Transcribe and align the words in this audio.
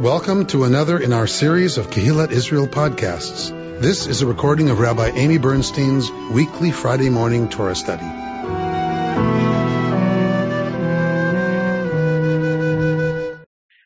Welcome 0.00 0.46
to 0.46 0.64
another 0.64 0.98
in 0.98 1.12
our 1.12 1.26
series 1.26 1.76
of 1.76 1.90
Kehillat 1.90 2.30
Israel 2.30 2.66
podcasts. 2.66 3.50
This 3.82 4.06
is 4.06 4.22
a 4.22 4.26
recording 4.26 4.70
of 4.70 4.80
Rabbi 4.80 5.10
Amy 5.10 5.36
Bernstein's 5.36 6.10
weekly 6.10 6.70
Friday 6.70 7.10
morning 7.10 7.50
Torah 7.50 7.74
study. 7.74 8.06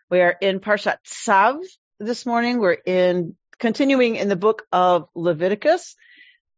We 0.09 0.21
are 0.21 0.37
in 0.41 0.61
Parshat 0.61 0.99
Tzav 1.05 1.65
this 1.99 2.25
morning. 2.25 2.61
We're 2.61 2.79
in 2.87 3.35
continuing 3.59 4.15
in 4.15 4.29
the 4.29 4.37
book 4.37 4.69
of 4.71 5.09
Leviticus, 5.17 5.97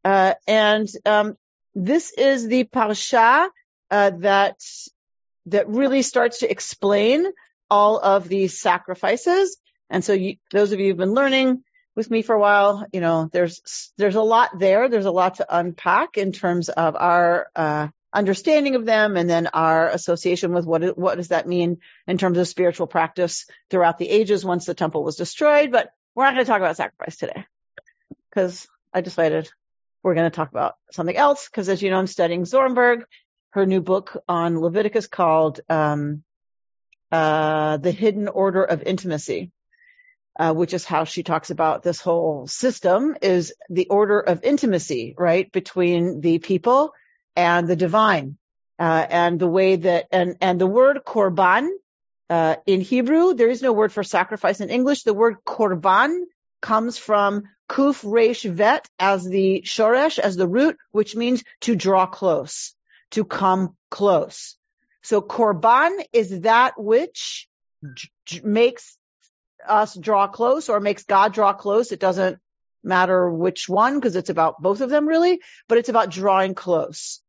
uh, 0.04 0.34
and 0.46 0.86
um, 1.06 1.38
this 1.74 2.12
is 2.12 2.46
the 2.46 2.64
parsha 2.64 3.48
uh, 3.90 4.10
that 4.18 4.60
that 5.46 5.66
really 5.66 6.02
starts 6.02 6.40
to 6.40 6.50
explain 6.50 7.24
all 7.70 7.98
of 7.98 8.28
these 8.28 8.60
sacrifices. 8.60 9.56
And 9.90 10.04
so 10.04 10.12
you, 10.12 10.36
those 10.50 10.72
of 10.72 10.80
you 10.80 10.88
who've 10.88 10.96
been 10.96 11.14
learning 11.14 11.62
with 11.94 12.10
me 12.10 12.22
for 12.22 12.34
a 12.34 12.40
while, 12.40 12.86
you 12.92 13.00
know, 13.00 13.28
there's, 13.32 13.92
there's 13.96 14.16
a 14.16 14.22
lot 14.22 14.58
there. 14.58 14.88
There's 14.88 15.06
a 15.06 15.10
lot 15.10 15.36
to 15.36 15.46
unpack 15.48 16.16
in 16.18 16.32
terms 16.32 16.68
of 16.68 16.96
our, 16.96 17.48
uh, 17.56 17.88
understanding 18.16 18.76
of 18.76 18.86
them 18.86 19.16
and 19.16 19.28
then 19.28 19.46
our 19.48 19.90
association 19.90 20.52
with 20.52 20.64
what, 20.64 20.96
what 20.96 21.16
does 21.16 21.28
that 21.28 21.46
mean 21.46 21.78
in 22.06 22.16
terms 22.16 22.38
of 22.38 22.48
spiritual 22.48 22.86
practice 22.86 23.46
throughout 23.68 23.98
the 23.98 24.08
ages 24.08 24.44
once 24.44 24.64
the 24.64 24.74
temple 24.74 25.04
was 25.04 25.16
destroyed. 25.16 25.70
But 25.70 25.90
we're 26.14 26.24
not 26.24 26.32
going 26.32 26.46
to 26.46 26.50
talk 26.50 26.60
about 26.60 26.78
sacrifice 26.78 27.16
today 27.16 27.44
because 28.30 28.66
I 28.92 29.02
decided 29.02 29.50
we're 30.02 30.14
going 30.14 30.30
to 30.30 30.34
talk 30.34 30.50
about 30.50 30.76
something 30.92 31.16
else 31.16 31.46
because 31.46 31.68
as 31.68 31.82
you 31.82 31.90
know, 31.90 31.98
I'm 31.98 32.06
studying 32.06 32.44
Zornberg, 32.44 33.02
her 33.50 33.66
new 33.66 33.82
book 33.82 34.16
on 34.26 34.60
Leviticus 34.60 35.08
called, 35.08 35.60
um, 35.68 36.22
uh, 37.12 37.76
the 37.78 37.92
hidden 37.92 38.28
order 38.28 38.64
of 38.64 38.82
intimacy, 38.82 39.52
uh, 40.38 40.52
which 40.52 40.74
is 40.74 40.84
how 40.84 41.04
she 41.04 41.22
talks 41.22 41.50
about 41.50 41.82
this 41.82 42.00
whole 42.00 42.46
system 42.46 43.16
is 43.22 43.54
the 43.70 43.88
order 43.88 44.20
of 44.20 44.44
intimacy, 44.44 45.14
right, 45.18 45.50
between 45.52 46.20
the 46.20 46.38
people 46.38 46.92
and 47.34 47.68
the 47.68 47.76
divine, 47.76 48.36
uh, 48.78 49.06
and 49.08 49.38
the 49.38 49.46
way 49.46 49.76
that 49.76 50.06
and 50.12 50.36
and 50.40 50.60
the 50.60 50.66
word 50.66 51.00
korban 51.06 51.68
uh, 52.28 52.56
in 52.66 52.80
Hebrew 52.80 53.34
there 53.34 53.48
is 53.48 53.62
no 53.62 53.72
word 53.72 53.92
for 53.92 54.02
sacrifice 54.02 54.60
in 54.60 54.70
English. 54.70 55.04
The 55.04 55.14
word 55.14 55.36
korban 55.46 56.24
comes 56.60 56.98
from 56.98 57.44
kuf 57.68 58.02
resh 58.04 58.42
vet 58.42 58.88
as 58.98 59.24
the 59.24 59.62
shoresh 59.64 60.18
as 60.18 60.36
the 60.36 60.48
root, 60.48 60.76
which 60.90 61.14
means 61.14 61.44
to 61.62 61.76
draw 61.76 62.06
close, 62.06 62.74
to 63.12 63.24
come 63.24 63.76
close. 63.90 64.56
So 65.06 65.22
korban 65.22 66.04
is 66.12 66.40
that 66.40 66.74
which 66.76 67.46
j- 68.24 68.40
makes 68.42 68.98
us 69.64 69.94
draw 69.94 70.26
close 70.26 70.68
or 70.68 70.80
makes 70.80 71.04
God 71.04 71.32
draw 71.32 71.52
close. 71.52 71.92
It 71.92 72.00
doesn't 72.00 72.40
matter 72.82 73.30
which 73.30 73.68
one 73.68 73.94
because 73.94 74.16
it's 74.16 74.30
about 74.30 74.60
both 74.60 74.80
of 74.80 74.90
them 74.90 75.06
really, 75.06 75.38
but 75.68 75.78
it's 75.78 75.88
about 75.88 76.10
drawing 76.10 76.56
close. 76.56 77.22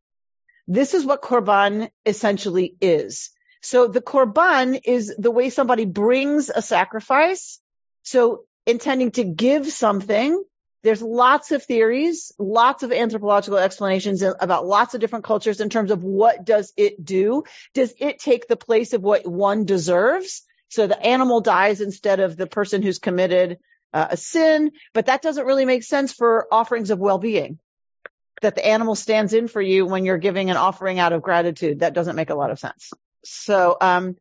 This 0.68 0.96
is 0.96 1.06
what 1.06 1.22
korban 1.22 1.92
essentially 2.04 2.76
is. 2.82 3.30
So 3.62 3.88
the 3.88 4.02
korban 4.02 4.82
is 4.84 5.14
the 5.16 5.30
way 5.30 5.52
somebody 5.52 5.86
brings 5.86 6.50
a 6.50 6.64
sacrifice. 6.64 7.60
So 8.02 8.46
intending 8.66 9.12
to 9.12 9.24
give 9.24 9.68
something 9.68 10.44
there's 10.84 11.02
lots 11.02 11.52
of 11.52 11.64
theories, 11.64 12.32
lots 12.38 12.84
of 12.84 12.92
anthropological 12.92 13.58
explanations 13.58 14.22
about 14.22 14.66
lots 14.66 14.94
of 14.94 15.02
different 15.02 15.26
cultures 15.26 15.60
in 15.60 15.70
terms 15.70 15.92
of 15.92 16.04
what 16.04 16.46
does 16.46 16.72
it 16.78 17.04
do? 17.04 17.44
Does 17.74 17.94
it 18.00 18.20
take 18.20 18.48
the 18.48 18.56
place 18.56 18.94
of 18.94 19.02
what 19.02 19.28
one 19.28 19.66
deserves? 19.66 20.44
So 20.70 20.88
the 20.88 21.02
animal 21.02 21.42
dies 21.42 21.82
instead 21.82 22.20
of 22.20 22.38
the 22.38 22.48
person 22.48 22.82
who's 22.82 23.00
committed 23.00 23.58
uh, 23.94 24.08
a 24.12 24.18
sin, 24.18 24.72
but 24.94 25.08
that 25.08 25.22
doesn't 25.22 25.46
really 25.46 25.66
make 25.66 25.84
sense 25.84 26.14
for 26.14 26.48
offerings 26.52 26.92
of 26.92 27.00
well-being. 27.00 27.60
That 28.42 28.56
the 28.56 28.66
animal 28.66 28.94
stands 28.94 29.34
in 29.34 29.48
for 29.48 29.62
you 29.62 29.86
when 29.86 30.06
you're 30.06 30.20
giving 30.20 30.52
an 30.52 30.58
offering 30.58 31.00
out 31.00 31.14
of 31.14 31.24
gratitude. 31.24 31.80
That 31.80 31.94
doesn't 31.94 32.16
make 32.16 32.30
a 32.30 32.36
lot 32.36 32.52
of 32.52 32.60
sense. 32.60 32.92
So, 33.24 33.78
um, 33.82 34.16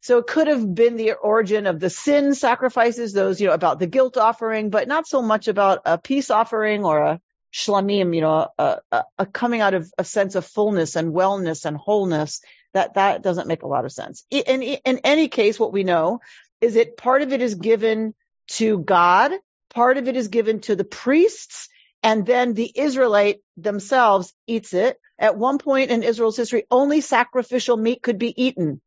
so 0.00 0.18
it 0.18 0.26
could 0.26 0.46
have 0.46 0.74
been 0.74 0.96
the 0.96 1.12
origin 1.12 1.66
of 1.66 1.78
the 1.78 1.90
sin 1.90 2.34
sacrifices, 2.34 3.12
those, 3.12 3.40
you 3.40 3.48
know, 3.48 3.52
about 3.54 3.78
the 3.78 3.86
guilt 3.86 4.16
offering, 4.16 4.70
but 4.70 4.88
not 4.88 5.06
so 5.06 5.20
much 5.20 5.46
about 5.46 5.82
a 5.84 5.98
peace 5.98 6.30
offering 6.30 6.84
or 6.84 6.98
a 7.02 7.20
shlamim, 7.52 8.14
you 8.14 8.22
know, 8.22 8.48
a, 8.58 8.78
a, 8.90 9.04
a, 9.18 9.26
coming 9.26 9.60
out 9.60 9.74
of 9.74 9.92
a 9.98 10.04
sense 10.04 10.36
of 10.36 10.46
fullness 10.46 10.96
and 10.96 11.12
wellness 11.12 11.66
and 11.66 11.76
wholeness. 11.76 12.40
That, 12.72 12.94
that 12.94 13.22
doesn't 13.22 13.48
make 13.48 13.62
a 13.62 13.68
lot 13.68 13.84
of 13.84 13.92
sense. 13.92 14.24
In, 14.30 14.62
in 14.62 15.00
any 15.04 15.28
case, 15.28 15.58
what 15.58 15.72
we 15.72 15.84
know 15.84 16.20
is 16.60 16.74
that 16.74 16.96
part 16.96 17.22
of 17.22 17.32
it 17.32 17.42
is 17.42 17.54
given 17.56 18.14
to 18.48 18.78
God, 18.78 19.32
part 19.74 19.98
of 19.98 20.08
it 20.08 20.16
is 20.16 20.28
given 20.28 20.60
to 20.60 20.76
the 20.76 20.84
priests, 20.84 21.68
and 22.02 22.24
then 22.24 22.54
the 22.54 22.72
Israelite 22.74 23.40
themselves 23.56 24.32
eats 24.46 24.72
it. 24.72 24.98
At 25.18 25.36
one 25.36 25.58
point 25.58 25.90
in 25.90 26.02
Israel's 26.02 26.36
history, 26.36 26.64
only 26.70 27.02
sacrificial 27.02 27.76
meat 27.76 28.02
could 28.02 28.18
be 28.18 28.42
eaten. 28.42 28.80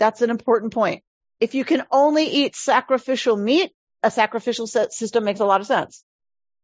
That's 0.00 0.22
an 0.22 0.30
important 0.30 0.72
point. 0.72 1.04
If 1.38 1.54
you 1.54 1.64
can 1.64 1.84
only 1.92 2.24
eat 2.24 2.56
sacrificial 2.56 3.36
meat, 3.36 3.70
a 4.02 4.10
sacrificial 4.10 4.66
system 4.66 5.24
makes 5.24 5.40
a 5.40 5.44
lot 5.44 5.60
of 5.60 5.66
sense, 5.66 6.02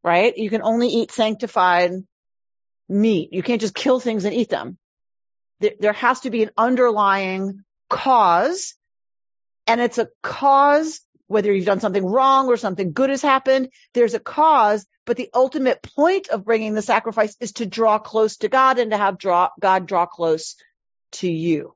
right? 0.02 0.36
You 0.36 0.50
can 0.50 0.62
only 0.62 0.88
eat 0.88 1.12
sanctified 1.12 1.92
meat. 2.88 3.28
You 3.32 3.42
can't 3.42 3.60
just 3.60 3.74
kill 3.74 4.00
things 4.00 4.24
and 4.24 4.34
eat 4.34 4.48
them. 4.48 4.78
There 5.60 5.92
has 5.92 6.20
to 6.20 6.30
be 6.30 6.42
an 6.42 6.50
underlying 6.56 7.62
cause 7.88 8.74
and 9.66 9.80
it's 9.80 9.98
a 9.98 10.08
cause 10.22 11.00
whether 11.28 11.52
you've 11.52 11.66
done 11.66 11.80
something 11.80 12.04
wrong 12.04 12.46
or 12.46 12.56
something 12.56 12.92
good 12.92 13.10
has 13.10 13.22
happened, 13.22 13.68
there's 13.94 14.14
a 14.14 14.20
cause, 14.20 14.86
but 15.04 15.16
the 15.16 15.28
ultimate 15.34 15.82
point 15.82 16.28
of 16.28 16.44
bringing 16.44 16.74
the 16.74 16.82
sacrifice 16.82 17.36
is 17.40 17.52
to 17.54 17.66
draw 17.66 17.98
close 17.98 18.36
to 18.38 18.48
God 18.48 18.78
and 18.78 18.92
to 18.92 18.96
have 18.96 19.18
draw, 19.18 19.50
God 19.60 19.86
draw 19.86 20.06
close 20.06 20.56
to 21.12 21.30
you. 21.30 21.74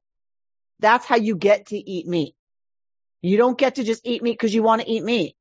That's 0.80 1.06
how 1.06 1.16
you 1.16 1.36
get 1.36 1.66
to 1.66 1.76
eat 1.76 2.06
meat. 2.06 2.34
You 3.22 3.36
don't 3.36 3.58
get 3.58 3.76
to 3.76 3.84
just 3.84 4.06
eat 4.06 4.22
meat 4.22 4.32
because 4.32 4.54
you 4.54 4.62
want 4.62 4.82
to 4.82 4.90
eat 4.90 5.04
meat. 5.04 5.36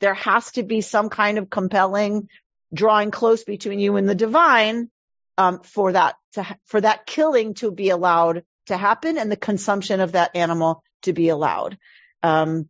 There 0.00 0.14
has 0.14 0.50
to 0.52 0.62
be 0.62 0.80
some 0.80 1.08
kind 1.08 1.38
of 1.38 1.48
compelling 1.48 2.28
drawing 2.74 3.10
close 3.10 3.44
between 3.44 3.78
you 3.78 3.96
and 3.96 4.08
the 4.08 4.14
divine 4.14 4.90
um, 5.38 5.60
for 5.60 5.92
that 5.92 6.16
to, 6.34 6.46
for 6.66 6.80
that 6.80 7.06
killing 7.06 7.54
to 7.54 7.70
be 7.70 7.90
allowed 7.90 8.44
to 8.66 8.76
happen 8.76 9.18
and 9.18 9.30
the 9.30 9.36
consumption 9.36 10.00
of 10.00 10.12
that 10.12 10.34
animal 10.34 10.82
to 11.02 11.12
be 11.12 11.28
allowed. 11.28 11.78
Um, 12.22 12.68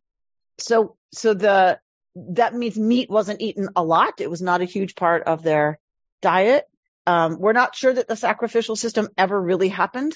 so 0.58 0.96
so 1.12 1.34
the 1.34 1.78
that 2.14 2.54
means 2.54 2.76
meat 2.76 3.08
wasn't 3.08 3.40
eaten 3.40 3.70
a 3.74 3.82
lot. 3.82 4.20
It 4.20 4.30
was 4.30 4.42
not 4.42 4.60
a 4.60 4.66
huge 4.66 4.94
part 4.94 5.22
of 5.24 5.42
their 5.42 5.78
diet. 6.20 6.64
Um, 7.06 7.38
we're 7.38 7.52
not 7.52 7.74
sure 7.74 7.92
that 7.92 8.06
the 8.06 8.16
sacrificial 8.16 8.76
system 8.76 9.08
ever 9.16 9.40
really 9.40 9.68
happened 9.68 10.14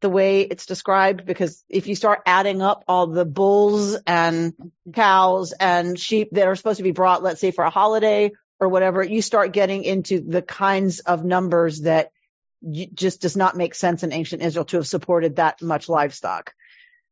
the 0.00 0.10
way 0.10 0.42
it's 0.42 0.66
described 0.66 1.24
because 1.24 1.64
if 1.68 1.86
you 1.86 1.94
start 1.94 2.22
adding 2.26 2.60
up 2.60 2.84
all 2.86 3.06
the 3.06 3.24
bulls 3.24 3.96
and 4.06 4.52
cows 4.92 5.52
and 5.52 5.98
sheep 5.98 6.28
that 6.32 6.46
are 6.46 6.56
supposed 6.56 6.78
to 6.78 6.82
be 6.82 6.92
brought, 6.92 7.22
let's 7.22 7.40
say 7.40 7.50
for 7.50 7.64
a 7.64 7.70
holiday 7.70 8.32
or 8.60 8.68
whatever, 8.68 9.02
you 9.02 9.22
start 9.22 9.52
getting 9.52 9.84
into 9.84 10.20
the 10.20 10.42
kinds 10.42 11.00
of 11.00 11.24
numbers 11.24 11.82
that 11.82 12.10
just 12.94 13.22
does 13.22 13.36
not 13.36 13.56
make 13.56 13.74
sense 13.74 14.02
in 14.02 14.12
ancient 14.12 14.42
Israel 14.42 14.64
to 14.66 14.78
have 14.78 14.86
supported 14.86 15.36
that 15.36 15.62
much 15.62 15.88
livestock. 15.88 16.54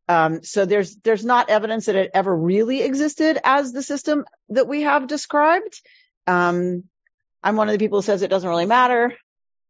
Um, 0.06 0.42
so 0.42 0.66
there's 0.66 0.96
there's 0.96 1.24
not 1.24 1.48
evidence 1.48 1.86
that 1.86 1.96
it 1.96 2.10
ever 2.12 2.34
really 2.34 2.82
existed 2.82 3.38
as 3.42 3.72
the 3.72 3.82
system 3.82 4.26
that 4.50 4.68
we 4.68 4.82
have 4.82 5.06
described. 5.06 5.80
Um, 6.26 6.84
I'm 7.42 7.56
one 7.56 7.68
of 7.68 7.72
the 7.72 7.78
people 7.78 7.98
who 7.98 8.04
says 8.04 8.20
it 8.20 8.28
doesn't 8.28 8.48
really 8.48 8.66
matter. 8.66 9.14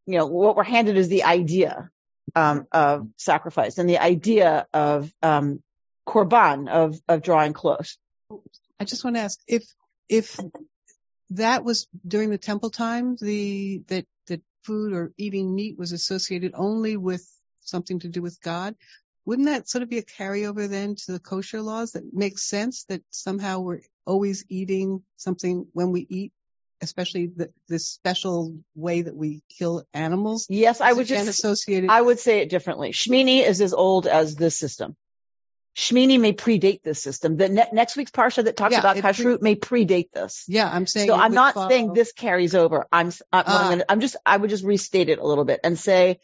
You 0.06 0.18
know, 0.18 0.26
what 0.26 0.56
we're 0.56 0.64
handed 0.64 0.96
is 0.96 1.08
the 1.08 1.24
idea 1.24 1.90
um, 2.34 2.66
of 2.72 3.08
sacrifice 3.16 3.78
and 3.78 3.88
the 3.88 3.98
idea 3.98 4.66
of 4.72 5.12
um, 5.22 5.62
korban 6.06 6.68
of 6.68 7.00
of 7.08 7.22
drawing 7.22 7.52
close. 7.52 7.98
I 8.78 8.84
just 8.84 9.04
want 9.04 9.16
to 9.16 9.22
ask 9.22 9.38
if 9.46 9.64
if 10.08 10.38
that 11.30 11.64
was 11.64 11.86
during 12.06 12.30
the 12.30 12.38
temple 12.38 12.70
time, 12.70 13.16
the 13.20 13.82
that 13.88 14.06
that 14.26 14.42
food 14.62 14.92
or 14.92 15.12
eating 15.16 15.54
meat 15.54 15.78
was 15.78 15.92
associated 15.92 16.52
only 16.54 16.96
with 16.96 17.26
something 17.60 18.00
to 18.00 18.08
do 18.08 18.22
with 18.22 18.40
God. 18.40 18.74
Wouldn't 19.26 19.48
that 19.48 19.68
sort 19.68 19.82
of 19.82 19.88
be 19.88 19.98
a 19.98 20.02
carryover 20.02 20.68
then 20.68 20.96
to 20.96 21.12
the 21.12 21.18
kosher 21.18 21.62
laws 21.62 21.92
that 21.92 22.12
makes 22.12 22.42
sense 22.42 22.84
that 22.84 23.02
somehow 23.10 23.60
we're 23.60 23.80
always 24.06 24.44
eating 24.50 25.02
something 25.16 25.66
when 25.72 25.92
we 25.92 26.06
eat 26.10 26.32
especially 26.84 27.26
the, 27.26 27.50
this 27.68 27.86
special 27.88 28.56
way 28.74 29.02
that 29.02 29.16
we 29.16 29.42
kill 29.58 29.84
animals? 29.92 30.46
Yes, 30.48 30.80
I 30.80 30.92
would 30.92 31.06
just 31.06 31.28
associate 31.28 31.84
it. 31.84 31.90
I 31.90 32.00
would 32.00 32.18
say 32.18 32.40
it 32.40 32.48
differently. 32.48 32.92
Shmini 32.92 33.44
is 33.44 33.60
as 33.60 33.74
old 33.74 34.06
as 34.06 34.36
this 34.36 34.56
system. 34.56 34.96
Shmini 35.76 36.20
may 36.20 36.32
predate 36.32 36.82
this 36.82 37.02
system. 37.02 37.36
The 37.36 37.48
ne- 37.48 37.68
next 37.72 37.96
week's 37.96 38.12
parsha 38.12 38.44
that 38.44 38.56
talks 38.56 38.72
yeah, 38.72 38.78
about 38.78 38.96
kashrut 38.96 39.40
pre- 39.40 39.54
may 39.54 39.56
predate 39.56 40.12
this. 40.12 40.44
Yeah, 40.46 40.70
I'm 40.72 40.86
saying. 40.86 41.08
So 41.08 41.16
I'm 41.16 41.32
not 41.32 41.54
follow. 41.54 41.68
saying 41.68 41.92
this 41.94 42.12
carries 42.12 42.54
over. 42.54 42.86
I'm 42.92 43.10
I'm, 43.32 43.44
uh, 43.46 43.68
gonna, 43.70 43.84
I'm 43.88 44.00
just 44.00 44.16
I 44.24 44.36
would 44.36 44.50
just 44.50 44.64
restate 44.64 45.08
it 45.08 45.18
a 45.18 45.26
little 45.26 45.44
bit 45.44 45.60
and 45.64 45.76
say 45.76 46.20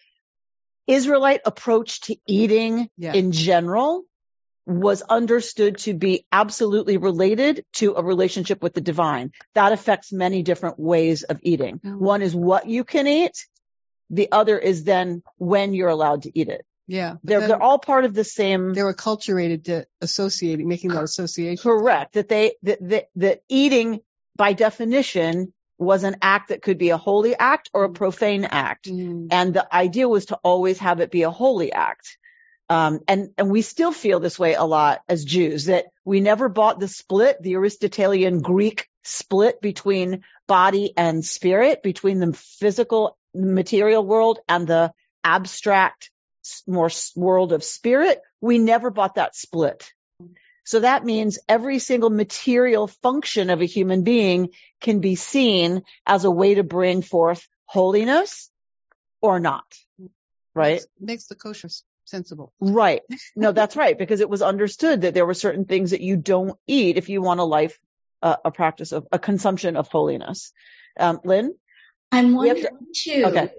Israelite 0.87 1.41
approach 1.45 2.03
to 2.03 2.17
eating 2.27 2.89
yeah. 2.97 3.13
in 3.13 3.33
general 3.33 4.05
was 4.71 5.03
understood 5.03 5.79
to 5.79 5.95
be 5.95 6.25
absolutely 6.31 6.97
related 6.97 7.65
to 7.73 7.95
a 7.95 8.03
relationship 8.03 8.63
with 8.63 8.73
the 8.73 8.81
divine. 8.81 9.33
That 9.55 9.73
affects 9.73 10.13
many 10.13 10.43
different 10.43 10.79
ways 10.79 11.25
of 11.25 11.41
eating. 11.43 11.81
Mm. 11.81 11.99
One 11.99 12.23
is 12.23 12.35
what 12.35 12.69
you 12.69 12.85
can 12.85 13.09
eat. 13.09 13.47
The 14.11 14.31
other 14.31 14.59
is 14.59 14.85
then 14.85 15.23
when 15.39 15.75
you're 15.75 15.89
allowed 15.89 16.23
to 16.23 16.39
eat 16.39 16.49
it. 16.49 16.65
Yeah. 16.87 17.17
They're, 17.25 17.47
they're 17.47 17.63
all 17.63 17.79
part 17.79 18.05
of 18.05 18.15
the 18.15 18.25
same. 18.25 18.75
they 18.75 18.83
were 18.83 18.95
acculturated 18.95 19.65
to 19.65 19.87
associating, 20.01 20.69
making 20.69 20.91
that 20.91 21.05
association. 21.05 21.63
Correct. 21.63 22.15
That 22.15 22.29
they, 22.29 22.55
that, 22.63 22.79
that, 22.89 23.09
that 23.17 23.43
eating 23.49 24.01
by 24.37 24.53
definition 24.53 25.53
was 25.79 26.05
an 26.05 26.17
act 26.23 26.51
that 26.51 26.63
could 26.63 26.79
be 26.79 26.91
a 26.91 26.97
holy 26.97 27.35
act 27.37 27.71
or 27.73 27.85
a 27.85 27.91
profane 27.91 28.45
act. 28.45 28.87
Mm. 28.87 29.29
And 29.31 29.55
the 29.55 29.75
idea 29.75 30.09
was 30.09 30.27
to 30.27 30.37
always 30.45 30.79
have 30.79 31.01
it 31.01 31.11
be 31.11 31.23
a 31.23 31.31
holy 31.31 31.73
act. 31.73 32.19
Um, 32.71 33.01
and, 33.09 33.31
and 33.37 33.51
we 33.51 33.63
still 33.63 33.91
feel 33.91 34.21
this 34.21 34.39
way 34.39 34.55
a 34.55 34.63
lot 34.63 35.03
as 35.09 35.25
Jews 35.25 35.65
that 35.65 35.87
we 36.05 36.21
never 36.21 36.49
bought 36.49 36.79
the 36.79 36.87
split, 36.87 37.43
the 37.43 37.57
Aristotelian 37.57 38.41
Greek 38.41 38.89
split 39.03 39.61
between 39.61 40.23
body 40.47 40.93
and 40.97 41.25
spirit, 41.25 41.83
between 41.83 42.21
the 42.21 42.33
physical 42.33 43.19
material 43.35 44.07
world 44.07 44.39
and 44.49 44.69
the 44.69 44.93
abstract 45.25 46.13
more 46.69 46.91
world 47.17 47.53
of 47.53 47.65
spirit. 47.65 48.21
We 48.41 48.59
never 48.59 48.91
bought 48.91 49.17
that 49.17 49.35
split. 49.35 49.93
So 50.63 50.79
that 50.81 51.05
means 51.05 51.41
every 51.49 51.81
single 51.81 52.11
material 52.11 52.87
function 52.87 53.51
of 53.51 53.61
a 53.61 53.67
human 53.67 54.05
being 54.05 54.51
can 54.81 55.01
be 55.01 55.17
seen 55.17 55.83
as 56.07 56.25
a 56.25 56.31
way 56.31 56.55
to 56.55 56.63
bring 56.63 57.03
forth 57.03 57.49
holiness 57.65 58.49
or 59.21 59.41
not. 59.41 59.65
Right? 60.55 60.85
Makes, 61.01 61.27
the 61.27 61.35
kosher 61.35 61.69
sensible. 62.11 62.53
Right. 62.61 63.03
No, 63.37 63.53
that's 63.59 63.77
right. 63.77 63.97
Because 63.97 64.21
it 64.21 64.29
was 64.29 64.43
understood 64.43 65.03
that 65.03 65.15
there 65.15 65.27
were 65.27 65.35
certain 65.35 65.65
things 65.65 65.93
that 65.93 66.01
you 66.01 66.17
don't 66.17 66.59
eat 66.67 66.97
if 66.99 67.09
you 67.09 67.23
want 67.23 67.41
a 67.41 67.45
life, 67.45 67.79
uh, 68.23 68.37
a 68.45 68.51
practice 68.51 68.93
of 68.93 69.07
a 69.13 69.19
consumption 69.19 69.77
of 69.77 69.89
holiness. 69.89 70.53
Um, 70.99 71.21
Lynn? 71.25 71.55
I'm 72.13 72.37
We 72.37 72.49
have 72.49 72.59
to- 72.59 72.71
wondering 72.73 72.87
too, 72.95 73.25
Okay. 73.27 73.51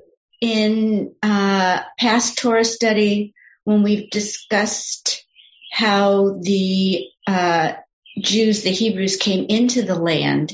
in 0.42 1.15
uh, 1.24 1.81
past 1.98 2.38
Torah 2.38 2.65
study, 2.65 3.33
when 3.63 3.83
we've 3.83 4.09
discussed 4.09 5.24
how 5.71 6.39
the 6.42 7.06
uh, 7.27 7.74
Jews, 8.19 8.63
the 8.63 8.71
Hebrews 8.71 9.15
came 9.18 9.45
into 9.47 9.83
the 9.83 9.95
land, 9.95 10.54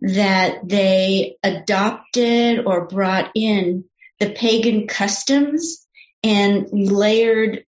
that 0.00 0.60
they 0.66 1.36
adopted 1.42 2.64
or 2.66 2.86
brought 2.86 3.30
in 3.34 3.84
the 4.20 4.30
pagan 4.30 4.86
customs 4.86 5.83
and 6.24 6.66
layered 6.72 7.64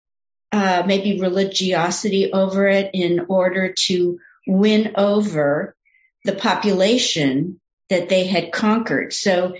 uh, 0.52 0.82
maybe 0.86 1.18
religiosity 1.18 2.32
over 2.32 2.68
it 2.68 2.90
in 2.92 3.26
order 3.28 3.72
to 3.86 4.18
win 4.46 4.92
over 4.96 5.74
the 6.24 6.34
population 6.34 7.58
that 7.88 8.10
they 8.10 8.26
had 8.26 8.52
conquered. 8.52 9.12
So 9.14 9.54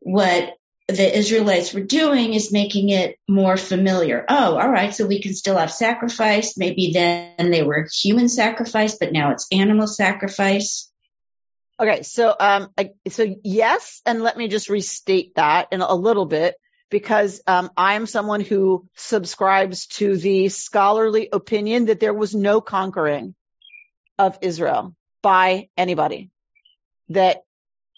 what 0.00 0.54
the 0.86 1.18
Israelites 1.18 1.74
were 1.74 1.80
doing 1.80 2.34
is 2.34 2.52
making 2.52 2.90
it 2.90 3.18
more 3.28 3.56
familiar. 3.56 4.24
Oh, 4.28 4.56
all 4.56 4.70
right. 4.70 4.94
So 4.94 5.04
we 5.04 5.20
can 5.20 5.34
still 5.34 5.58
have 5.58 5.72
sacrifice. 5.72 6.56
Maybe 6.56 6.92
then 6.92 7.50
they 7.50 7.64
were 7.64 7.88
human 7.92 8.28
sacrifice, 8.28 8.96
but 8.96 9.12
now 9.12 9.32
it's 9.32 9.48
animal 9.50 9.88
sacrifice. 9.88 10.90
Okay. 11.80 12.04
So, 12.04 12.34
um, 12.38 12.68
I, 12.78 12.90
so 13.08 13.34
yes. 13.42 14.00
And 14.06 14.22
let 14.22 14.36
me 14.36 14.46
just 14.46 14.70
restate 14.70 15.34
that 15.34 15.68
in 15.72 15.80
a 15.80 15.94
little 15.94 16.26
bit 16.26 16.54
because, 16.90 17.40
um, 17.46 17.70
I 17.76 17.94
am 17.94 18.06
someone 18.06 18.40
who 18.40 18.88
subscribes 18.96 19.86
to 19.98 20.16
the 20.16 20.48
scholarly 20.48 21.28
opinion 21.32 21.86
that 21.86 22.00
there 22.00 22.14
was 22.14 22.34
no 22.34 22.60
conquering 22.60 23.34
of 24.18 24.38
Israel 24.42 24.94
by 25.22 25.68
anybody. 25.76 26.30
That 27.10 27.42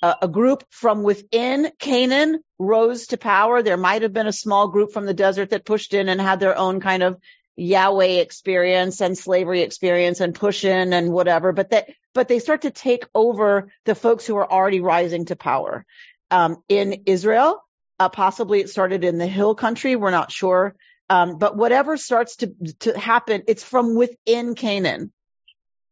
a, 0.03 0.17
a 0.23 0.29
group 0.29 0.65
from 0.71 1.03
within 1.03 1.71
Canaan 1.79 2.43
rose 2.59 3.09
to 3.09 3.17
power. 3.17 3.63
There 3.63 3.77
might 3.77 4.03
have 4.03 4.13
been 4.13 4.27
a 4.27 4.33
small 4.33 4.69
group 4.69 4.93
from 4.93 5.07
the 5.07 5.15
desert 5.15 5.51
that 5.51 5.65
pushed 5.65 5.95
in 5.95 6.09
and 6.09 6.21
had 6.21 6.41
their 6.41 6.57
own 6.57 6.81
kind 6.81 7.03
of 7.03 7.19
Yahweh 7.57 8.21
experience 8.21 9.01
and 9.01 9.19
slavery 9.19 9.63
experience 9.63 10.21
and 10.21 10.35
push 10.35 10.65
in 10.65 10.93
and 10.93 11.13
whatever, 11.13 11.53
but 11.53 11.71
that, 11.71 11.91
but 12.15 12.29
they 12.29 12.39
start 12.39 12.63
to 12.63 12.71
take 12.71 13.05
over 13.15 13.73
the 13.85 13.97
folks 13.97 14.27
who 14.27 14.37
are 14.37 14.51
already 14.51 14.81
rising 14.81 15.25
to 15.27 15.37
power. 15.37 15.85
Um, 16.31 16.63
in 16.69 17.03
Israel, 17.07 17.61
uh, 17.99 18.09
possibly 18.09 18.61
it 18.61 18.71
started 18.71 19.05
in 19.05 19.19
the 19.19 19.27
hill 19.27 19.55
country. 19.55 19.97
We're 19.97 20.11
not 20.11 20.33
sure. 20.33 20.75
Um, 21.11 21.39
but 21.39 21.57
whatever 21.57 21.97
starts 21.97 22.37
to, 22.37 22.55
to 22.81 22.99
happen, 22.99 23.43
it's 23.49 23.65
from 23.65 23.95
within 23.95 24.55
Canaan. 24.55 25.13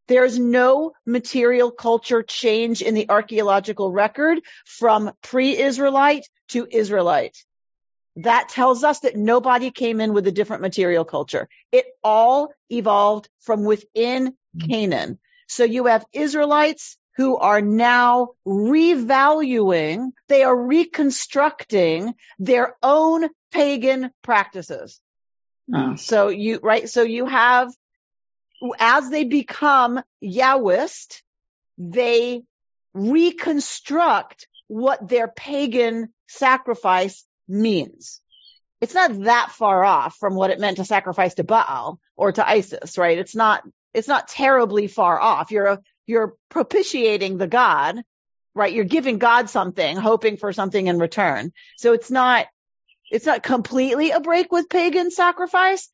There's 0.08 0.38
no 0.38 0.92
material 1.04 1.70
culture 1.70 2.22
change 2.22 2.82
in 2.82 2.94
the 2.94 3.08
archaeological 3.08 3.90
record 3.90 4.40
from 4.64 5.10
pre-Israelite 5.22 6.28
to 6.48 6.68
Israelite. 6.70 7.36
That 8.16 8.48
tells 8.48 8.84
us 8.84 9.00
that 9.00 9.16
nobody 9.16 9.70
came 9.70 10.00
in 10.00 10.12
with 10.12 10.26
a 10.26 10.32
different 10.32 10.62
material 10.62 11.04
culture. 11.04 11.48
It 11.72 11.86
all 12.04 12.52
evolved 12.70 13.28
from 13.40 13.64
within 13.64 14.34
Canaan. 14.68 15.18
So 15.48 15.64
you 15.64 15.86
have 15.86 16.04
Israelites 16.12 16.96
who 17.16 17.36
are 17.38 17.62
now 17.62 18.30
revaluing, 18.46 20.10
they 20.28 20.42
are 20.42 20.56
reconstructing 20.56 22.14
their 22.38 22.76
own 22.82 23.28
pagan 23.52 24.10
practices. 24.22 25.00
Oh. 25.74 25.96
So 25.96 26.28
you, 26.28 26.60
right, 26.62 26.88
so 26.88 27.02
you 27.02 27.26
have, 27.26 27.72
as 28.78 29.08
they 29.10 29.24
become 29.24 30.00
Yahwist, 30.22 31.22
they 31.78 32.42
reconstruct 32.92 34.46
what 34.68 35.08
their 35.08 35.28
pagan 35.28 36.12
sacrifice 36.26 37.24
means. 37.48 38.20
It's 38.80 38.94
not 38.94 39.22
that 39.24 39.52
far 39.52 39.84
off 39.84 40.16
from 40.16 40.34
what 40.34 40.50
it 40.50 40.60
meant 40.60 40.76
to 40.76 40.84
sacrifice 40.84 41.34
to 41.34 41.44
Baal 41.44 41.98
or 42.14 42.32
to 42.32 42.46
Isis, 42.46 42.98
right? 42.98 43.16
It's 43.18 43.34
not, 43.34 43.62
it's 43.94 44.08
not 44.08 44.28
terribly 44.28 44.86
far 44.86 45.18
off. 45.18 45.50
You're 45.50 45.66
a, 45.66 45.80
you're 46.06 46.34
propitiating 46.48 47.36
the 47.36 47.46
God, 47.46 48.02
right? 48.54 48.72
You're 48.72 48.84
giving 48.84 49.18
God 49.18 49.50
something, 49.50 49.96
hoping 49.96 50.36
for 50.36 50.52
something 50.52 50.86
in 50.86 50.98
return. 50.98 51.52
So 51.76 51.92
it's 51.92 52.10
not, 52.10 52.46
it's 53.10 53.26
not 53.26 53.42
completely 53.42 54.10
a 54.10 54.20
break 54.20 54.50
with 54.50 54.68
pagan 54.68 55.10
sacrifice, 55.10 55.88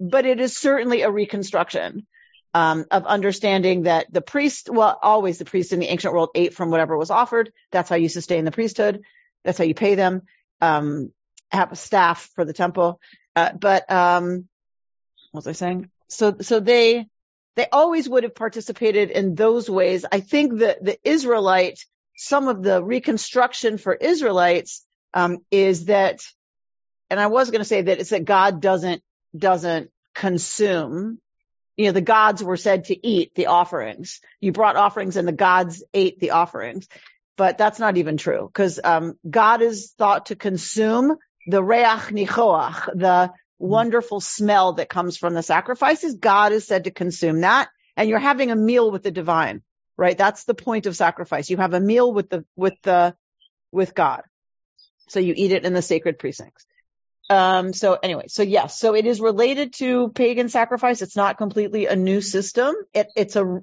but 0.00 0.26
it 0.26 0.40
is 0.40 0.56
certainly 0.56 1.02
a 1.02 1.10
reconstruction 1.10 2.06
um, 2.54 2.86
of 2.90 3.04
understanding 3.04 3.82
that 3.82 4.10
the 4.10 4.22
priest, 4.22 4.70
well, 4.70 4.98
always 5.02 5.38
the 5.38 5.44
priest 5.44 5.72
in 5.72 5.78
the 5.78 5.88
ancient 5.88 6.14
world 6.14 6.30
ate 6.34 6.54
from 6.54 6.70
whatever 6.70 6.96
was 6.96 7.10
offered. 7.10 7.52
That's 7.70 7.90
how 7.90 7.96
you 7.96 8.08
sustain 8.08 8.44
the 8.44 8.50
priesthood. 8.50 9.02
That's 9.44 9.58
how 9.58 9.64
you 9.64 9.74
pay 9.74 9.94
them. 9.94 10.22
Um, 10.60 11.12
have 11.50 11.70
a 11.70 11.76
staff 11.76 12.30
for 12.34 12.44
the 12.44 12.54
temple. 12.54 13.00
Uh, 13.34 13.52
but 13.52 13.90
um, 13.90 14.48
what 15.32 15.40
was 15.40 15.46
I 15.46 15.52
saying? 15.52 15.90
So, 16.08 16.36
so 16.40 16.60
they 16.60 17.06
they 17.56 17.66
always 17.72 18.08
would 18.08 18.22
have 18.22 18.34
participated 18.34 19.10
in 19.10 19.34
those 19.34 19.68
ways. 19.68 20.04
I 20.10 20.20
think 20.20 20.58
that 20.58 20.84
the 20.84 20.98
Israelite, 21.02 21.84
some 22.16 22.48
of 22.48 22.62
the 22.62 22.82
reconstruction 22.82 23.78
for 23.78 23.94
Israelites 23.94 24.84
um, 25.14 25.38
is 25.50 25.86
that, 25.86 26.20
and 27.10 27.18
I 27.18 27.28
was 27.28 27.50
going 27.50 27.60
to 27.60 27.64
say 27.64 27.82
that 27.82 27.98
it's 27.98 28.10
that 28.10 28.24
God 28.24 28.60
doesn't 28.60 29.02
doesn't 29.36 29.90
consume. 30.14 31.18
You 31.76 31.86
know, 31.86 31.92
the 31.92 32.00
gods 32.00 32.42
were 32.42 32.56
said 32.56 32.84
to 32.84 33.06
eat 33.06 33.34
the 33.34 33.46
offerings. 33.46 34.20
You 34.40 34.52
brought 34.52 34.76
offerings, 34.76 35.16
and 35.16 35.26
the 35.26 35.32
gods 35.32 35.82
ate 35.94 36.20
the 36.20 36.30
offerings. 36.32 36.88
But 37.36 37.58
that's 37.58 37.78
not 37.78 37.98
even 37.98 38.16
true 38.16 38.46
because 38.46 38.80
um, 38.82 39.18
God 39.28 39.60
is 39.60 39.92
thought 39.98 40.26
to 40.26 40.36
consume 40.36 41.16
the 41.46 41.62
reach 41.62 41.86
nichoach, 42.10 42.86
the 42.94 43.32
wonderful 43.58 44.20
smell 44.20 44.74
that 44.74 44.88
comes 44.88 45.16
from 45.16 45.34
the 45.34 45.42
sacrifices. 45.42 46.14
God 46.14 46.52
is 46.52 46.66
said 46.66 46.84
to 46.84 46.90
consume 46.90 47.40
that. 47.40 47.68
And 47.96 48.08
you're 48.08 48.18
having 48.18 48.50
a 48.50 48.56
meal 48.56 48.90
with 48.90 49.02
the 49.02 49.10
divine, 49.10 49.62
right? 49.96 50.16
That's 50.16 50.44
the 50.44 50.54
point 50.54 50.86
of 50.86 50.96
sacrifice. 50.96 51.48
You 51.48 51.56
have 51.56 51.72
a 51.74 51.80
meal 51.80 52.12
with 52.12 52.28
the, 52.28 52.44
with 52.54 52.74
the, 52.82 53.16
with 53.72 53.94
God. 53.94 54.22
So 55.08 55.20
you 55.20 55.32
eat 55.36 55.52
it 55.52 55.64
in 55.64 55.72
the 55.72 55.82
sacred 55.82 56.18
precincts. 56.18 56.66
Um, 57.30 57.72
so 57.72 57.98
anyway, 58.00 58.26
so 58.28 58.42
yes, 58.42 58.78
so 58.78 58.94
it 58.94 59.06
is 59.06 59.20
related 59.20 59.72
to 59.74 60.10
pagan 60.10 60.48
sacrifice. 60.48 61.02
It's 61.02 61.16
not 61.16 61.38
completely 61.38 61.86
a 61.86 61.96
new 61.96 62.20
system. 62.20 62.74
It, 62.94 63.08
it's 63.16 63.36
a, 63.36 63.60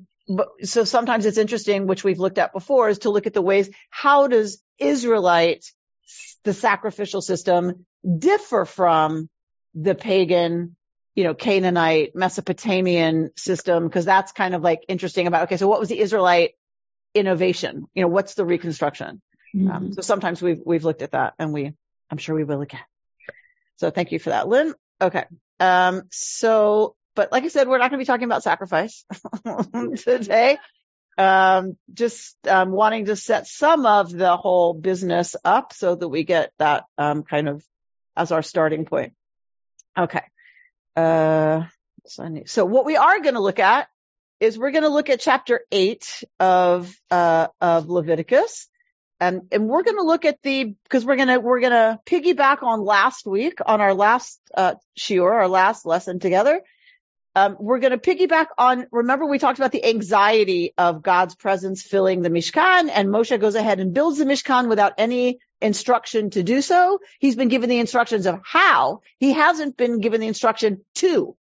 so 0.63 0.83
sometimes 0.83 1.25
it's 1.25 1.37
interesting, 1.37 1.87
which 1.87 2.03
we've 2.03 2.19
looked 2.19 2.37
at 2.39 2.53
before, 2.53 2.89
is 2.89 2.99
to 2.99 3.09
look 3.09 3.27
at 3.27 3.33
the 3.33 3.41
ways, 3.41 3.69
how 3.89 4.27
does 4.27 4.61
Israelite, 4.79 5.65
the 6.43 6.53
sacrificial 6.53 7.21
system 7.21 7.85
differ 8.17 8.65
from 8.65 9.29
the 9.75 9.95
pagan, 9.95 10.75
you 11.15 11.23
know, 11.23 11.33
Canaanite, 11.33 12.15
Mesopotamian 12.15 13.31
system? 13.35 13.89
Cause 13.89 14.05
that's 14.05 14.31
kind 14.31 14.55
of 14.55 14.61
like 14.61 14.85
interesting 14.87 15.27
about, 15.27 15.43
okay, 15.43 15.57
so 15.57 15.67
what 15.67 15.79
was 15.79 15.89
the 15.89 15.99
Israelite 15.99 16.51
innovation? 17.13 17.87
You 17.93 18.03
know, 18.03 18.07
what's 18.07 18.35
the 18.35 18.45
reconstruction? 18.45 19.21
Um, 19.69 19.93
so 19.93 20.01
sometimes 20.01 20.41
we've, 20.41 20.61
we've 20.65 20.83
looked 20.83 21.03
at 21.03 21.11
that 21.11 21.35
and 21.37 21.53
we, 21.53 21.73
I'm 22.09 22.17
sure 22.17 22.35
we 22.35 22.43
will 22.43 22.61
again. 22.61 22.81
So 23.75 23.91
thank 23.91 24.11
you 24.11 24.19
for 24.19 24.31
that, 24.31 24.47
Lynn. 24.47 24.73
Okay. 24.99 25.25
Um, 25.59 26.03
so 26.11 26.95
but 27.15 27.31
like 27.31 27.43
I 27.43 27.47
said, 27.47 27.67
we're 27.67 27.77
not 27.77 27.89
going 27.89 27.99
to 27.99 28.03
be 28.03 28.05
talking 28.05 28.25
about 28.25 28.43
sacrifice 28.43 29.05
today. 30.03 30.57
Um, 31.17 31.77
just 31.93 32.35
um, 32.47 32.71
wanting 32.71 33.05
to 33.05 33.15
set 33.15 33.45
some 33.45 33.85
of 33.85 34.11
the 34.11 34.35
whole 34.35 34.73
business 34.73 35.35
up 35.45 35.73
so 35.73 35.93
that 35.93 36.07
we 36.07 36.23
get 36.23 36.51
that 36.57 36.85
um, 36.97 37.23
kind 37.23 37.47
of 37.47 37.63
as 38.15 38.31
our 38.31 38.41
starting 38.41 38.85
point. 38.85 39.13
Okay. 39.97 40.23
Uh, 40.95 41.63
so 42.05 42.65
what 42.65 42.85
we 42.85 42.97
are 42.97 43.19
going 43.21 43.35
to 43.35 43.39
look 43.39 43.59
at 43.59 43.87
is 44.39 44.57
we're 44.57 44.71
going 44.71 44.83
to 44.83 44.89
look 44.89 45.09
at 45.09 45.19
chapter 45.19 45.61
eight 45.71 46.23
of 46.39 46.93
uh, 47.09 47.47
of 47.61 47.89
Leviticus, 47.89 48.67
and 49.19 49.43
and 49.51 49.67
we're 49.69 49.83
going 49.83 49.97
to 49.97 50.03
look 50.03 50.25
at 50.25 50.41
the 50.43 50.75
because 50.83 51.05
we're 51.05 51.15
gonna 51.15 51.39
we're 51.39 51.61
gonna 51.61 51.99
piggyback 52.05 52.61
on 52.61 52.83
last 52.83 53.25
week 53.25 53.59
on 53.65 53.79
our 53.79 53.93
last 53.93 54.39
uh, 54.55 54.75
shiur, 54.99 55.31
our 55.31 55.47
last 55.47 55.85
lesson 55.85 56.19
together. 56.19 56.61
Um, 57.35 57.57
we're 57.59 57.79
going 57.79 57.97
to 57.97 57.97
piggyback 57.97 58.47
on. 58.57 58.85
Remember, 58.91 59.25
we 59.25 59.39
talked 59.39 59.57
about 59.57 59.71
the 59.71 59.85
anxiety 59.85 60.73
of 60.77 61.01
God's 61.01 61.35
presence 61.35 61.81
filling 61.81 62.21
the 62.21 62.29
Mishkan, 62.29 62.89
and 62.93 63.09
Moshe 63.09 63.39
goes 63.39 63.55
ahead 63.55 63.79
and 63.79 63.93
builds 63.93 64.19
the 64.19 64.25
Mishkan 64.25 64.69
without 64.69 64.93
any 64.99 65.39
instruction 65.63 66.29
to 66.31 66.43
do 66.43 66.61
so. 66.61 66.99
He's 67.19 67.35
been 67.35 67.47
given 67.47 67.69
the 67.69 67.79
instructions 67.79 68.25
of 68.25 68.41
how. 68.43 69.01
He 69.17 69.33
hasn't 69.33 69.77
been 69.77 69.99
given 69.99 70.21
the 70.21 70.27
instruction 70.27 70.85
to. 70.95 71.35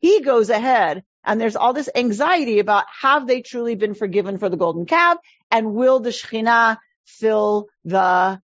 He 0.00 0.20
goes 0.20 0.50
ahead 0.50 1.04
and 1.24 1.40
there's 1.40 1.56
all 1.56 1.72
this 1.72 1.88
anxiety 1.94 2.58
about 2.58 2.84
have 3.00 3.26
they 3.26 3.42
truly 3.42 3.76
been 3.76 3.94
forgiven 3.94 4.38
for 4.38 4.48
the 4.48 4.56
golden 4.56 4.86
calf 4.86 5.18
and 5.50 5.74
will 5.74 6.00
the 6.00 6.10
Shekhinah 6.10 6.78
fill 7.04 7.68
the 7.84 8.40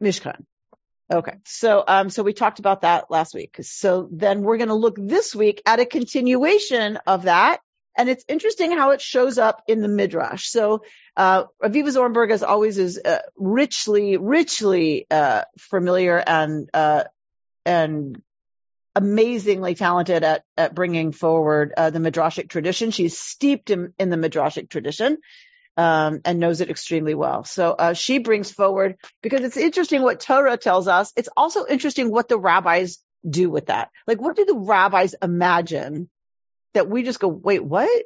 Mishkan? 0.00 0.44
Okay. 1.12 1.36
So, 1.44 1.84
um, 1.86 2.08
so 2.08 2.22
we 2.22 2.32
talked 2.32 2.58
about 2.58 2.82
that 2.82 3.10
last 3.10 3.34
week. 3.34 3.56
So 3.60 4.08
then 4.10 4.42
we're 4.42 4.56
going 4.56 4.68
to 4.68 4.74
look 4.74 4.96
this 4.98 5.34
week 5.34 5.60
at 5.66 5.80
a 5.80 5.84
continuation 5.84 6.96
of 7.06 7.24
that. 7.24 7.60
And 7.96 8.08
it's 8.08 8.24
interesting 8.28 8.72
how 8.72 8.90
it 8.90 9.00
shows 9.00 9.38
up 9.38 9.62
in 9.66 9.82
the 9.82 9.88
Midrash. 9.88 10.46
So, 10.46 10.82
uh, 11.16 11.44
Aviva 11.62 11.88
Zornberg 11.88 12.30
as 12.30 12.42
always 12.42 12.78
is, 12.78 12.98
uh, 12.98 13.18
richly, 13.36 14.16
richly, 14.16 15.06
uh, 15.10 15.42
familiar 15.58 16.16
and, 16.16 16.70
uh, 16.72 17.04
and 17.66 18.22
amazingly 18.94 19.74
talented 19.74 20.22
at, 20.22 20.44
at 20.56 20.74
bringing 20.74 21.12
forward 21.12 21.72
uh, 21.76 21.90
the 21.90 21.98
midrashic 21.98 22.48
tradition. 22.48 22.90
She's 22.90 23.18
steeped 23.18 23.70
in, 23.70 23.92
in 23.98 24.10
the 24.10 24.16
midrashic 24.16 24.68
tradition. 24.68 25.18
Um, 25.74 26.20
and 26.26 26.38
knows 26.38 26.60
it 26.60 26.68
extremely 26.68 27.14
well. 27.14 27.44
So 27.44 27.72
uh, 27.72 27.94
she 27.94 28.18
brings 28.18 28.50
forward 28.52 28.98
because 29.22 29.40
it's 29.40 29.56
interesting 29.56 30.02
what 30.02 30.20
Torah 30.20 30.58
tells 30.58 30.86
us. 30.86 31.14
It's 31.16 31.30
also 31.34 31.64
interesting 31.64 32.10
what 32.10 32.28
the 32.28 32.38
rabbis 32.38 32.98
do 33.26 33.48
with 33.48 33.66
that. 33.66 33.88
Like, 34.06 34.20
what 34.20 34.36
do 34.36 34.44
the 34.44 34.54
rabbis 34.54 35.14
imagine 35.22 36.10
that 36.74 36.88
we 36.88 37.02
just 37.02 37.20
go, 37.20 37.28
wait, 37.28 37.64
what? 37.64 38.04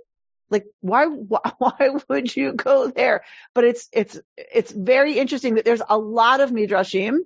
Like, 0.50 0.66
why, 0.80 1.06
why 1.58 1.90
would 2.08 2.34
you 2.34 2.52
go 2.52 2.88
there? 2.88 3.24
But 3.54 3.64
it's, 3.64 3.88
it's, 3.92 4.18
it's 4.36 4.72
very 4.72 5.18
interesting 5.18 5.54
that 5.54 5.64
there's 5.64 5.82
a 5.88 5.98
lot 5.98 6.40
of 6.40 6.50
midrashim, 6.50 7.18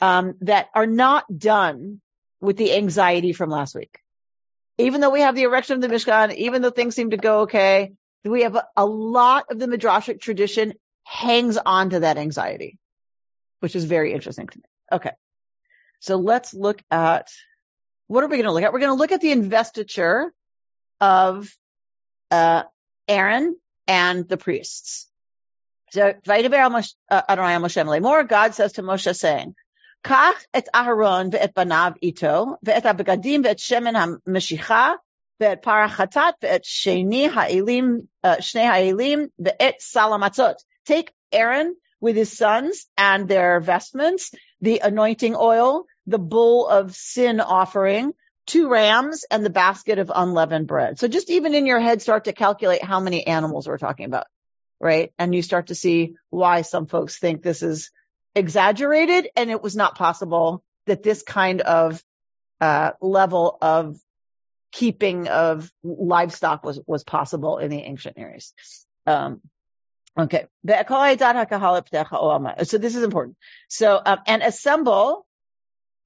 um, 0.00 0.34
that 0.42 0.68
are 0.74 0.86
not 0.86 1.24
done 1.36 2.00
with 2.40 2.56
the 2.56 2.72
anxiety 2.74 3.32
from 3.32 3.50
last 3.50 3.74
week. 3.74 3.98
Even 4.78 5.00
though 5.00 5.10
we 5.10 5.22
have 5.22 5.34
the 5.34 5.42
erection 5.42 5.74
of 5.74 5.80
the 5.80 5.94
Mishkan, 5.94 6.34
even 6.36 6.62
though 6.62 6.70
things 6.70 6.94
seem 6.94 7.10
to 7.10 7.16
go 7.16 7.40
okay, 7.40 7.92
we 8.24 8.42
have 8.42 8.54
a, 8.54 8.64
a 8.76 8.86
lot 8.86 9.46
of 9.50 9.58
the 9.58 9.66
Midrashic 9.66 10.20
tradition 10.20 10.74
hangs 11.04 11.56
on 11.56 11.90
to 11.90 12.00
that 12.00 12.18
anxiety, 12.18 12.78
which 13.60 13.74
is 13.74 13.84
very 13.84 14.12
interesting 14.12 14.46
to 14.46 14.58
me. 14.58 14.64
Okay. 14.92 15.12
So 16.00 16.16
let's 16.16 16.54
look 16.54 16.82
at, 16.90 17.28
what 18.06 18.22
are 18.22 18.28
we 18.28 18.36
going 18.36 18.46
to 18.46 18.52
look 18.52 18.62
at? 18.62 18.72
We're 18.72 18.78
going 18.78 18.96
to 18.96 18.98
look 18.98 19.12
at 19.12 19.20
the 19.20 19.32
investiture 19.32 20.32
of 21.00 21.50
uh, 22.30 22.64
Aaron 23.06 23.56
and 23.86 24.28
the 24.28 24.36
priests. 24.36 25.08
So, 25.90 26.12
Vayidaber 26.26 26.92
uh, 27.10 27.22
Adonai 27.28 27.54
Moshe 27.54 27.82
Lemor, 27.84 28.28
God 28.28 28.54
says 28.54 28.74
to 28.74 28.82
Moshe 28.82 29.14
saying, 29.16 29.54
Kach 30.04 30.36
et 30.52 30.68
Aharon 30.74 31.32
ve'et 31.32 31.54
banav 31.54 31.96
ito, 32.02 32.58
ve'et 32.64 32.82
abgadim 32.82 33.42
ve'et 33.44 33.58
shemen 33.58 33.96
ha'meshicha, 33.96 34.96
ve'et 35.40 35.62
parachatat 35.62 36.34
ve'et 36.42 36.64
sheni 36.64 37.30
ha'ilim, 37.30 38.06
uh, 38.22 38.36
shnei 38.36 38.66
ha'ilim 38.66 39.30
ve'et 39.40 39.80
salamatzot. 39.80 40.56
Take 40.84 41.12
Aaron 41.32 41.74
with 42.00 42.16
his 42.16 42.36
sons 42.36 42.86
and 42.96 43.26
their 43.26 43.60
vestments, 43.60 44.32
the 44.60 44.80
anointing 44.84 45.34
oil, 45.36 45.86
the 46.06 46.18
bull 46.18 46.68
of 46.68 46.94
sin 46.94 47.40
offering, 47.40 48.12
two 48.48 48.68
rams, 48.68 49.24
and 49.30 49.44
the 49.44 49.50
basket 49.50 49.98
of 49.98 50.10
unleavened 50.12 50.66
bread. 50.66 50.98
So 50.98 51.06
just 51.06 51.30
even 51.30 51.54
in 51.54 51.66
your 51.66 51.78
head, 51.78 52.02
start 52.02 52.24
to 52.24 52.32
calculate 52.32 52.82
how 52.82 52.98
many 52.98 53.26
animals 53.26 53.68
we're 53.68 53.78
talking 53.78 54.06
about, 54.06 54.26
right? 54.80 55.12
And 55.18 55.34
you 55.34 55.42
start 55.42 55.68
to 55.68 55.74
see 55.74 56.16
why 56.30 56.62
some 56.62 56.86
folks 56.86 57.18
think 57.18 57.42
this 57.42 57.62
is 57.62 57.90
exaggerated 58.34 59.28
and 59.36 59.50
it 59.50 59.62
was 59.62 59.76
not 59.76 59.96
possible 59.96 60.64
that 60.86 61.02
this 61.02 61.22
kind 61.22 61.60
of 61.60 62.02
uh, 62.60 62.92
level 63.00 63.58
of 63.60 63.98
keeping 64.72 65.28
of 65.28 65.70
livestock 65.82 66.64
was 66.64 66.80
was 66.86 67.04
possible 67.04 67.58
in 67.58 67.70
the 67.70 67.80
ancient 67.80 68.18
areas. 68.18 68.54
Um, 69.06 69.40
okay, 70.16 70.46
so 70.66 72.78
this 72.78 72.96
is 72.96 73.02
important. 73.02 73.36
So 73.68 74.00
um, 74.04 74.18
and 74.26 74.42
assemble. 74.42 75.26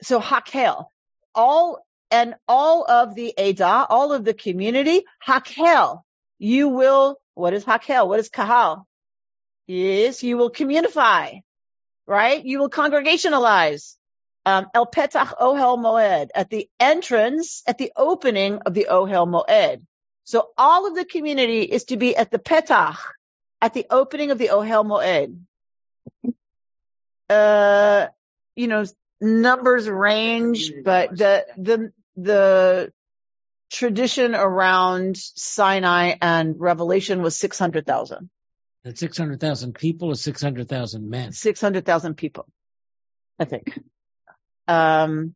So 0.03 0.21
hakel, 0.21 0.87
all 1.35 1.85
and 2.12 2.37
all 2.47 2.85
of 2.88 3.14
the 3.16 3.35
Ada, 3.37 3.87
all 3.88 4.12
of 4.12 4.25
the 4.25 4.35
community, 4.35 5.02
hakel. 5.26 6.02
You 6.38 6.69
will. 6.69 7.19
What 7.35 7.54
is 7.54 7.64
hakel? 7.64 8.07
What 8.07 8.21
is 8.21 8.28
kahal? 8.28 8.87
Yes, 9.66 10.23
you 10.23 10.37
will 10.37 10.50
communify 10.50 11.40
right? 12.07 12.45
You 12.45 12.59
will 12.59 12.71
congregationalize. 12.71 13.97
Um, 14.45 14.66
El 14.75 14.87
Petach 14.87 15.38
Ohel 15.38 15.78
Moed 15.78 16.28
at 16.35 16.50
the 16.50 16.69
entrance, 16.81 17.62
at 17.66 17.78
the 17.78 17.92
opening 17.97 18.59
of 18.66 18.75
the 18.75 18.88
Ohel 18.90 19.28
Moed. 19.28 19.83
So 20.25 20.49
all 20.59 20.87
of 20.87 20.95
the 20.95 21.04
community 21.04 21.62
is 21.62 21.85
to 21.85 21.97
be 21.97 22.16
at 22.16 22.31
the 22.31 22.38
Petach, 22.38 22.99
at 23.61 23.73
the 23.73 23.87
opening 23.88 24.31
of 24.33 24.38
the 24.38 24.49
Ohel 24.49 24.85
Moed. 24.85 25.38
Uh, 27.31 28.09
you 28.57 28.66
know, 28.66 28.85
numbers 29.21 29.88
range, 29.88 30.73
but 30.85 31.16
the, 31.16 31.47
the, 31.57 31.92
the 32.16 32.92
tradition 33.71 34.35
around 34.35 35.16
Sinai 35.16 36.14
and 36.21 36.54
Revelation 36.59 37.23
was 37.23 37.37
600,000. 37.37 38.31
That 38.85 38.99
600,000 38.99 39.75
people 39.75 40.09
or 40.09 40.14
600,000 40.14 41.09
men? 41.09 41.33
600,000 41.33 42.14
people, 42.14 42.47
I 43.38 43.45
think. 43.45 43.78
Um, 44.69 45.35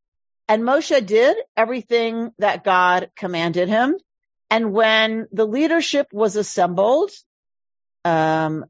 and 0.49 0.63
Moshe 0.63 1.05
did 1.07 1.37
everything 1.57 2.33
that 2.39 2.65
God 2.65 3.11
commanded 3.17 3.69
him. 3.69 3.97
And 4.51 4.73
when 4.73 5.27
the 5.33 5.47
leadership 5.47 6.09
was 6.13 6.37
assembled, 6.37 7.11
um, 8.05 8.65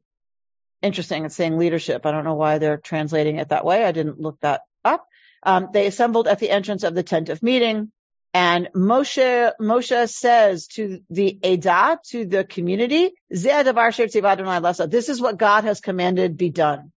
interesting, 0.81 1.25
it's 1.25 1.35
saying 1.35 1.57
leadership. 1.57 2.05
I 2.05 2.11
don't 2.11 2.23
know 2.23 2.35
why 2.35 2.57
they're 2.57 2.77
translating 2.77 3.37
it 3.37 3.49
that 3.49 3.65
way. 3.65 3.83
I 3.83 3.91
didn't 3.91 4.19
look 4.19 4.39
that 4.41 4.61
up. 4.83 5.07
Um, 5.43 5.69
they 5.71 5.85
assembled 5.85 6.27
at 6.27 6.39
the 6.39 6.49
entrance 6.49 6.83
of 6.83 6.95
the 6.95 7.03
tent 7.03 7.29
of 7.29 7.43
meeting. 7.43 7.91
And 8.39 8.69
Moshe, 8.75 9.51
Moshe 9.59 10.09
says 10.09 10.67
to 10.75 10.99
the 11.09 11.39
Edah, 11.43 11.97
to 12.09 12.23
the 12.23 12.43
community, 12.43 13.13
this 13.31 15.09
is 15.09 15.19
what 15.19 15.37
God 15.39 15.63
has 15.63 15.81
commanded 15.81 16.37
be 16.37 16.51
done. 16.51 16.91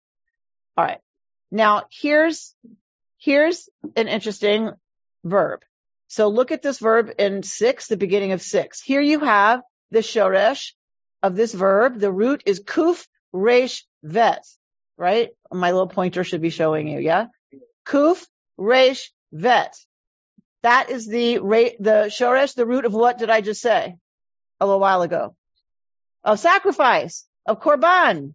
All 0.76 0.84
right. 0.84 1.00
Now 1.50 1.84
here's, 1.90 2.54
here's 3.16 3.70
an 3.96 4.08
interesting 4.08 4.72
verb. 5.24 5.62
So 6.08 6.28
look 6.28 6.52
at 6.52 6.60
this 6.60 6.78
verb 6.78 7.10
in 7.18 7.42
six, 7.42 7.86
the 7.86 7.96
beginning 7.96 8.32
of 8.32 8.42
six. 8.42 8.82
Here 8.82 9.00
you 9.00 9.20
have 9.20 9.62
the 9.90 10.00
shoresh 10.00 10.72
of 11.22 11.36
this 11.36 11.54
verb. 11.54 11.98
The 11.98 12.12
root 12.12 12.42
is 12.44 12.62
kuf 12.62 13.06
resh 13.32 13.86
vet, 14.02 14.44
right? 14.98 15.30
My 15.50 15.70
little 15.70 15.88
pointer 15.88 16.22
should 16.22 16.42
be 16.42 16.50
showing 16.50 16.86
you. 16.86 16.98
Yeah. 16.98 17.28
Kuf 17.86 18.26
resh 18.58 19.10
vet. 19.32 19.74
That 20.62 20.90
is 20.90 21.06
the 21.06 21.38
rate, 21.38 21.76
the 21.80 22.08
shoresh, 22.08 22.54
the 22.54 22.66
root 22.66 22.84
of 22.84 22.92
what 22.92 23.18
did 23.18 23.30
I 23.30 23.40
just 23.40 23.62
say 23.62 23.96
a 24.60 24.66
little 24.66 24.80
while 24.80 25.02
ago? 25.02 25.34
Of 26.22 26.38
sacrifice, 26.38 27.26
of 27.46 27.60
korban. 27.60 28.34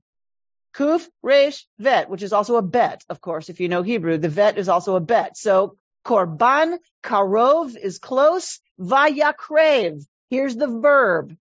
Kuf, 0.75 1.07
resh, 1.21 1.65
vet, 1.79 2.09
which 2.09 2.23
is 2.23 2.33
also 2.33 2.57
a 2.57 2.61
bet, 2.61 3.03
of 3.07 3.21
course, 3.21 3.49
if 3.49 3.61
you 3.61 3.69
know 3.69 3.81
Hebrew. 3.81 4.17
The 4.17 4.27
vet 4.27 4.57
is 4.57 4.67
also 4.67 4.95
a 4.95 4.99
bet. 4.99 5.37
So 5.37 5.77
korban, 6.05 6.79
karov 7.03 7.77
is 7.77 7.99
close, 7.99 8.59
vayakrev. 8.79 10.05
Here's 10.29 10.55
the 10.55 10.67
verb. 10.67 11.35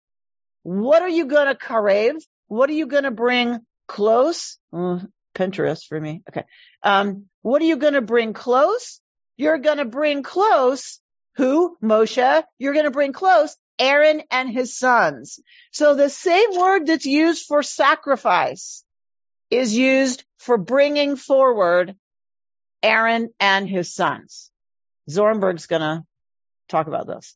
What 0.63 1.03
are 1.03 1.09
you 1.09 1.27
gonna 1.27 1.55
karev? 1.55 2.21
What 2.49 2.71
are 2.71 2.75
you 2.75 2.87
gonna 2.87 3.13
bring 3.13 3.61
close? 3.87 4.59
Oh, 4.73 5.01
Pinterest 5.35 5.87
for 5.87 6.01
me. 6.01 6.23
Okay. 6.29 6.45
Um, 6.83 7.27
what 7.43 7.63
are 7.63 7.67
you 7.67 7.77
gonna 7.77 8.01
bring 8.01 8.33
close? 8.33 9.01
You're 9.41 9.59
going 9.59 9.79
to 9.79 9.87
bring 9.87 10.23
close 10.23 11.01
Who? 11.37 11.77
Moshe. 11.83 12.45
You're 12.59 12.75
going 12.75 12.85
to 12.85 12.91
bring 12.91 13.13
close 13.13 13.57
Aaron 13.79 14.23
and 14.31 14.51
his 14.51 14.77
sons. 14.77 15.41
So 15.73 15.95
the 15.95 16.11
same 16.11 16.51
word 16.59 16.87
that's 16.87 17.07
used 17.07 17.47
for 17.47 17.63
sacrifice 17.63 18.85
is 19.51 19.75
used 19.75 20.25
for 20.39 20.59
bringing 20.59 21.17
forward 21.17 21.97
Aaron 22.83 23.31
and 23.41 23.67
his 23.69 23.95
sons. 23.95 24.51
Zornberg's 25.09 25.67
going 25.67 25.83
to 25.83 26.05
talk 26.69 26.87
about 26.87 27.07
this. 27.07 27.35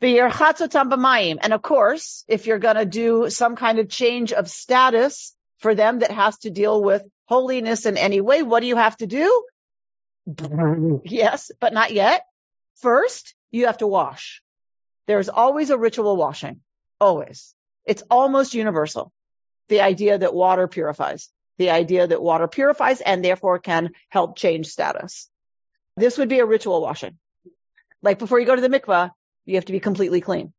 And 0.00 1.52
of 1.52 1.62
course, 1.62 2.24
if 2.26 2.46
you're 2.46 2.58
going 2.58 2.76
to 2.76 2.86
do 2.86 3.30
some 3.30 3.54
kind 3.54 3.78
of 3.78 3.88
change 3.88 4.32
of 4.32 4.48
status 4.48 5.36
for 5.58 5.74
them 5.74 6.00
that 6.00 6.10
has 6.10 6.38
to 6.38 6.50
deal 6.50 6.82
with 6.82 7.04
holiness 7.26 7.86
in 7.86 7.96
any 7.96 8.20
way, 8.20 8.42
what 8.42 8.60
do 8.60 8.66
you 8.66 8.76
have 8.76 8.96
to 8.96 9.06
do? 9.06 9.44
yes, 11.04 11.50
but 11.60 11.72
not 11.72 11.92
yet. 11.92 12.24
First, 12.76 13.34
you 13.50 13.66
have 13.66 13.78
to 13.78 13.86
wash. 13.86 14.42
There's 15.06 15.28
always 15.28 15.70
a 15.70 15.78
ritual 15.78 16.16
washing. 16.16 16.60
Always. 17.00 17.54
It's 17.84 18.02
almost 18.10 18.54
universal. 18.54 19.12
The 19.68 19.80
idea 19.80 20.18
that 20.18 20.34
water 20.34 20.68
purifies. 20.68 21.30
The 21.58 21.70
idea 21.70 22.06
that 22.06 22.22
water 22.22 22.48
purifies 22.48 23.00
and 23.00 23.24
therefore 23.24 23.58
can 23.58 23.90
help 24.08 24.36
change 24.36 24.68
status. 24.68 25.28
This 25.96 26.18
would 26.18 26.28
be 26.28 26.38
a 26.38 26.46
ritual 26.46 26.80
washing. 26.80 27.18
Like 28.02 28.18
before 28.18 28.40
you 28.40 28.46
go 28.46 28.56
to 28.56 28.62
the 28.62 28.68
mikvah, 28.68 29.10
you 29.44 29.56
have 29.56 29.66
to 29.66 29.72
be 29.72 29.80
completely 29.80 30.20
clean. 30.20 30.52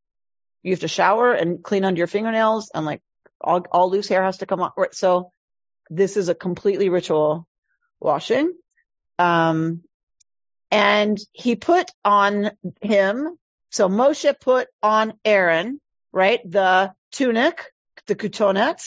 You 0.63 0.74
have 0.74 0.82
to 0.82 0.88
shower 0.88 1.34
and 1.34 1.63
clean 1.63 1.86
under 1.86 1.98
your 1.98 2.08
fingernails 2.08 2.72
and 2.74 2.86
like 2.86 3.01
all, 3.40 3.66
all 3.72 3.90
loose 3.90 4.08
hair 4.08 4.24
has 4.24 4.40
to 4.40 4.46
come 4.46 4.62
off. 4.62 4.74
So 4.92 5.32
this 5.90 6.18
is 6.18 6.30
a 6.30 6.36
completely 6.36 6.90
ritual 6.90 7.48
washing. 8.00 8.54
Um, 9.22 9.84
and 10.72 11.20
he 11.32 11.56
put 11.56 11.92
on 12.04 12.51
him, 12.82 13.38
so 13.70 13.88
Moshe 13.88 14.34
put 14.40 14.68
on 14.82 15.13
Aaron, 15.24 15.80
right, 16.12 16.40
the 16.44 16.94
tunic, 17.12 17.62
the 18.08 18.16
kutonet, 18.16 18.82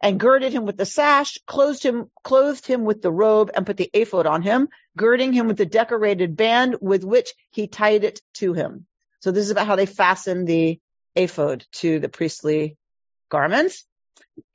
and 0.00 0.18
girded 0.18 0.54
him 0.54 0.64
with 0.64 0.78
the 0.78 0.86
sash, 0.86 1.38
clothed 1.46 1.82
him, 1.82 2.10
clothed 2.22 2.66
him 2.66 2.84
with 2.84 3.02
the 3.02 3.12
robe, 3.12 3.50
and 3.54 3.66
put 3.66 3.76
the 3.76 3.90
ephod 3.92 4.26
on 4.26 4.40
him, 4.40 4.68
girding 4.96 5.34
him 5.34 5.48
with 5.48 5.58
the 5.58 5.66
decorated 5.66 6.34
band 6.34 6.76
with 6.80 7.04
which 7.04 7.34
he 7.50 7.66
tied 7.66 8.04
it 8.04 8.22
to 8.34 8.54
him. 8.54 8.86
So 9.20 9.32
this 9.32 9.44
is 9.44 9.50
about 9.50 9.66
how 9.66 9.76
they 9.76 9.86
fastened 9.86 10.46
the 10.46 10.80
ephod 11.14 11.66
to 11.72 11.98
the 11.98 12.08
priestly 12.08 12.78
garments. 13.28 13.84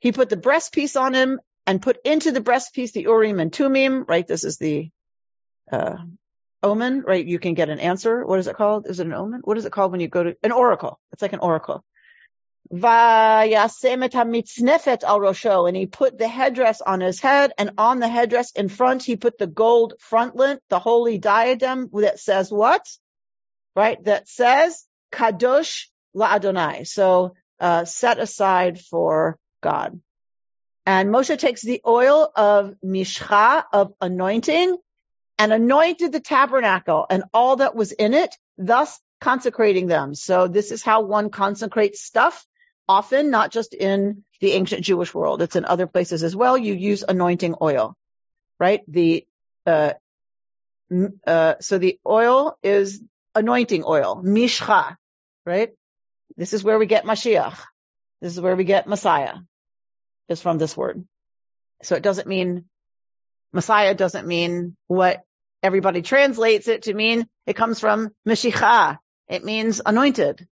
He 0.00 0.10
put 0.10 0.28
the 0.28 0.36
breastpiece 0.36 1.00
on 1.00 1.14
him 1.14 1.40
and 1.66 1.80
put 1.80 1.98
into 2.04 2.32
the 2.32 2.40
breastpiece 2.40 2.92
the 2.92 3.02
Urim 3.02 3.38
and 3.38 3.52
Tumim, 3.52 4.08
right? 4.08 4.26
This 4.26 4.44
is 4.44 4.58
the, 4.58 4.90
uh, 5.70 5.96
omen, 6.62 7.02
right? 7.02 7.24
You 7.24 7.38
can 7.38 7.54
get 7.54 7.68
an 7.68 7.78
answer. 7.78 8.24
What 8.24 8.38
is 8.38 8.46
it 8.46 8.56
called? 8.56 8.86
Is 8.86 9.00
it 9.00 9.06
an 9.06 9.12
omen? 9.12 9.40
What 9.44 9.58
is 9.58 9.64
it 9.64 9.72
called 9.72 9.92
when 9.92 10.00
you 10.00 10.08
go 10.08 10.24
to 10.24 10.36
an 10.42 10.52
oracle? 10.52 10.98
It's 11.12 11.22
like 11.22 11.32
an 11.32 11.40
oracle. 11.40 11.84
And 12.70 12.80
he 15.76 15.86
put 15.86 16.18
the 16.18 16.28
headdress 16.28 16.80
on 16.80 17.00
his 17.00 17.20
head, 17.20 17.52
and 17.58 17.72
on 17.76 18.00
the 18.00 18.08
headdress 18.08 18.52
in 18.52 18.68
front, 18.68 19.02
he 19.02 19.16
put 19.16 19.36
the 19.38 19.46
gold 19.46 19.94
frontlet, 20.10 20.60
the 20.70 20.78
holy 20.78 21.18
diadem 21.18 21.90
that 21.92 22.18
says 22.18 22.50
what? 22.50 22.88
Right? 23.76 24.02
That 24.04 24.28
says 24.28 24.86
kadosh 25.12 25.86
la 26.14 26.34
Adonai. 26.34 26.84
So, 26.84 27.34
uh, 27.60 27.84
set 27.84 28.18
aside 28.18 28.80
for 28.80 29.38
God. 29.62 30.00
And 30.86 31.10
Moshe 31.10 31.38
takes 31.38 31.62
the 31.62 31.80
oil 31.86 32.30
of 32.34 32.74
mishcha, 32.84 33.64
of 33.72 33.92
anointing, 34.00 34.76
and 35.38 35.52
anointed 35.52 36.12
the 36.12 36.20
tabernacle 36.20 37.06
and 37.08 37.24
all 37.32 37.56
that 37.56 37.74
was 37.74 37.92
in 37.92 38.14
it, 38.14 38.34
thus 38.58 39.00
consecrating 39.20 39.86
them. 39.86 40.14
So 40.14 40.48
this 40.48 40.70
is 40.70 40.82
how 40.82 41.02
one 41.02 41.30
consecrates 41.30 42.02
stuff, 42.02 42.46
often 42.88 43.30
not 43.30 43.50
just 43.50 43.74
in 43.74 44.24
the 44.40 44.52
ancient 44.52 44.84
Jewish 44.84 45.14
world. 45.14 45.42
It's 45.42 45.56
in 45.56 45.64
other 45.64 45.86
places 45.86 46.22
as 46.22 46.36
well. 46.36 46.56
You 46.56 46.74
use 46.74 47.04
anointing 47.06 47.56
oil, 47.60 47.96
right? 48.60 48.82
The, 48.88 49.26
uh, 49.66 49.94
uh, 51.26 51.54
so 51.60 51.78
the 51.78 51.98
oil 52.06 52.56
is 52.62 53.02
anointing 53.34 53.84
oil, 53.86 54.22
mishcha, 54.22 54.96
right? 55.46 55.70
This 56.36 56.52
is 56.52 56.62
where 56.62 56.78
we 56.78 56.86
get 56.86 57.04
Mashiach. 57.04 57.58
This 58.20 58.32
is 58.32 58.40
where 58.40 58.56
we 58.56 58.64
get 58.64 58.86
Messiah 58.86 59.34
is 60.28 60.40
from 60.40 60.58
this 60.58 60.76
word. 60.76 61.04
So 61.82 61.96
it 61.96 62.02
doesn't 62.02 62.28
mean 62.28 62.64
Messiah 63.54 63.94
doesn't 63.94 64.26
mean 64.26 64.76
what 64.88 65.22
everybody 65.62 66.02
translates 66.02 66.66
it 66.66 66.82
to 66.82 66.92
mean. 66.92 67.26
It 67.46 67.54
comes 67.54 67.78
from 67.78 68.10
Meshicha. 68.28 68.98
It 69.28 69.44
means 69.44 69.80
anointed. 69.86 70.46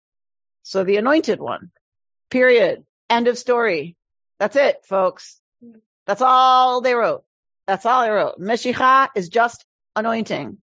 So 0.64 0.84
the 0.84 0.96
anointed 0.96 1.40
one. 1.40 1.70
Period. 2.28 2.84
End 3.08 3.28
of 3.28 3.38
story. 3.38 3.96
That's 4.40 4.56
it, 4.56 4.84
folks. 4.84 5.40
That's 6.06 6.22
all 6.22 6.80
they 6.80 6.94
wrote. 6.94 7.24
That's 7.66 7.86
all 7.86 8.02
they 8.02 8.10
wrote. 8.10 8.40
Meshicha 8.40 9.08
is 9.14 9.28
just 9.28 9.64
anointing. 9.94 10.58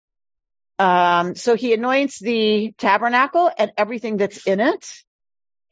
Um, 0.77 1.35
so 1.35 1.55
he 1.55 1.73
anoints 1.73 2.19
the 2.19 2.73
tabernacle 2.77 3.49
and 3.57 3.71
everything 3.77 4.17
that's 4.17 4.45
in 4.45 4.59
it. 4.59 4.85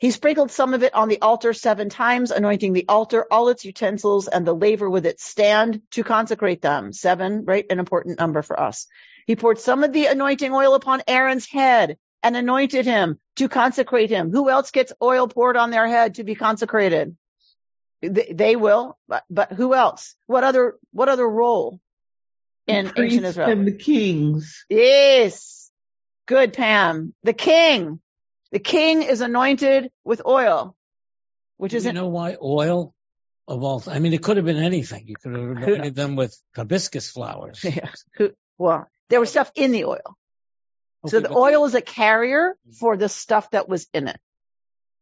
He 0.03 0.11
sprinkled 0.11 0.51
some 0.51 0.73
of 0.73 0.83
it 0.83 0.93
on 0.93 1.07
the 1.07 1.21
altar 1.21 1.53
seven 1.53 1.87
times, 1.87 2.31
anointing 2.31 2.73
the 2.73 2.83
altar, 2.89 3.25
all 3.31 3.47
its 3.47 3.63
utensils, 3.63 4.27
and 4.27 4.45
the 4.45 4.53
laver 4.53 4.89
with 4.89 5.05
its 5.05 5.23
stand 5.23 5.81
to 5.91 6.03
consecrate 6.03 6.61
them. 6.61 6.91
Seven, 6.91 7.45
right? 7.45 7.65
An 7.69 7.79
important 7.79 8.19
number 8.19 8.41
for 8.41 8.59
us. 8.59 8.87
He 9.27 9.37
poured 9.37 9.59
some 9.59 9.81
of 9.81 9.93
the 9.93 10.07
anointing 10.07 10.51
oil 10.51 10.75
upon 10.75 11.03
Aaron's 11.07 11.47
head 11.47 11.97
and 12.21 12.35
anointed 12.35 12.85
him 12.85 13.17
to 13.37 13.47
consecrate 13.47 14.09
him. 14.09 14.29
Who 14.29 14.49
else 14.49 14.71
gets 14.71 14.91
oil 15.01 15.29
poured 15.29 15.55
on 15.55 15.71
their 15.71 15.87
head 15.87 16.15
to 16.15 16.25
be 16.25 16.35
consecrated? 16.35 17.15
They 18.01 18.57
will, 18.57 18.97
but, 19.07 19.23
but 19.29 19.53
who 19.53 19.73
else? 19.73 20.17
What 20.27 20.43
other, 20.43 20.75
what 20.91 21.07
other 21.07 21.25
role 21.25 21.79
in 22.67 22.91
ancient 22.97 23.23
Israel? 23.23 23.49
And 23.49 23.65
the 23.65 23.71
kings. 23.71 24.65
Yes. 24.67 25.71
Good, 26.25 26.51
Pam. 26.51 27.13
The 27.23 27.31
king. 27.31 28.01
The 28.53 28.59
king 28.59 29.01
is 29.01 29.21
anointed 29.21 29.89
with 30.03 30.21
oil, 30.27 30.75
which 31.57 31.73
is 31.73 31.85
you 31.85 31.91
know 31.91 32.09
why 32.09 32.37
oil 32.39 32.93
of 33.47 33.63
all. 33.63 33.83
I 33.87 33.97
mean, 33.97 34.13
it 34.13 34.21
could 34.21 34.37
have 34.37 34.45
been 34.45 34.57
anything. 34.57 35.07
You 35.07 35.15
could 35.15 35.33
have 35.33 35.41
anointed 35.41 35.95
them 35.95 36.15
with 36.15 36.39
hibiscus 36.55 37.09
flowers. 37.09 37.65
Yeah. 38.19 38.27
Well, 38.59 38.87
there 39.09 39.19
was 39.19 39.31
stuff 39.31 39.51
in 39.55 39.71
the 39.71 39.85
oil. 39.85 40.17
Okay, 41.03 41.09
so 41.09 41.19
the 41.19 41.33
oil 41.33 41.65
is 41.65 41.73
a 41.73 41.81
carrier 41.81 42.55
mm. 42.69 42.75
for 42.75 42.95
the 42.95 43.09
stuff 43.09 43.49
that 43.51 43.67
was 43.67 43.87
in 43.91 44.07
it. 44.07 44.19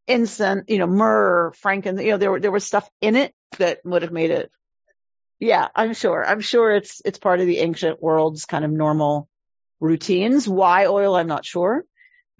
Incense, 0.07 0.63
you 0.69 0.77
know, 0.77 0.87
myrrh, 0.87 1.51
frankincense, 1.51 2.05
you 2.05 2.11
know, 2.11 2.17
there 2.17 2.31
were, 2.31 2.39
there 2.39 2.51
was 2.51 2.65
stuff 2.65 2.89
in 3.01 3.17
it 3.17 3.35
that 3.57 3.81
would 3.83 4.03
have 4.03 4.13
made 4.13 4.31
it. 4.31 4.49
Yeah, 5.39 5.67
I'm 5.75 5.93
sure. 5.93 6.25
I'm 6.25 6.39
sure 6.39 6.71
it's, 6.71 7.01
it's 7.03 7.19
part 7.19 7.41
of 7.41 7.47
the 7.47 7.59
ancient 7.59 8.01
world's 8.01 8.45
kind 8.45 8.63
of 8.63 8.71
normal 8.71 9.27
routines. 9.81 10.47
Why 10.47 10.85
oil? 10.85 11.15
I'm 11.15 11.27
not 11.27 11.45
sure. 11.45 11.83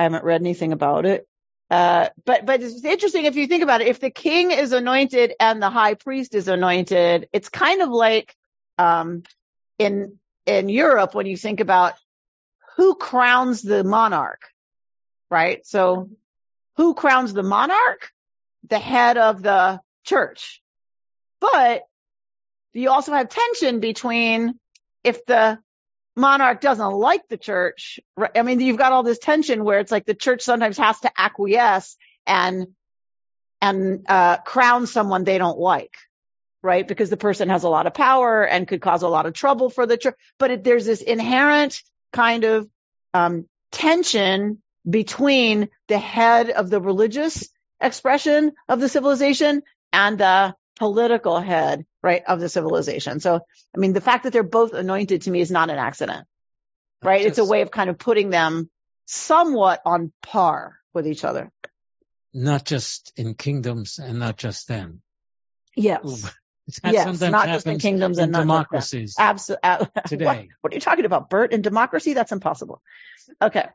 I 0.02 0.06
haven't 0.06 0.24
read 0.24 0.42
anything 0.42 0.74
about 0.74 1.06
it. 1.06 1.28
Uh, 1.70 2.10
but, 2.26 2.44
but 2.44 2.60
it's 2.60 2.84
interesting 2.84 3.26
if 3.26 3.36
you 3.36 3.46
think 3.46 3.62
about 3.62 3.82
it. 3.82 3.88
If 3.88 4.00
the 4.00 4.10
king 4.10 4.50
is 4.50 4.74
anointed 4.74 5.34
and 5.40 5.62
the 5.62 5.70
high 5.70 5.94
priest 5.94 6.34
is 6.34 6.48
anointed, 6.48 7.30
it's 7.32 7.50
kind 7.50 7.84
of 7.84 7.90
like, 7.90 8.36
um, 8.80 9.22
in, 9.78 10.18
in 10.48 10.70
Europe 10.70 11.14
when 11.14 11.28
you 11.28 11.38
think 11.38 11.60
about 11.60 11.94
who 12.78 12.96
crowns 12.96 13.62
the 13.62 13.84
monarch, 13.84 14.42
right? 15.30 15.64
So 15.68 16.10
who 16.78 16.96
crowns 16.96 17.32
the 17.32 17.44
monarch? 17.44 18.10
The 18.68 18.80
head 18.80 19.20
of 19.20 19.44
the 19.44 19.82
church. 20.04 20.64
But 21.40 21.84
you 22.74 22.90
also 22.90 23.14
have 23.14 23.30
tension 23.30 23.80
between 23.80 24.60
if 25.04 25.26
the 25.28 25.60
monarch 26.16 26.62
doesn't 26.62 26.94
like 26.94 27.28
the 27.30 27.38
church, 27.38 28.00
I 28.36 28.42
mean, 28.42 28.60
you've 28.60 28.78
got 28.78 28.92
all 28.92 29.04
this 29.04 29.20
tension 29.20 29.64
where 29.64 29.80
it's 29.80 29.92
like 29.92 30.06
the 30.06 30.14
church 30.14 30.42
sometimes 30.42 30.78
has 30.78 31.00
to 31.02 31.12
acquiesce 31.18 31.98
and, 32.26 32.68
and, 33.62 34.06
uh, 34.10 34.38
crown 34.38 34.88
someone 34.88 35.24
they 35.24 35.38
don't 35.38 35.60
like, 35.60 35.96
right? 36.62 36.88
Because 36.88 37.10
the 37.10 37.18
person 37.18 37.50
has 37.50 37.64
a 37.64 37.70
lot 37.70 37.88
of 37.88 37.94
power 37.94 38.44
and 38.46 38.68
could 38.68 38.82
cause 38.82 39.04
a 39.04 39.08
lot 39.08 39.26
of 39.26 39.34
trouble 39.34 39.70
for 39.70 39.86
the 39.86 39.98
church. 39.98 40.16
But 40.38 40.52
it, 40.52 40.64
there's 40.64 40.86
this 40.86 41.02
inherent 41.02 41.82
kind 42.12 42.44
of, 42.44 42.70
um, 43.14 43.48
tension 43.72 44.62
between 44.90 45.70
the 45.88 45.98
head 45.98 46.50
of 46.50 46.70
the 46.70 46.82
religious 46.82 47.50
expression 47.80 48.52
of 48.68 48.80
the 48.80 48.90
civilization 48.90 49.62
and 49.94 50.18
the 50.18 50.56
political 50.82 51.40
head, 51.40 51.86
right, 52.02 52.24
of 52.28 52.40
the 52.40 52.50
civilization. 52.50 53.20
So, 53.20 53.36
I 53.76 53.78
mean, 53.78 53.94
the 53.94 54.02
fact 54.02 54.24
that 54.24 54.34
they're 54.34 54.42
both 54.42 54.74
anointed 54.74 55.22
to 55.24 55.32
me 55.32 55.40
is 55.40 55.52
not 55.52 55.70
an 55.70 55.78
accident, 55.78 56.26
right? 57.04 57.22
Just, 57.22 57.30
it's 57.30 57.38
a 57.38 57.46
way 57.46 57.62
of 57.62 57.70
kind 57.70 57.92
of 57.92 58.00
putting 58.00 58.32
them 58.32 58.68
somewhat 59.06 59.80
on 59.86 60.12
par 60.24 60.80
with 60.92 61.06
each 61.06 61.24
other. 61.24 61.52
Not 62.34 62.66
just 62.66 63.14
in 63.16 63.36
kingdoms 63.36 64.00
and 64.00 64.18
not 64.18 64.38
just 64.38 64.68
then. 64.68 65.04
Yes. 65.76 66.34
yes, 66.84 67.22
not 67.22 67.46
just 67.46 67.68
in 67.68 67.78
kingdoms 67.78 68.18
and 68.18 68.34
democracies. 68.34 69.18
Absolutely. 69.20 69.88
Today. 70.08 70.26
What, 70.26 70.46
what, 70.62 70.74
are 70.74 70.76
you 70.76 70.82
talking 70.82 71.06
about, 71.06 71.30
Bert? 71.30 71.54
In 71.54 71.62
democracy, 71.62 72.16
that's 72.16 72.32
impossible. 72.32 72.82
Okay. 73.40 73.68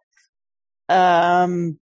Um, 0.89 1.79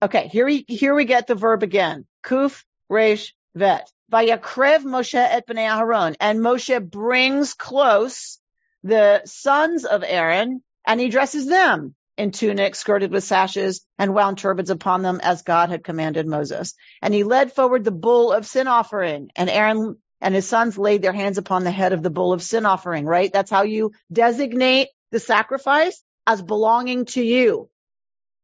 okay, 0.00 0.28
here 0.28 0.46
we, 0.46 0.64
here 0.68 0.94
we 0.94 1.06
get 1.06 1.26
the 1.26 1.34
verb 1.34 1.64
again. 1.64 2.06
Kuf, 2.24 2.62
resh, 2.88 3.34
vet. 3.56 3.90
Vayakrev 4.12 4.84
Moshe 4.84 5.14
et 5.14 5.46
bnei 5.46 5.68
Aharon. 5.68 6.16
And 6.20 6.40
Moshe 6.40 6.90
brings 6.90 7.54
close 7.54 8.38
the 8.82 9.22
sons 9.24 9.84
of 9.84 10.04
Aaron 10.06 10.62
and 10.86 11.00
he 11.00 11.08
dresses 11.08 11.46
them 11.46 11.94
in 12.16 12.32
tunics 12.32 12.78
skirted 12.78 13.12
with 13.12 13.24
sashes 13.24 13.84
and 13.98 14.14
wound 14.14 14.38
turbans 14.38 14.70
upon 14.70 15.02
them 15.02 15.20
as 15.22 15.42
God 15.42 15.68
had 15.68 15.84
commanded 15.84 16.26
Moses. 16.26 16.74
And 17.02 17.14
he 17.14 17.22
led 17.22 17.52
forward 17.52 17.84
the 17.84 17.90
bull 17.90 18.32
of 18.32 18.46
sin 18.46 18.66
offering 18.66 19.30
and 19.36 19.50
Aaron 19.50 19.96
and 20.20 20.34
his 20.34 20.48
sons 20.48 20.76
laid 20.76 21.02
their 21.02 21.12
hands 21.12 21.38
upon 21.38 21.64
the 21.64 21.70
head 21.70 21.92
of 21.92 22.02
the 22.02 22.10
bull 22.10 22.32
of 22.32 22.42
sin 22.42 22.66
offering, 22.66 23.04
right? 23.04 23.32
That's 23.32 23.50
how 23.50 23.62
you 23.62 23.92
designate 24.12 24.88
the 25.12 25.20
sacrifice 25.20 26.02
as 26.26 26.42
belonging 26.42 27.04
to 27.06 27.22
you. 27.22 27.70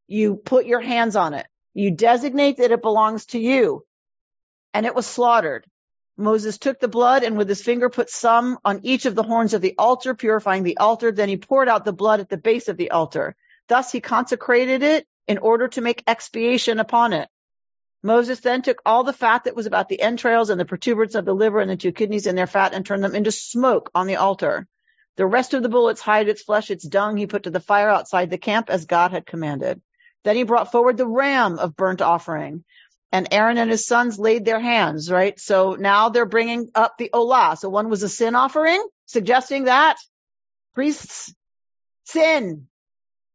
You 0.06 0.36
put 0.36 0.66
your 0.66 0.80
hands 0.80 1.16
on 1.16 1.34
it. 1.34 1.46
You 1.72 1.90
designate 1.90 2.58
that 2.58 2.70
it 2.70 2.82
belongs 2.82 3.26
to 3.26 3.38
you. 3.38 3.84
And 4.74 4.84
it 4.84 4.94
was 4.94 5.06
slaughtered. 5.06 5.64
Moses 6.16 6.58
took 6.58 6.78
the 6.78 6.88
blood 6.88 7.22
and 7.22 7.38
with 7.38 7.48
his 7.48 7.62
finger 7.62 7.88
put 7.88 8.10
some 8.10 8.58
on 8.64 8.80
each 8.82 9.06
of 9.06 9.14
the 9.14 9.22
horns 9.22 9.54
of 9.54 9.62
the 9.62 9.74
altar, 9.78 10.14
purifying 10.14 10.62
the 10.64 10.76
altar. 10.78 11.10
Then 11.10 11.28
he 11.28 11.36
poured 11.36 11.68
out 11.68 11.84
the 11.84 11.92
blood 11.92 12.20
at 12.20 12.28
the 12.28 12.36
base 12.36 12.68
of 12.68 12.76
the 12.76 12.90
altar. 12.90 13.34
Thus 13.68 13.90
he 13.90 14.00
consecrated 14.00 14.82
it 14.82 15.06
in 15.26 15.38
order 15.38 15.68
to 15.68 15.80
make 15.80 16.04
expiation 16.06 16.78
upon 16.78 17.12
it. 17.14 17.28
Moses 18.02 18.40
then 18.40 18.60
took 18.60 18.82
all 18.84 19.02
the 19.02 19.14
fat 19.14 19.44
that 19.44 19.56
was 19.56 19.66
about 19.66 19.88
the 19.88 20.02
entrails 20.02 20.50
and 20.50 20.60
the 20.60 20.66
protuberance 20.66 21.14
of 21.14 21.24
the 21.24 21.34
liver 21.34 21.60
and 21.60 21.70
the 21.70 21.76
two 21.76 21.92
kidneys 21.92 22.26
and 22.26 22.36
their 22.36 22.46
fat 22.46 22.74
and 22.74 22.84
turned 22.84 23.02
them 23.02 23.14
into 23.14 23.32
smoke 23.32 23.90
on 23.94 24.06
the 24.06 24.16
altar. 24.16 24.68
The 25.16 25.26
rest 25.26 25.54
of 25.54 25.62
the 25.62 25.68
bull, 25.68 25.88
its 25.88 26.02
hide, 26.02 26.28
its 26.28 26.42
flesh, 26.42 26.70
its 26.70 26.86
dung, 26.86 27.16
he 27.16 27.26
put 27.26 27.44
to 27.44 27.50
the 27.50 27.60
fire 27.60 27.88
outside 27.88 28.28
the 28.28 28.36
camp 28.36 28.68
as 28.68 28.84
God 28.84 29.12
had 29.12 29.24
commanded. 29.24 29.80
Then 30.24 30.36
he 30.36 30.42
brought 30.42 30.70
forward 30.70 30.96
the 30.96 31.06
ram 31.06 31.58
of 31.58 31.76
burnt 31.76 32.02
offering 32.02 32.64
and 33.14 33.28
Aaron 33.30 33.58
and 33.58 33.70
his 33.70 33.86
sons 33.86 34.18
laid 34.18 34.44
their 34.44 34.58
hands, 34.58 35.08
right? 35.08 35.38
So 35.38 35.76
now 35.78 36.08
they're 36.08 36.26
bringing 36.26 36.70
up 36.74 36.98
the 36.98 37.10
Olah. 37.14 37.56
So 37.56 37.68
one 37.68 37.88
was 37.88 38.02
a 38.02 38.08
sin 38.08 38.34
offering, 38.34 38.84
suggesting 39.06 39.64
that 39.64 39.98
priests 40.74 41.32
sin. 42.02 42.66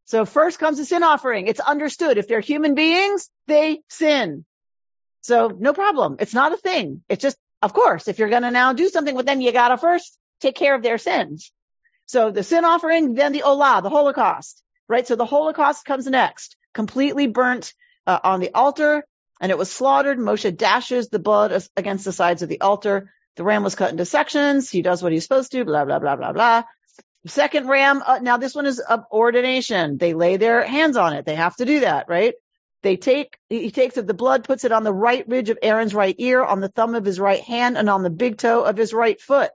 So 0.04 0.26
first 0.26 0.60
comes 0.60 0.80
a 0.80 0.86
sin 0.86 1.02
offering. 1.02 1.48
It's 1.48 1.62
understood. 1.62 2.18
If 2.18 2.28
they're 2.28 2.42
human 2.42 2.76
beings, 2.76 3.30
they 3.48 3.80
sin. 3.88 4.44
So 5.22 5.48
no 5.58 5.72
problem. 5.72 6.18
It's 6.20 6.34
not 6.34 6.52
a 6.52 6.58
thing. 6.58 7.02
It's 7.08 7.22
just, 7.22 7.38
of 7.62 7.72
course, 7.72 8.10
if 8.10 8.20
you're 8.20 8.28
going 8.28 8.44
to 8.44 8.52
now 8.52 8.74
do 8.74 8.90
something 8.90 9.16
with 9.16 9.28
them, 9.28 9.40
you 9.40 9.54
got 9.54 9.70
to 9.70 9.78
first 9.78 10.18
take 10.42 10.56
care 10.56 10.76
of 10.76 10.84
their 10.84 10.98
sins. 10.98 11.54
So 12.06 12.32
the 12.32 12.44
sin 12.44 12.66
offering, 12.66 13.14
then 13.14 13.32
the 13.32 13.44
Olah, 13.46 13.82
the 13.82 13.90
Holocaust, 13.90 14.62
right? 14.90 15.08
So 15.08 15.16
the 15.16 15.26
Holocaust 15.26 15.86
comes 15.86 16.06
next, 16.06 16.58
completely 16.74 17.28
burnt 17.28 17.74
uh, 18.06 18.20
on 18.22 18.42
the 18.42 18.54
altar 18.54 19.06
and 19.40 19.52
it 19.52 19.58
was 19.58 19.72
slaughtered. 19.72 20.18
Moshe 20.18 20.56
dashes 20.56 21.10
the 21.10 21.20
blood 21.20 21.64
against 21.78 22.06
the 22.06 22.12
sides 22.12 22.42
of 22.42 22.50
the 22.50 22.62
altar. 22.62 23.12
The 23.36 23.44
ram 23.44 23.64
was 23.64 23.76
cut 23.76 23.92
into 23.92 24.06
sections. 24.06 24.70
He 24.70 24.82
does 24.82 25.02
what 25.02 25.12
he's 25.12 25.24
supposed 25.24 25.52
to, 25.52 25.64
blah, 25.66 25.86
blah, 25.86 26.00
blah, 26.00 26.16
blah, 26.16 26.34
blah. 26.34 26.64
Second 27.28 27.68
ram, 27.68 28.02
uh, 28.06 28.20
now 28.22 28.38
this 28.38 28.56
one 28.56 28.66
is 28.66 28.80
of 28.80 29.04
ordination. 29.12 29.98
They 29.98 30.14
lay 30.14 30.38
their 30.38 30.64
hands 30.66 30.98
on 30.98 31.14
it. 31.14 31.26
They 31.26 31.36
have 31.36 31.56
to 31.58 31.66
do 31.66 31.82
that, 31.82 32.08
right? 32.10 32.34
They 32.82 32.96
take, 32.96 33.38
he 33.50 33.72
takes 33.72 33.96
the 33.96 34.14
blood, 34.14 34.46
puts 34.46 34.64
it 34.64 34.72
on 34.72 34.84
the 34.84 34.94
right 34.94 35.28
ridge 35.28 35.50
of 35.50 35.60
Aaron's 35.62 35.94
right 35.94 36.16
ear, 36.18 36.42
on 36.44 36.62
the 36.62 36.70
thumb 36.70 36.96
of 36.96 37.04
his 37.04 37.20
right 37.20 37.42
hand, 37.42 37.78
and 37.78 37.90
on 37.90 38.04
the 38.04 38.10
big 38.10 38.38
toe 38.38 38.64
of 38.64 38.78
his 38.78 38.94
right 38.94 39.20
foot. 39.20 39.52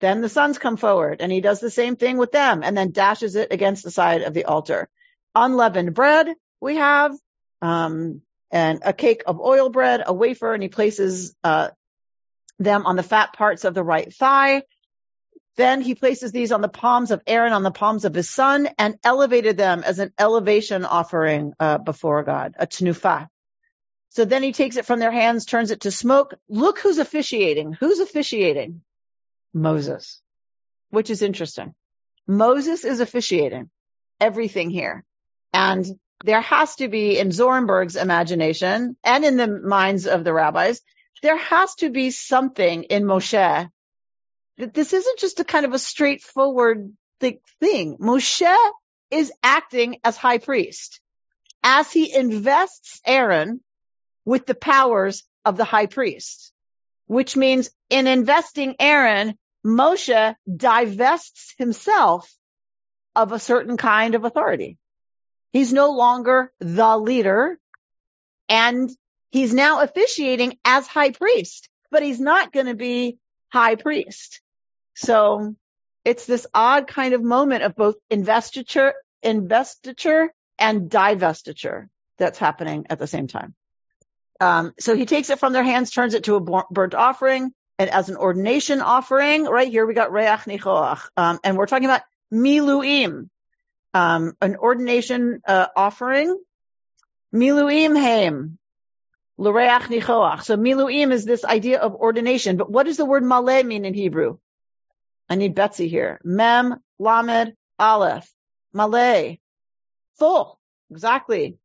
Then 0.00 0.20
the 0.20 0.28
sons 0.28 0.58
come 0.58 0.76
forward 0.76 1.20
and 1.20 1.32
he 1.32 1.40
does 1.40 1.60
the 1.60 1.70
same 1.70 1.96
thing 1.96 2.18
with 2.18 2.30
them 2.30 2.62
and 2.62 2.76
then 2.76 2.92
dashes 2.92 3.34
it 3.34 3.52
against 3.52 3.82
the 3.82 3.90
side 3.90 4.22
of 4.22 4.34
the 4.34 4.44
altar. 4.44 4.88
Unleavened 5.34 5.94
bread 5.94 6.28
we 6.60 6.76
have, 6.76 7.16
um, 7.62 8.20
and 8.56 8.80
a 8.86 8.94
cake 8.94 9.22
of 9.26 9.38
oil 9.38 9.68
bread, 9.68 10.02
a 10.06 10.14
wafer, 10.14 10.54
and 10.54 10.62
he 10.62 10.70
places 10.70 11.36
uh, 11.44 11.68
them 12.58 12.86
on 12.86 12.96
the 12.96 13.02
fat 13.02 13.34
parts 13.34 13.66
of 13.66 13.74
the 13.74 13.82
right 13.84 14.10
thigh. 14.14 14.62
Then 15.58 15.82
he 15.82 15.94
places 15.94 16.32
these 16.32 16.52
on 16.52 16.62
the 16.62 16.68
palms 16.68 17.10
of 17.10 17.20
Aaron, 17.26 17.52
on 17.52 17.62
the 17.62 17.70
palms 17.70 18.06
of 18.06 18.14
his 18.14 18.30
son, 18.30 18.66
and 18.78 18.96
elevated 19.04 19.58
them 19.58 19.82
as 19.84 19.98
an 19.98 20.10
elevation 20.18 20.86
offering 20.86 21.52
uh, 21.60 21.76
before 21.76 22.22
God, 22.22 22.54
a 22.58 22.66
tnufa. 22.66 23.28
So 24.08 24.24
then 24.24 24.42
he 24.42 24.52
takes 24.52 24.78
it 24.78 24.86
from 24.86 25.00
their 25.00 25.12
hands, 25.12 25.44
turns 25.44 25.70
it 25.70 25.82
to 25.82 25.90
smoke. 25.90 26.32
Look 26.48 26.78
who's 26.78 26.96
officiating. 26.96 27.74
Who's 27.74 28.00
officiating? 28.00 28.80
Moses, 29.52 30.22
which 30.88 31.10
is 31.10 31.20
interesting. 31.20 31.74
Moses 32.26 32.86
is 32.86 33.00
officiating 33.00 33.68
everything 34.18 34.70
here. 34.70 35.04
And 35.52 35.84
there 36.24 36.40
has 36.40 36.76
to 36.76 36.88
be 36.88 37.18
in 37.18 37.28
Zornberg's 37.28 37.96
imagination 37.96 38.96
and 39.04 39.24
in 39.24 39.36
the 39.36 39.48
minds 39.48 40.06
of 40.06 40.24
the 40.24 40.32
rabbis, 40.32 40.80
there 41.22 41.36
has 41.36 41.74
to 41.76 41.90
be 41.90 42.10
something 42.10 42.84
in 42.84 43.04
Moshe 43.04 43.70
that 44.58 44.74
this 44.74 44.92
isn't 44.92 45.18
just 45.18 45.40
a 45.40 45.44
kind 45.44 45.66
of 45.66 45.74
a 45.74 45.78
straightforward 45.78 46.92
thing. 47.20 47.98
Moshe 47.98 48.56
is 49.10 49.32
acting 49.42 49.98
as 50.04 50.16
high 50.16 50.38
priest 50.38 51.00
as 51.62 51.90
he 51.90 52.14
invests 52.14 53.00
Aaron 53.04 53.60
with 54.24 54.46
the 54.46 54.54
powers 54.54 55.24
of 55.44 55.56
the 55.56 55.64
high 55.64 55.86
priest, 55.86 56.52
which 57.06 57.36
means 57.36 57.70
in 57.90 58.06
investing 58.06 58.76
Aaron, 58.78 59.38
Moshe 59.64 60.34
divests 60.54 61.54
himself 61.58 62.32
of 63.14 63.32
a 63.32 63.38
certain 63.38 63.76
kind 63.76 64.14
of 64.14 64.24
authority. 64.24 64.78
He's 65.52 65.72
no 65.72 65.92
longer 65.92 66.52
the 66.60 66.96
leader 66.96 67.58
and 68.48 68.90
he's 69.30 69.54
now 69.54 69.80
officiating 69.80 70.58
as 70.64 70.86
high 70.86 71.10
priest, 71.10 71.68
but 71.90 72.02
he's 72.02 72.20
not 72.20 72.52
going 72.52 72.66
to 72.66 72.74
be 72.74 73.18
high 73.48 73.76
priest. 73.76 74.40
So 74.94 75.54
it's 76.04 76.26
this 76.26 76.46
odd 76.54 76.86
kind 76.86 77.14
of 77.14 77.22
moment 77.22 77.64
of 77.64 77.74
both 77.74 77.96
investiture, 78.10 78.94
investiture 79.22 80.32
and 80.58 80.90
divestiture 80.90 81.88
that's 82.18 82.38
happening 82.38 82.86
at 82.88 82.98
the 82.98 83.06
same 83.06 83.26
time. 83.26 83.54
Um, 84.40 84.74
so 84.78 84.94
he 84.94 85.06
takes 85.06 85.30
it 85.30 85.38
from 85.38 85.52
their 85.52 85.62
hands, 85.62 85.90
turns 85.90 86.14
it 86.14 86.24
to 86.24 86.36
a 86.36 86.64
burnt 86.70 86.94
offering 86.94 87.52
and 87.78 87.90
as 87.90 88.08
an 88.08 88.16
ordination 88.16 88.80
offering. 88.80 89.44
Right 89.44 89.68
here 89.68 89.86
we 89.86 89.94
got 89.94 90.12
reach 90.12 90.26
nichoach. 90.26 91.00
Um, 91.16 91.38
and 91.42 91.56
we're 91.56 91.66
talking 91.66 91.86
about 91.86 92.02
miluim 92.32 93.28
um, 93.96 94.36
an 94.42 94.56
ordination 94.56 95.40
uh, 95.46 95.68
offering. 95.74 96.38
Miluim 97.34 97.98
heim. 97.98 98.58
L'reach 99.38 99.88
nichoach. 99.88 100.42
So 100.42 100.56
miluim 100.56 101.12
is 101.12 101.24
this 101.24 101.44
idea 101.44 101.78
of 101.78 101.94
ordination. 101.94 102.58
But 102.58 102.70
what 102.70 102.86
does 102.86 102.98
the 102.98 103.06
word 103.06 103.22
maleh 103.22 103.64
mean 103.64 103.84
in 103.84 103.94
Hebrew? 103.94 104.38
I 105.30 105.34
need 105.36 105.54
Betsy 105.54 105.88
here. 105.88 106.20
Mem, 106.24 106.76
lamed, 106.98 107.54
aleph. 107.78 108.30
Maleh. 108.74 109.38
Full. 110.18 110.60
Exactly. 110.90 111.56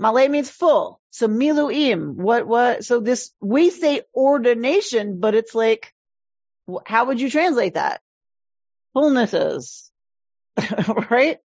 Maleh 0.00 0.30
means 0.30 0.50
full. 0.50 1.00
So 1.10 1.28
miluim. 1.28 2.14
What, 2.14 2.46
what, 2.46 2.84
so 2.84 3.00
this, 3.00 3.30
we 3.40 3.68
say 3.68 4.02
ordination, 4.14 5.20
but 5.20 5.34
it's 5.34 5.54
like, 5.54 5.92
how 6.86 7.06
would 7.06 7.20
you 7.20 7.28
translate 7.28 7.74
that? 7.74 8.00
Fullnesses. 8.96 9.91
right? 11.10 11.38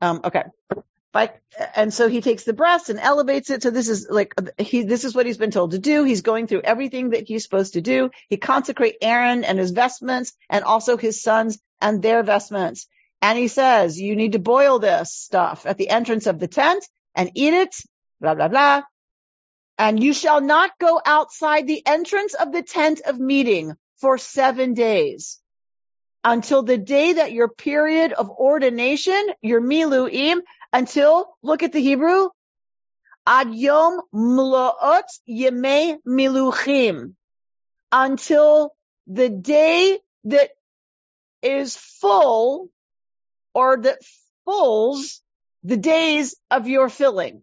Um, 0.00 0.20
okay. 0.24 0.44
But, 1.12 1.38
and 1.76 1.92
so 1.92 2.08
he 2.08 2.22
takes 2.22 2.44
the 2.44 2.54
breast 2.54 2.88
and 2.88 2.98
elevates 2.98 3.50
it. 3.50 3.62
So 3.62 3.70
this 3.70 3.88
is 3.88 4.06
like, 4.08 4.32
he, 4.58 4.82
this 4.82 5.04
is 5.04 5.14
what 5.14 5.26
he's 5.26 5.36
been 5.36 5.50
told 5.50 5.72
to 5.72 5.78
do. 5.78 6.04
He's 6.04 6.22
going 6.22 6.46
through 6.46 6.62
everything 6.62 7.10
that 7.10 7.28
he's 7.28 7.42
supposed 7.42 7.74
to 7.74 7.82
do. 7.82 8.10
He 8.28 8.38
consecrate 8.38 8.96
Aaron 9.02 9.44
and 9.44 9.58
his 9.58 9.72
vestments 9.72 10.32
and 10.48 10.64
also 10.64 10.96
his 10.96 11.22
sons 11.22 11.58
and 11.82 12.00
their 12.00 12.22
vestments. 12.22 12.86
And 13.20 13.38
he 13.38 13.48
says, 13.48 14.00
you 14.00 14.16
need 14.16 14.32
to 14.32 14.38
boil 14.38 14.78
this 14.78 15.12
stuff 15.12 15.66
at 15.66 15.76
the 15.76 15.90
entrance 15.90 16.26
of 16.26 16.38
the 16.38 16.48
tent 16.48 16.84
and 17.14 17.30
eat 17.34 17.52
it, 17.52 17.76
blah, 18.20 18.34
blah, 18.34 18.48
blah. 18.48 18.82
And 19.76 20.02
you 20.02 20.14
shall 20.14 20.40
not 20.40 20.70
go 20.80 21.00
outside 21.04 21.66
the 21.66 21.86
entrance 21.86 22.32
of 22.32 22.52
the 22.52 22.62
tent 22.62 23.02
of 23.04 23.18
meeting 23.18 23.74
for 23.98 24.16
seven 24.16 24.72
days 24.72 25.41
until 26.24 26.62
the 26.62 26.78
day 26.78 27.14
that 27.14 27.32
your 27.32 27.48
period 27.48 28.12
of 28.12 28.30
ordination, 28.30 29.20
your 29.40 29.60
miluim, 29.60 30.40
until, 30.72 31.36
look 31.42 31.62
at 31.62 31.72
the 31.72 31.82
Hebrew, 31.82 32.28
ad 33.26 33.54
yom 33.54 34.00
mloot 34.14 35.02
yemei 35.28 35.98
miluchim, 36.06 37.14
until 37.90 38.72
the 39.06 39.28
day 39.28 39.98
that 40.24 40.50
is 41.42 41.76
full 41.76 42.70
or 43.54 43.76
that 43.78 43.98
fulls 44.44 45.20
the 45.64 45.76
days 45.76 46.36
of 46.50 46.68
your 46.68 46.88
filling. 46.88 47.42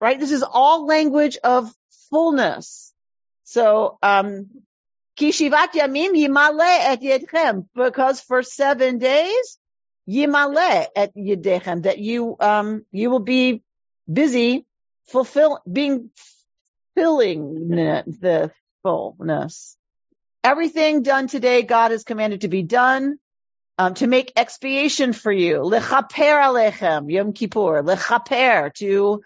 Right? 0.00 0.20
This 0.20 0.32
is 0.32 0.42
all 0.42 0.86
language 0.86 1.38
of 1.42 1.72
fullness. 2.10 2.92
So, 3.44 3.98
um, 4.02 4.48
Kishivat 5.16 5.72
yamim 5.72 6.12
yimale 6.12 6.60
et 6.60 7.00
yedchem, 7.00 7.66
because 7.74 8.20
for 8.20 8.42
seven 8.42 8.98
days 8.98 9.58
Yimale 10.08 10.86
at 10.94 11.14
yedechem, 11.16 11.82
that 11.82 11.98
you, 11.98 12.36
um, 12.38 12.84
you 12.92 13.10
will 13.10 13.20
be 13.20 13.62
busy 14.10 14.64
fulfill, 15.08 15.60
being, 15.70 16.10
filling 16.94 17.68
the 17.68 18.52
fullness. 18.82 19.76
Everything 20.44 21.02
done 21.02 21.26
today, 21.26 21.62
God 21.62 21.90
has 21.90 22.04
commanded 22.04 22.42
to 22.42 22.48
be 22.48 22.62
done, 22.62 23.18
um, 23.78 23.94
to 23.94 24.06
make 24.06 24.32
expiation 24.36 25.12
for 25.12 25.32
you. 25.32 25.56
Lechaper 25.56 26.40
alechem, 26.40 27.10
Yom 27.10 27.32
Kippur, 27.32 27.82
lechaper, 27.82 28.72
to, 28.74 29.22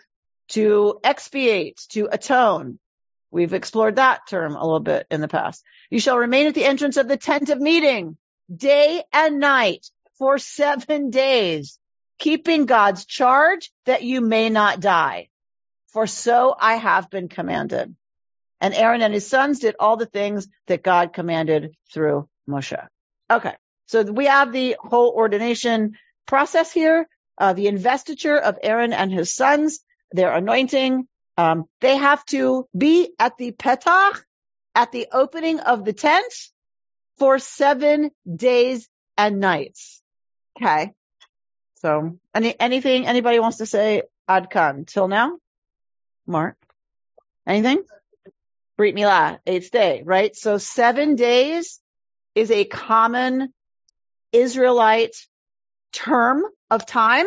to 0.49 0.99
expiate, 1.05 1.87
to 1.91 2.09
atone. 2.11 2.79
We've 3.31 3.55
explored 3.55 3.97
that 3.97 4.27
term 4.29 4.57
a 4.57 4.65
little 4.65 4.81
bit 4.81 5.07
in 5.11 5.21
the 5.21 5.29
past. 5.29 5.65
You 5.89 6.01
shall 6.01 6.19
remain 6.19 6.47
at 6.47 6.55
the 6.55 6.65
entrance 6.65 6.97
of 6.97 7.09
the 7.09 7.17
tent 7.17 7.49
of 7.51 7.61
meeting 7.61 8.17
day 8.55 9.05
and 9.13 9.39
night 9.39 9.87
for 10.19 10.39
seven 10.39 11.11
days, 11.11 11.79
keeping 12.19 12.67
God's 12.67 13.05
charge 13.05 13.71
that 13.87 14.03
you 14.03 14.21
may 14.21 14.51
not 14.51 14.81
die. 14.81 15.29
For 15.93 16.07
so 16.07 16.55
I 16.59 16.75
have 16.75 17.11
been 17.11 17.29
commanded. 17.29 17.95
And 18.61 18.75
Aaron 18.75 19.03
and 19.03 19.15
his 19.15 19.27
sons 19.27 19.61
did 19.61 19.77
all 19.81 19.97
the 19.97 20.07
things 20.07 20.47
that 20.67 20.83
God 20.83 21.13
commanded 21.13 21.75
through 21.93 22.29
Moshe. 22.49 22.87
Okay. 23.31 23.55
So 23.87 24.03
we 24.03 24.27
have 24.27 24.53
the 24.53 24.77
whole 24.79 25.11
ordination 25.11 25.97
process 26.27 26.71
here, 26.71 27.09
uh, 27.39 27.55
the 27.55 27.67
investiture 27.69 28.37
of 28.37 28.59
Aaron 28.63 28.93
and 28.93 29.11
his 29.11 29.35
sons, 29.35 29.81
their 30.13 30.33
anointing, 30.33 31.09
um, 31.37 31.65
they 31.81 31.97
have 31.97 32.25
to 32.27 32.67
be 32.77 33.13
at 33.19 33.37
the 33.39 33.53
petach, 33.53 34.21
at 34.75 34.93
the 34.93 35.09
opening 35.13 35.61
of 35.61 35.85
the 35.85 35.93
tent 35.93 36.33
for 37.19 37.39
seven 37.39 38.11
days 38.27 38.89
and 39.17 39.41
nights. 39.41 40.03
Okay. 40.57 40.93
So 41.77 42.19
any, 42.35 42.59
anything 42.59 43.07
anybody 43.07 43.39
wants 43.39 43.59
to 43.59 43.67
say 43.67 44.03
adkan 44.29 44.87
till 44.87 45.09
now? 45.09 45.39
Mark? 46.27 46.57
Anything? 47.47 47.83
Brit 48.77 48.95
Milah, 48.95 49.39
eighth 49.47 49.71
day, 49.71 50.03
right? 50.05 50.35
So 50.35 50.59
seven 50.59 51.17
days 51.17 51.81
is 52.35 52.51
a 52.51 52.65
common 52.65 53.53
Israelite 54.33 55.17
term 55.93 56.45
of 56.71 56.87
time. 56.87 57.27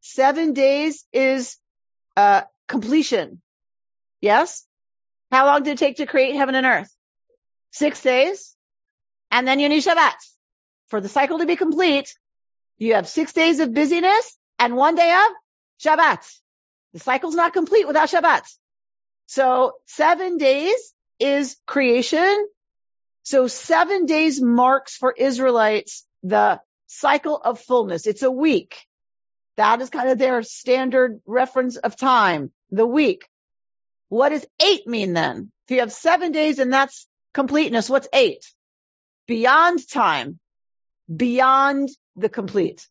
Seven 0.00 0.52
days 0.52 1.04
is 1.12 1.56
uh, 2.16 2.42
completion. 2.70 3.42
Yes? 4.20 4.64
How 5.30 5.46
long 5.46 5.62
did 5.62 5.72
it 5.72 5.78
take 5.78 5.96
to 5.96 6.06
create 6.06 6.34
heaven 6.34 6.54
and 6.54 6.66
earth? 6.66 6.90
Six 7.70 8.02
days. 8.02 8.56
And 9.30 9.46
then 9.46 9.60
you 9.60 9.68
need 9.68 9.84
Shabbat. 9.84 10.14
For 10.88 11.00
the 11.00 11.08
cycle 11.08 11.38
to 11.38 11.46
be 11.46 11.56
complete, 11.56 12.14
you 12.78 12.94
have 12.94 13.06
six 13.06 13.32
days 13.32 13.60
of 13.60 13.74
busyness 13.74 14.36
and 14.58 14.76
one 14.76 14.94
day 14.94 15.12
of 15.12 15.32
Shabbat. 15.84 16.26
The 16.94 16.98
cycle's 16.98 17.36
not 17.36 17.52
complete 17.52 17.86
without 17.86 18.08
Shabbat. 18.08 18.42
So 19.26 19.74
seven 19.86 20.38
days 20.38 20.94
is 21.20 21.56
creation. 21.66 22.48
So 23.22 23.46
seven 23.46 24.06
days 24.06 24.40
marks 24.40 24.96
for 24.96 25.12
Israelites 25.12 26.04
the 26.22 26.60
cycle 26.86 27.36
of 27.36 27.60
fullness. 27.60 28.06
It's 28.06 28.22
a 28.22 28.30
week. 28.30 28.76
That 29.56 29.80
is 29.80 29.90
kind 29.90 30.08
of 30.08 30.18
their 30.18 30.42
standard 30.42 31.20
reference 31.26 31.76
of 31.76 31.96
time, 31.96 32.50
the 32.70 32.86
week. 32.86 33.28
What 34.08 34.30
does 34.30 34.46
eight 34.60 34.86
mean 34.86 35.12
then? 35.12 35.52
If 35.66 35.74
you 35.74 35.80
have 35.80 35.92
seven 35.92 36.32
days 36.32 36.58
and 36.58 36.72
that's 36.72 37.06
completeness, 37.32 37.88
what's 37.88 38.08
eight? 38.12 38.44
Beyond 39.26 39.88
time, 39.88 40.40
beyond 41.14 41.88
the 42.16 42.28
complete. 42.28 42.88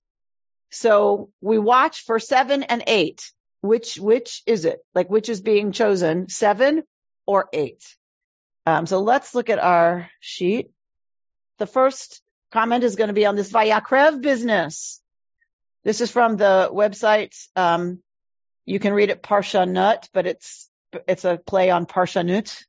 So 0.72 1.30
we 1.42 1.58
watch 1.58 2.04
for 2.06 2.20
seven 2.20 2.64
and 2.64 2.84
eight. 2.88 3.32
Which, 3.62 3.98
which 3.98 4.42
is 4.46 4.64
it? 4.64 4.80
Like 4.96 5.10
which 5.10 5.28
is 5.28 5.42
being 5.42 5.74
chosen? 5.74 6.30
Seven 6.30 6.84
or 7.26 7.50
eight? 7.52 7.84
Um, 8.66 8.86
so 8.86 9.02
let's 9.02 9.36
look 9.36 9.50
at 9.50 9.60
our 9.60 10.10
sheet. 10.22 10.72
The 11.58 11.68
first 11.68 12.22
comment 12.52 12.84
is 12.84 12.96
going 12.96 13.10
to 13.10 13.14
be 13.14 13.26
on 13.26 13.36
this 13.36 13.52
Vayakrev 13.52 14.22
business. 14.22 15.02
This 15.84 16.02
is 16.02 16.12
from 16.12 16.38
the 16.38 16.70
website. 16.72 17.36
Um, 17.56 18.02
you 18.70 18.80
can 18.80 18.94
read 18.94 19.10
it 19.10 19.24
Parshanut, 19.24 20.08
but 20.14 20.28
it's 20.28 20.70
it's 21.08 21.26
a 21.26 21.38
play 21.38 21.72
on 21.72 21.88
Parshanut. 21.88 22.64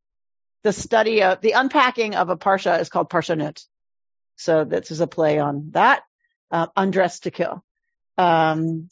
The 0.63 0.73
study 0.73 1.23
of 1.23 1.41
the 1.43 1.53
unpacking 1.53 2.15
of 2.15 2.31
a 2.31 2.37
parsha 2.37 2.81
is 2.81 2.89
called 2.89 3.11
Parshanut. 3.11 3.63
So 4.37 4.65
this 4.65 4.91
is 4.91 5.01
a 5.01 5.07
play 5.07 5.39
on 5.39 5.71
that. 5.73 6.03
Uh, 6.51 6.67
undressed 6.75 7.25
to 7.25 7.31
kill. 7.31 7.63
Um, 8.19 8.89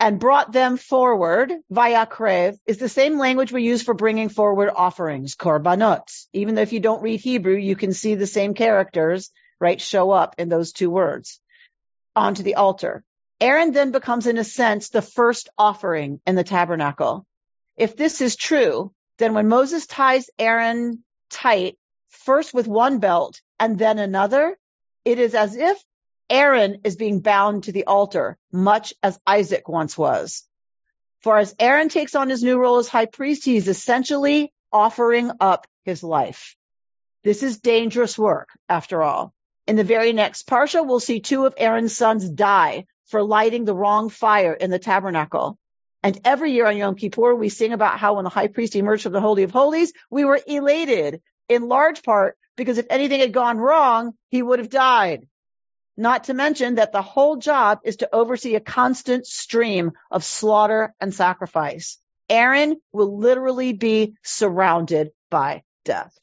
and 0.00 0.20
brought 0.20 0.52
them 0.52 0.76
forward 0.76 1.52
vayakrev 1.72 2.56
is 2.66 2.78
the 2.78 2.88
same 2.88 3.18
language 3.18 3.52
we 3.52 3.62
use 3.62 3.82
for 3.82 3.94
bringing 3.94 4.28
forward 4.28 4.70
offerings, 4.74 5.34
korbanot. 5.34 6.26
Even 6.32 6.54
though 6.54 6.62
if 6.62 6.72
you 6.72 6.80
don't 6.80 7.02
read 7.02 7.20
Hebrew, 7.20 7.56
you 7.56 7.76
can 7.76 7.92
see 7.92 8.14
the 8.14 8.26
same 8.26 8.54
characters, 8.54 9.30
right, 9.60 9.80
show 9.80 10.10
up 10.10 10.34
in 10.38 10.48
those 10.48 10.72
two 10.72 10.90
words 10.90 11.40
onto 12.14 12.42
the 12.42 12.56
altar. 12.56 13.04
Aaron 13.40 13.72
then 13.72 13.92
becomes, 13.92 14.26
in 14.26 14.36
a 14.36 14.44
sense, 14.44 14.88
the 14.88 15.02
first 15.02 15.48
offering 15.56 16.20
in 16.26 16.34
the 16.34 16.44
tabernacle. 16.44 17.24
If 17.76 17.96
this 17.96 18.20
is 18.20 18.34
true, 18.34 18.92
then 19.18 19.34
when 19.34 19.48
Moses 19.48 19.86
ties 19.86 20.28
Aaron 20.38 21.04
tight, 21.30 21.78
first 22.08 22.52
with 22.52 22.66
one 22.66 22.98
belt 22.98 23.40
and 23.60 23.78
then 23.78 23.98
another, 23.98 24.58
it 25.04 25.20
is 25.20 25.34
as 25.34 25.54
if 25.54 25.80
Aaron 26.28 26.80
is 26.84 26.96
being 26.96 27.20
bound 27.20 27.64
to 27.64 27.72
the 27.72 27.84
altar, 27.84 28.36
much 28.50 28.92
as 29.02 29.20
Isaac 29.26 29.68
once 29.68 29.96
was. 29.96 30.44
For 31.20 31.38
as 31.38 31.54
Aaron 31.58 31.88
takes 31.88 32.14
on 32.14 32.28
his 32.28 32.42
new 32.42 32.58
role 32.58 32.78
as 32.78 32.88
high 32.88 33.06
priest, 33.06 33.44
he 33.44 33.56
is 33.56 33.68
essentially 33.68 34.52
offering 34.72 35.30
up 35.40 35.66
his 35.84 36.02
life. 36.02 36.56
This 37.22 37.42
is 37.42 37.60
dangerous 37.60 38.18
work, 38.18 38.48
after 38.68 39.02
all. 39.02 39.32
In 39.66 39.76
the 39.76 39.84
very 39.84 40.12
next 40.12 40.46
parsha, 40.46 40.86
we'll 40.86 41.00
see 41.00 41.20
two 41.20 41.46
of 41.46 41.54
Aaron's 41.56 41.96
sons 41.96 42.28
die 42.28 42.86
for 43.08 43.22
lighting 43.22 43.64
the 43.64 43.74
wrong 43.74 44.08
fire 44.08 44.52
in 44.52 44.70
the 44.70 44.78
tabernacle. 44.78 45.58
And 46.02 46.18
every 46.24 46.52
year 46.52 46.66
on 46.66 46.76
Yom 46.76 46.94
Kippur, 46.94 47.34
we 47.34 47.48
sing 47.48 47.72
about 47.72 47.98
how 47.98 48.14
when 48.14 48.24
the 48.24 48.30
high 48.30 48.46
priest 48.46 48.76
emerged 48.76 49.02
from 49.02 49.12
the 49.12 49.20
Holy 49.20 49.42
of 49.42 49.50
Holies, 49.50 49.92
we 50.10 50.24
were 50.24 50.40
elated 50.46 51.20
in 51.48 51.68
large 51.68 52.02
part 52.02 52.36
because 52.56 52.78
if 52.78 52.86
anything 52.90 53.20
had 53.20 53.32
gone 53.32 53.58
wrong, 53.58 54.14
he 54.30 54.42
would 54.42 54.58
have 54.58 54.70
died. 54.70 55.26
Not 55.96 56.24
to 56.24 56.34
mention 56.34 56.76
that 56.76 56.92
the 56.92 57.02
whole 57.02 57.36
job 57.36 57.80
is 57.82 57.96
to 57.96 58.14
oversee 58.14 58.54
a 58.54 58.60
constant 58.60 59.26
stream 59.26 59.92
of 60.10 60.22
slaughter 60.22 60.94
and 61.00 61.12
sacrifice. 61.12 61.98
Aaron 62.28 62.76
will 62.92 63.18
literally 63.18 63.72
be 63.72 64.14
surrounded 64.22 65.10
by 65.30 65.62
death. 65.84 66.16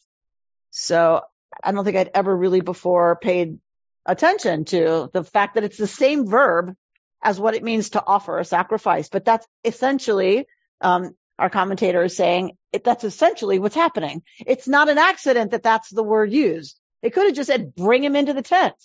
So 0.69 1.21
I 1.61 1.71
don't 1.71 1.83
think 1.83 1.97
I'd 1.97 2.11
ever 2.13 2.35
really 2.35 2.61
before 2.61 3.17
paid 3.17 3.59
attention 4.05 4.65
to 4.65 5.09
the 5.13 5.23
fact 5.23 5.55
that 5.55 5.63
it's 5.63 5.77
the 5.77 5.87
same 5.87 6.27
verb 6.27 6.75
as 7.23 7.39
what 7.39 7.55
it 7.55 7.63
means 7.63 7.91
to 7.91 8.03
offer 8.05 8.37
a 8.37 8.45
sacrifice. 8.45 9.09
But 9.09 9.25
that's 9.25 9.47
essentially, 9.63 10.47
um, 10.81 11.15
our 11.39 11.49
commentator 11.49 12.03
is 12.03 12.15
saying 12.15 12.51
it, 12.71 12.83
that's 12.83 13.03
essentially 13.03 13.59
what's 13.59 13.75
happening. 13.75 14.21
It's 14.45 14.67
not 14.67 14.89
an 14.89 14.97
accident 14.97 15.51
that 15.51 15.63
that's 15.63 15.89
the 15.89 16.03
word 16.03 16.31
used. 16.31 16.79
It 17.01 17.11
could 17.11 17.25
have 17.25 17.35
just 17.35 17.47
said, 17.47 17.75
bring 17.75 18.03
him 18.03 18.15
into 18.15 18.33
the 18.33 18.41
tent. 18.41 18.75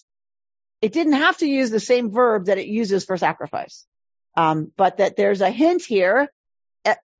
It 0.80 0.92
didn't 0.92 1.14
have 1.14 1.36
to 1.38 1.46
use 1.46 1.70
the 1.70 1.80
same 1.80 2.10
verb 2.10 2.46
that 2.46 2.58
it 2.58 2.66
uses 2.66 3.04
for 3.04 3.16
sacrifice. 3.16 3.86
Um, 4.36 4.72
but 4.76 4.98
that 4.98 5.16
there's 5.16 5.40
a 5.40 5.50
hint 5.50 5.82
here, 5.82 6.28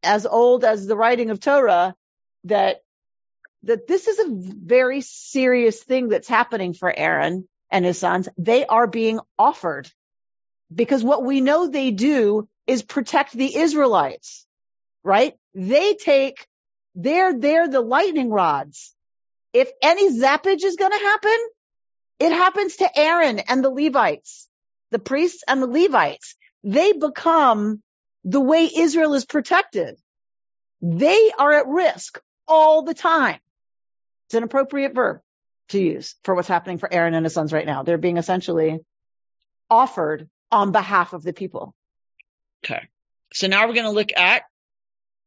as 0.03 0.27
old 0.27 0.65
as 0.65 0.87
the 0.87 0.97
writing 0.97 1.31
of 1.31 1.41
Torah, 1.41 1.95
that 2.45 2.79
that 3.65 3.87
this 3.87 4.09
is 4.09 4.19
a 4.19 4.25
very 4.31 5.03
serious 5.03 5.83
thing 5.83 6.09
that's 6.09 6.29
happening 6.29 6.73
for 6.73 6.91
Aaron 6.91 7.47
and 7.71 7.85
his 7.85 7.99
sons, 7.99 8.29
they 8.37 8.67
are 8.67 8.87
being 8.87 9.21
offered 9.39 9.91
because 10.75 11.03
what 11.03 11.25
we 11.25 11.41
know 11.41 11.67
they 11.67 11.91
do 11.91 12.49
is 12.67 12.83
protect 12.83 13.33
the 13.33 13.57
Israelites, 13.57 14.47
right? 15.03 15.35
They 15.55 15.95
take, 15.95 16.47
they're, 16.95 17.39
they're 17.39 17.69
the 17.69 17.81
lightning 17.81 18.31
rods. 18.31 18.95
If 19.53 19.71
any 19.83 20.11
zappage 20.11 20.65
is 20.65 20.77
going 20.77 20.93
to 20.93 20.99
happen, 20.99 21.39
it 22.21 22.33
happens 22.33 22.77
to 22.77 22.99
Aaron 22.99 23.41
and 23.41 23.65
the 23.65 23.71
Levites, 23.71 24.49
the 24.91 24.99
priests 24.99 25.43
and 25.49 25.63
the 25.63 25.67
Levites. 25.67 26.37
They 26.63 26.93
become 26.93 27.83
the 28.25 28.41
way 28.41 28.71
Israel 28.75 29.15
is 29.15 29.25
protected. 29.25 29.97
They 30.83 31.33
are 31.37 31.53
at 31.53 31.67
risk 31.67 32.21
all 32.47 32.83
the 32.83 32.95
time. 32.95 33.39
It's 34.27 34.35
an 34.35 34.43
appropriate 34.43 34.95
verb 34.95 35.21
to 35.71 35.81
use 35.81 36.15
for 36.25 36.35
what's 36.35 36.49
happening 36.49 36.79
for 36.79 36.93
Aaron 36.93 37.15
and 37.15 37.25
his 37.25 37.35
sons 37.35 37.53
right 37.53 37.67
now. 37.67 37.83
They're 37.83 37.99
being 37.99 38.17
essentially 38.17 38.81
offered 39.69 40.29
on 40.51 40.73
behalf 40.73 41.13
of 41.13 41.23
the 41.23 41.33
people. 41.33 41.75
Okay. 42.65 42.89
So 43.33 43.47
now 43.47 43.67
we're 43.67 43.75
going 43.75 43.87
to 43.87 43.91
look 43.91 44.11
at 44.17 44.43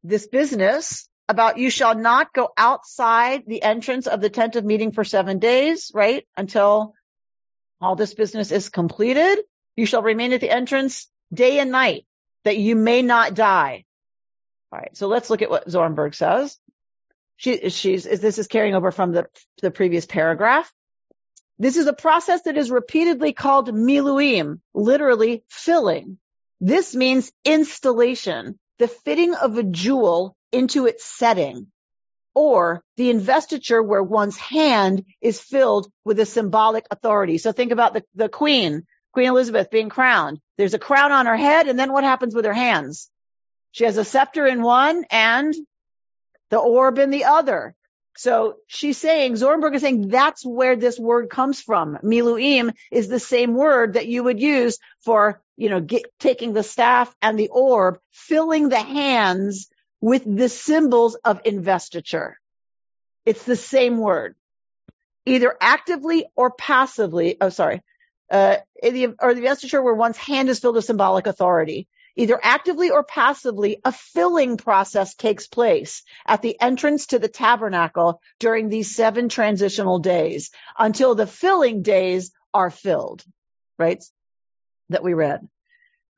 this 0.03 0.27
business 0.27 1.08
about 1.29 1.58
you 1.58 1.69
shall 1.69 1.95
not 1.95 2.34
go 2.34 2.49
outside 2.58 3.43
the 3.47 3.63
entrance 3.63 4.08
of 4.08 4.19
the 4.21 4.29
tent 4.29 4.56
of 4.56 4.65
meeting 4.65 4.91
for 4.91 5.03
seven 5.03 5.39
days, 5.39 5.91
right? 5.93 6.27
Until 6.36 6.93
all 7.79 7.95
this 7.95 8.13
business 8.13 8.51
is 8.51 8.69
completed. 8.69 9.39
You 9.75 9.86
shall 9.86 10.01
remain 10.01 10.34
at 10.34 10.41
the 10.41 10.49
entrance 10.49 11.10
day 11.34 11.60
and 11.60 11.71
night 11.71 12.06
that 12.43 12.58
you 12.58 12.75
may 12.75 13.01
not 13.01 13.34
die. 13.34 13.86
All 14.71 14.79
right. 14.79 14.95
So 14.95 15.08
let's 15.08 15.29
look 15.29 15.41
at 15.41 15.49
what 15.49 15.67
Zornberg 15.67 16.13
says. 16.13 16.58
She, 17.38 17.69
she's, 17.69 18.04
this 18.04 18.38
is 18.38 18.48
carrying 18.48 18.76
over 18.76 18.91
from 18.91 19.12
the, 19.12 19.28
the 19.62 19.72
previous 19.72 20.06
paragraph. 20.06 20.72
This 21.60 21.78
is 21.78 21.88
a 21.88 21.93
process 21.93 22.43
that 22.43 22.58
is 22.58 22.72
repeatedly 22.72 23.34
called 23.34 23.74
miluim, 23.74 24.60
literally 24.74 25.43
filling. 25.50 26.17
This 26.60 26.96
means 26.96 27.32
installation, 27.46 28.60
the 28.80 28.88
fitting 28.88 29.36
of 29.36 29.58
a 29.58 29.63
jewel 29.63 30.36
into 30.52 30.86
its 30.86 31.06
setting, 31.06 31.67
or 32.34 32.84
the 32.98 33.10
investiture 33.10 33.82
where 33.84 34.04
one's 34.04 34.38
hand 34.38 35.06
is 35.22 35.39
filled 35.39 35.91
with 36.04 36.19
a 36.19 36.26
symbolic 36.26 36.86
authority. 36.89 37.38
So 37.38 37.52
think 37.52 37.72
about 37.72 37.93
the, 37.93 38.04
the 38.15 38.30
queen, 38.30 38.84
Queen 39.12 39.28
Elizabeth 39.28 39.69
being 39.69 39.89
crowned. 39.89 40.39
There's 40.58 40.74
a 40.74 40.80
crown 40.80 41.12
on 41.12 41.28
her 41.28 41.38
head, 41.38 41.67
and 41.67 41.78
then 41.78 41.93
what 41.93 42.04
happens 42.04 42.34
with 42.34 42.46
her 42.46 42.54
hands? 42.54 43.10
She 43.72 43.86
has 43.86 43.98
a 43.98 44.06
scepter 44.06 44.46
in 44.48 44.62
one 44.62 45.06
and 45.12 45.54
the 46.54 46.60
orb 46.60 47.00
in 47.00 47.10
the 47.10 47.24
other. 47.24 47.74
So 48.16 48.58
she's 48.68 49.00
saying, 49.00 49.34
Zornberg 49.34 49.74
is 49.74 49.82
saying 49.82 50.10
that's 50.10 50.46
where 50.46 50.76
this 50.76 51.00
word 51.00 51.32
comes 51.32 51.60
from. 51.60 51.98
Miluim 52.04 52.76
is 52.92 53.08
the 53.08 53.20
same 53.20 53.56
word 53.56 53.94
that 53.94 54.06
you 54.06 54.24
would 54.24 54.39
use 54.39 54.78
for, 55.04 55.42
you 55.58 55.70
know, 55.70 55.82
get, 55.82 56.04
taking 56.20 56.54
the 56.54 56.62
staff 56.62 57.12
and 57.24 57.39
the 57.39 57.48
orb, 57.48 57.98
filling 58.12 58.70
the 58.70 58.80
hands 58.80 59.68
with 60.00 60.24
the 60.26 60.48
symbols 60.48 61.16
of 61.16 61.42
investiture. 61.44 62.39
It's 63.26 63.46
the 63.46 63.56
same 63.56 63.98
word. 63.98 64.36
Either 65.26 65.56
actively 65.60 66.28
or 66.36 66.52
passively, 66.52 67.38
oh 67.42 67.50
sorry, 67.50 67.82
uh, 68.30 68.58
the, 68.80 69.16
or 69.20 69.34
the 69.34 69.39
investiture 69.39 69.82
where 69.82 69.96
one's 69.96 70.18
hand 70.18 70.50
is 70.50 70.60
filled 70.60 70.76
with 70.76 70.86
symbolic 70.86 71.26
authority. 71.26 71.88
Either 72.15 72.39
actively 72.43 72.91
or 72.91 73.04
passively, 73.04 73.80
a 73.84 73.91
filling 73.91 74.56
process 74.56 75.15
takes 75.15 75.47
place 75.47 76.04
at 76.28 76.43
the 76.43 76.60
entrance 76.62 77.08
to 77.08 77.17
the 77.17 77.28
tabernacle 77.28 78.21
during 78.39 78.69
these 78.69 78.95
seven 78.95 79.30
transitional 79.30 79.97
days 79.97 80.52
until 80.78 81.15
the 81.15 81.26
filling 81.26 81.82
days 81.82 82.32
are 82.54 82.69
filled, 82.69 83.23
right? 83.80 84.04
That 84.89 85.04
we 85.04 85.15
read. 85.15 85.47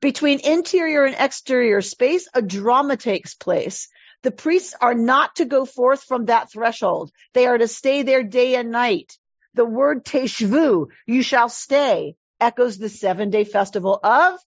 Between 0.02 0.40
interior 0.40 1.04
and 1.04 1.16
exterior 1.18 1.80
space, 1.80 2.28
a 2.34 2.42
drama 2.42 2.98
takes 2.98 3.34
place. 3.34 3.88
The 4.22 4.30
priests 4.30 4.74
are 4.78 4.94
not 4.94 5.36
to 5.36 5.46
go 5.46 5.64
forth 5.64 6.02
from 6.02 6.26
that 6.26 6.52
threshold. 6.52 7.10
They 7.32 7.46
are 7.46 7.56
to 7.56 7.68
stay 7.68 8.02
there 8.02 8.22
day 8.22 8.56
and 8.56 8.70
night. 8.70 9.16
The 9.54 9.64
word 9.64 10.04
teshvu, 10.04 10.88
you 11.06 11.22
shall 11.22 11.48
stay, 11.48 12.16
echoes 12.38 12.76
the 12.76 12.90
seven 12.90 13.30
day 13.30 13.44
festival 13.44 13.98
of 14.02 14.38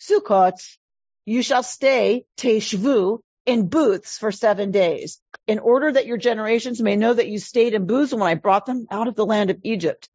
Sukkot, 0.00 0.60
you 1.24 1.42
shall 1.42 1.62
stay, 1.62 2.24
teshvu, 2.36 3.20
in 3.46 3.68
booths 3.68 4.18
for 4.18 4.32
seven 4.32 4.70
days, 4.70 5.20
in 5.46 5.58
order 5.58 5.92
that 5.92 6.06
your 6.06 6.16
generations 6.16 6.80
may 6.80 6.96
know 6.96 7.12
that 7.12 7.28
you 7.28 7.38
stayed 7.38 7.74
in 7.74 7.86
booths 7.86 8.12
when 8.12 8.22
I 8.22 8.34
brought 8.34 8.66
them 8.66 8.86
out 8.90 9.08
of 9.08 9.14
the 9.14 9.26
land 9.26 9.50
of 9.50 9.58
Egypt. 9.62 10.08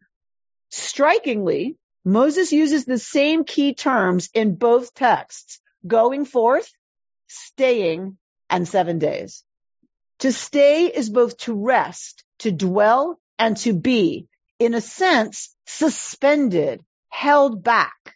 Strikingly, 0.70 1.78
Moses 2.04 2.52
uses 2.52 2.86
the 2.86 3.00
same 3.00 3.44
key 3.44 3.74
terms 3.74 4.30
in 4.34 4.56
both 4.56 4.94
texts, 4.94 5.60
going 5.86 6.26
forth, 6.26 6.72
staying, 7.28 8.18
and 8.50 8.68
seven 8.68 9.00
days. 9.00 9.44
To 10.20 10.32
stay 10.32 10.86
is 10.86 11.10
both 11.10 11.38
to 11.40 11.54
rest, 11.54 12.24
to 12.40 12.52
dwell, 12.52 13.20
and 13.38 13.58
to 13.58 13.74
be, 13.74 14.28
in 14.60 14.74
a 14.74 14.82
sense, 14.82 15.56
suspended, 15.66 16.84
held 17.10 17.64
back. 17.64 18.15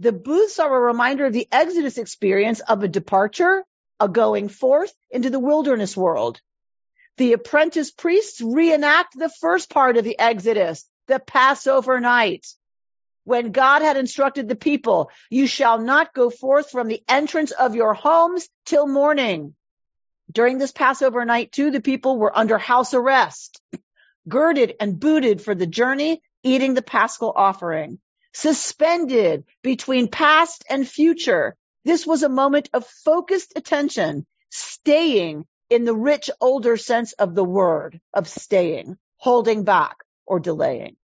The 0.00 0.12
booths 0.12 0.58
are 0.58 0.74
a 0.74 0.80
reminder 0.80 1.26
of 1.26 1.32
the 1.32 1.46
Exodus 1.52 1.98
experience 1.98 2.58
of 2.60 2.82
a 2.82 2.88
departure, 2.88 3.64
a 4.00 4.08
going 4.08 4.48
forth 4.48 4.92
into 5.08 5.30
the 5.30 5.38
wilderness 5.38 5.96
world. 5.96 6.40
The 7.16 7.32
apprentice 7.32 7.92
priests 7.92 8.40
reenact 8.40 9.16
the 9.16 9.28
first 9.28 9.70
part 9.70 9.96
of 9.96 10.02
the 10.02 10.18
Exodus, 10.18 10.88
the 11.06 11.20
Passover 11.20 12.00
night. 12.00 12.44
When 13.22 13.52
God 13.52 13.82
had 13.82 13.96
instructed 13.96 14.48
the 14.48 14.56
people, 14.56 15.10
you 15.30 15.46
shall 15.46 15.78
not 15.78 16.12
go 16.12 16.28
forth 16.28 16.70
from 16.70 16.88
the 16.88 17.02
entrance 17.08 17.52
of 17.52 17.76
your 17.76 17.94
homes 17.94 18.48
till 18.66 18.88
morning. 18.88 19.54
During 20.30 20.58
this 20.58 20.72
Passover 20.72 21.24
night 21.24 21.52
too, 21.52 21.70
the 21.70 21.80
people 21.80 22.18
were 22.18 22.36
under 22.36 22.58
house 22.58 22.94
arrest, 22.94 23.62
girded 24.28 24.74
and 24.80 24.98
booted 24.98 25.40
for 25.40 25.54
the 25.54 25.68
journey, 25.68 26.20
eating 26.42 26.74
the 26.74 26.82
paschal 26.82 27.32
offering 27.34 28.00
suspended 28.34 29.44
between 29.62 30.08
past 30.08 30.64
and 30.68 30.86
future. 30.86 31.56
This 31.84 32.06
was 32.06 32.22
a 32.22 32.28
moment 32.28 32.68
of 32.74 32.86
focused 32.86 33.52
attention, 33.56 34.26
staying 34.50 35.46
in 35.70 35.84
the 35.84 35.94
rich 35.94 36.30
older 36.40 36.76
sense 36.76 37.12
of 37.14 37.34
the 37.34 37.44
word 37.44 38.00
of 38.12 38.28
staying, 38.28 38.98
holding 39.16 39.64
back 39.64 39.96
or 40.26 40.40
delaying. 40.40 40.96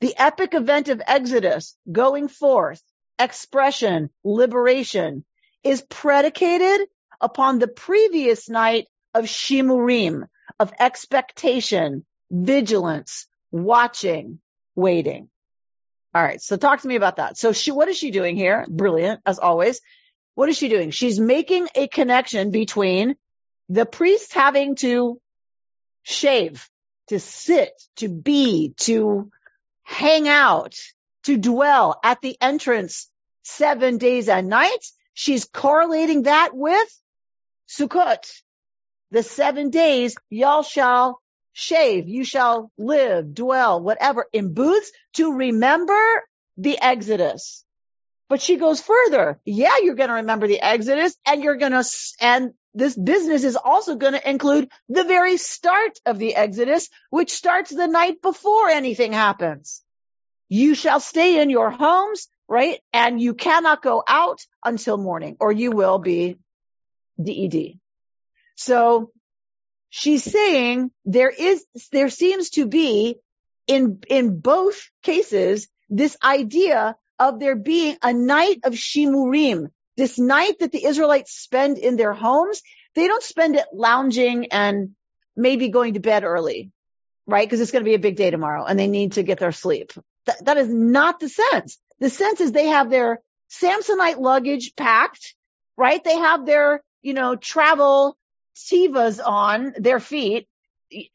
The 0.00 0.14
epic 0.18 0.54
event 0.54 0.88
of 0.88 1.02
Exodus, 1.06 1.76
going 1.90 2.28
forth, 2.28 2.82
expression, 3.18 4.10
liberation 4.24 5.24
is 5.62 5.82
predicated 5.82 6.88
upon 7.20 7.58
the 7.58 7.68
previous 7.68 8.48
night 8.48 8.86
of 9.14 9.26
Shimurim, 9.26 10.26
of 10.58 10.72
expectation, 10.78 12.06
vigilance, 12.30 13.26
watching, 13.50 14.40
waiting. 14.74 15.28
All 16.14 16.22
right. 16.22 16.40
So 16.40 16.56
talk 16.56 16.80
to 16.80 16.88
me 16.88 16.96
about 16.96 17.16
that. 17.16 17.38
So 17.38 17.52
she, 17.52 17.70
what 17.70 17.88
is 17.88 17.96
she 17.96 18.10
doing 18.10 18.36
here? 18.36 18.66
Brilliant 18.68 19.20
as 19.24 19.38
always. 19.38 19.80
What 20.34 20.48
is 20.48 20.56
she 20.56 20.68
doing? 20.68 20.90
She's 20.90 21.20
making 21.20 21.68
a 21.74 21.86
connection 21.86 22.50
between 22.50 23.16
the 23.68 23.86
priest 23.86 24.32
having 24.32 24.74
to 24.76 25.20
shave, 26.02 26.68
to 27.08 27.20
sit, 27.20 27.70
to 27.96 28.08
be, 28.08 28.74
to 28.78 29.30
hang 29.82 30.28
out, 30.28 30.74
to 31.24 31.36
dwell 31.36 32.00
at 32.02 32.20
the 32.20 32.36
entrance 32.40 33.08
seven 33.42 33.98
days 33.98 34.28
and 34.28 34.48
nights. 34.48 34.94
She's 35.14 35.44
correlating 35.44 36.22
that 36.22 36.50
with 36.54 36.88
Sukkot. 37.68 38.28
The 39.10 39.22
seven 39.22 39.70
days 39.70 40.16
y'all 40.30 40.62
shall 40.62 41.19
shave, 41.52 42.08
you 42.08 42.24
shall 42.24 42.70
live, 42.78 43.34
dwell, 43.34 43.80
whatever, 43.80 44.26
in 44.32 44.54
booths 44.54 44.90
to 45.14 45.32
remember 45.32 46.22
the 46.56 46.78
Exodus. 46.80 47.64
But 48.28 48.40
she 48.40 48.56
goes 48.56 48.80
further. 48.80 49.40
Yeah, 49.44 49.78
you're 49.82 49.96
going 49.96 50.08
to 50.08 50.16
remember 50.16 50.46
the 50.46 50.60
Exodus 50.60 51.16
and 51.26 51.42
you're 51.42 51.56
going 51.56 51.72
to, 51.72 51.84
and 52.20 52.52
this 52.74 52.94
business 52.96 53.42
is 53.42 53.56
also 53.56 53.96
going 53.96 54.12
to 54.12 54.30
include 54.30 54.70
the 54.88 55.04
very 55.04 55.36
start 55.36 55.98
of 56.06 56.18
the 56.18 56.36
Exodus, 56.36 56.88
which 57.10 57.32
starts 57.32 57.70
the 57.70 57.88
night 57.88 58.22
before 58.22 58.68
anything 58.68 59.12
happens. 59.12 59.82
You 60.48 60.74
shall 60.74 61.00
stay 61.00 61.40
in 61.40 61.50
your 61.50 61.70
homes, 61.70 62.28
right? 62.48 62.80
And 62.92 63.20
you 63.20 63.34
cannot 63.34 63.82
go 63.82 64.02
out 64.06 64.40
until 64.64 64.96
morning 64.96 65.36
or 65.40 65.50
you 65.50 65.72
will 65.72 65.98
be 65.98 66.36
DED. 67.20 67.78
So 68.54 69.10
she's 69.90 70.24
saying 70.24 70.90
there 71.04 71.30
is, 71.30 71.64
there 71.92 72.08
seems 72.08 72.50
to 72.50 72.66
be 72.66 73.16
in, 73.66 74.00
in 74.08 74.40
both 74.40 74.88
cases, 75.02 75.68
this 75.88 76.16
idea 76.22 76.96
of 77.18 77.38
there 77.38 77.56
being 77.56 77.96
a 78.02 78.12
night 78.12 78.60
of 78.64 78.72
Shimurim, 78.72 79.70
this 79.96 80.18
night 80.18 80.60
that 80.60 80.72
the 80.72 80.84
Israelites 80.84 81.32
spend 81.32 81.76
in 81.76 81.96
their 81.96 82.14
homes. 82.14 82.62
They 82.94 83.06
don't 83.06 83.22
spend 83.22 83.56
it 83.56 83.66
lounging 83.72 84.46
and 84.52 84.90
maybe 85.36 85.68
going 85.68 85.94
to 85.94 86.00
bed 86.00 86.24
early, 86.24 86.70
right? 87.26 87.46
Because 87.46 87.60
it's 87.60 87.70
going 87.70 87.84
to 87.84 87.88
be 87.88 87.94
a 87.94 88.00
big 88.00 88.16
day 88.16 88.30
tomorrow 88.30 88.64
and 88.64 88.78
they 88.78 88.86
need 88.86 89.12
to 89.12 89.22
get 89.22 89.38
their 89.38 89.52
sleep. 89.52 89.92
Th- 90.26 90.38
that 90.42 90.56
is 90.56 90.68
not 90.68 91.20
the 91.20 91.28
sense. 91.28 91.78
The 91.98 92.10
sense 92.10 92.40
is 92.40 92.52
they 92.52 92.68
have 92.68 92.90
their 92.90 93.20
Samsonite 93.50 94.18
luggage 94.18 94.74
packed, 94.76 95.34
right? 95.76 96.02
They 96.02 96.16
have 96.16 96.46
their, 96.46 96.82
you 97.02 97.14
know, 97.14 97.36
travel 97.36 98.16
Tevas 98.64 99.20
on 99.24 99.74
their 99.78 100.00
feet 100.00 100.48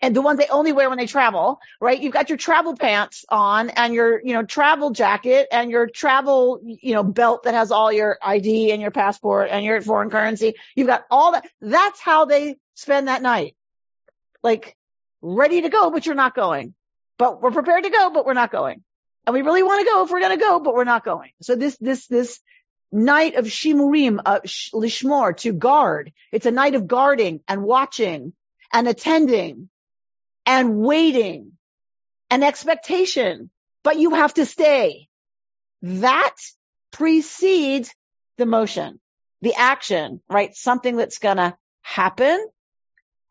and 0.01 0.15
the 0.15 0.21
ones 0.21 0.39
they 0.39 0.47
only 0.47 0.71
wear 0.71 0.89
when 0.89 0.97
they 0.97 1.05
travel, 1.05 1.59
right? 1.81 1.99
You've 1.99 2.13
got 2.13 2.29
your 2.29 2.37
travel 2.37 2.75
pants 2.75 3.25
on 3.29 3.69
and 3.69 3.93
your, 3.93 4.21
you 4.23 4.33
know, 4.33 4.43
travel 4.43 4.91
jacket 4.91 5.47
and 5.51 5.69
your 5.69 5.87
travel, 5.87 6.61
you 6.63 6.93
know, 6.93 7.03
belt 7.03 7.43
that 7.43 7.53
has 7.53 7.71
all 7.71 7.91
your 7.91 8.17
ID 8.21 8.71
and 8.71 8.81
your 8.81 8.91
passport 8.91 9.49
and 9.51 9.65
your 9.65 9.81
foreign 9.81 10.09
currency. 10.09 10.55
You've 10.75 10.87
got 10.87 11.03
all 11.11 11.33
that. 11.33 11.45
That's 11.61 11.99
how 11.99 12.25
they 12.25 12.55
spend 12.75 13.07
that 13.07 13.21
night. 13.21 13.55
Like 14.43 14.77
ready 15.21 15.61
to 15.61 15.69
go, 15.69 15.91
but 15.91 16.05
you're 16.05 16.15
not 16.15 16.35
going. 16.35 16.73
But 17.17 17.41
we're 17.41 17.51
prepared 17.51 17.83
to 17.83 17.89
go, 17.89 18.11
but 18.11 18.25
we're 18.25 18.33
not 18.33 18.51
going. 18.51 18.83
And 19.25 19.33
we 19.33 19.41
really 19.41 19.63
want 19.63 19.85
to 19.85 19.91
go 19.91 20.03
if 20.03 20.11
we're 20.11 20.19
going 20.19 20.37
to 20.37 20.43
go, 20.43 20.59
but 20.59 20.75
we're 20.75 20.83
not 20.83 21.03
going. 21.03 21.31
So 21.41 21.55
this, 21.55 21.77
this, 21.77 22.07
this 22.07 22.39
night 22.91 23.35
of 23.35 23.45
shimurim, 23.45 24.19
uh, 24.25 24.39
lishmor, 24.73 25.35
to 25.37 25.53
guard. 25.53 26.13
It's 26.31 26.45
a 26.45 26.51
night 26.51 26.75
of 26.75 26.87
guarding 26.87 27.41
and 27.47 27.63
watching 27.63 28.33
and 28.71 28.87
attending 28.87 29.69
and 30.45 30.77
waiting 30.77 31.53
and 32.29 32.43
expectation, 32.43 33.49
but 33.83 33.97
you 33.97 34.11
have 34.11 34.33
to 34.35 34.45
stay. 34.45 35.07
that 35.81 36.35
precedes 36.91 37.93
the 38.37 38.45
motion, 38.45 38.99
the 39.41 39.53
action, 39.55 40.21
right? 40.29 40.55
Something 40.55 40.95
that's 40.95 41.19
going 41.19 41.37
to 41.37 41.55
happen. 41.81 42.47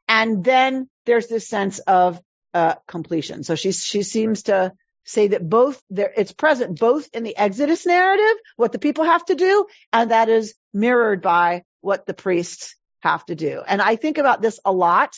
And 0.07 0.45
then 0.45 0.89
there's 1.07 1.27
this 1.27 1.49
sense 1.49 1.79
of 1.81 2.21
uh, 2.53 2.75
completion. 2.87 3.43
So 3.43 3.55
she 3.55 3.73
she 3.73 4.03
seems 4.03 4.45
to 4.45 4.73
say 5.05 5.29
that 5.29 5.49
both 5.49 5.83
there 5.91 6.13
it's 6.17 6.33
present 6.33 6.79
both 6.79 7.09
in 7.13 7.23
the 7.23 7.37
Exodus 7.37 7.87
narrative, 7.87 8.37
what 8.57 8.73
the 8.73 8.79
people 8.79 9.05
have 9.05 9.25
to 9.27 9.35
do, 9.35 9.67
and 9.93 10.11
that 10.11 10.29
is 10.29 10.55
mirrored 10.73 11.23
by 11.23 11.65
what 11.81 12.07
the 12.07 12.15
priests 12.15 12.75
have 13.01 13.25
to 13.27 13.35
do. 13.35 13.63
And 13.67 13.83
I 13.83 13.97
think 13.97 14.19
about 14.19 14.41
this 14.41 14.59
a 14.65 14.73
lot 14.73 15.15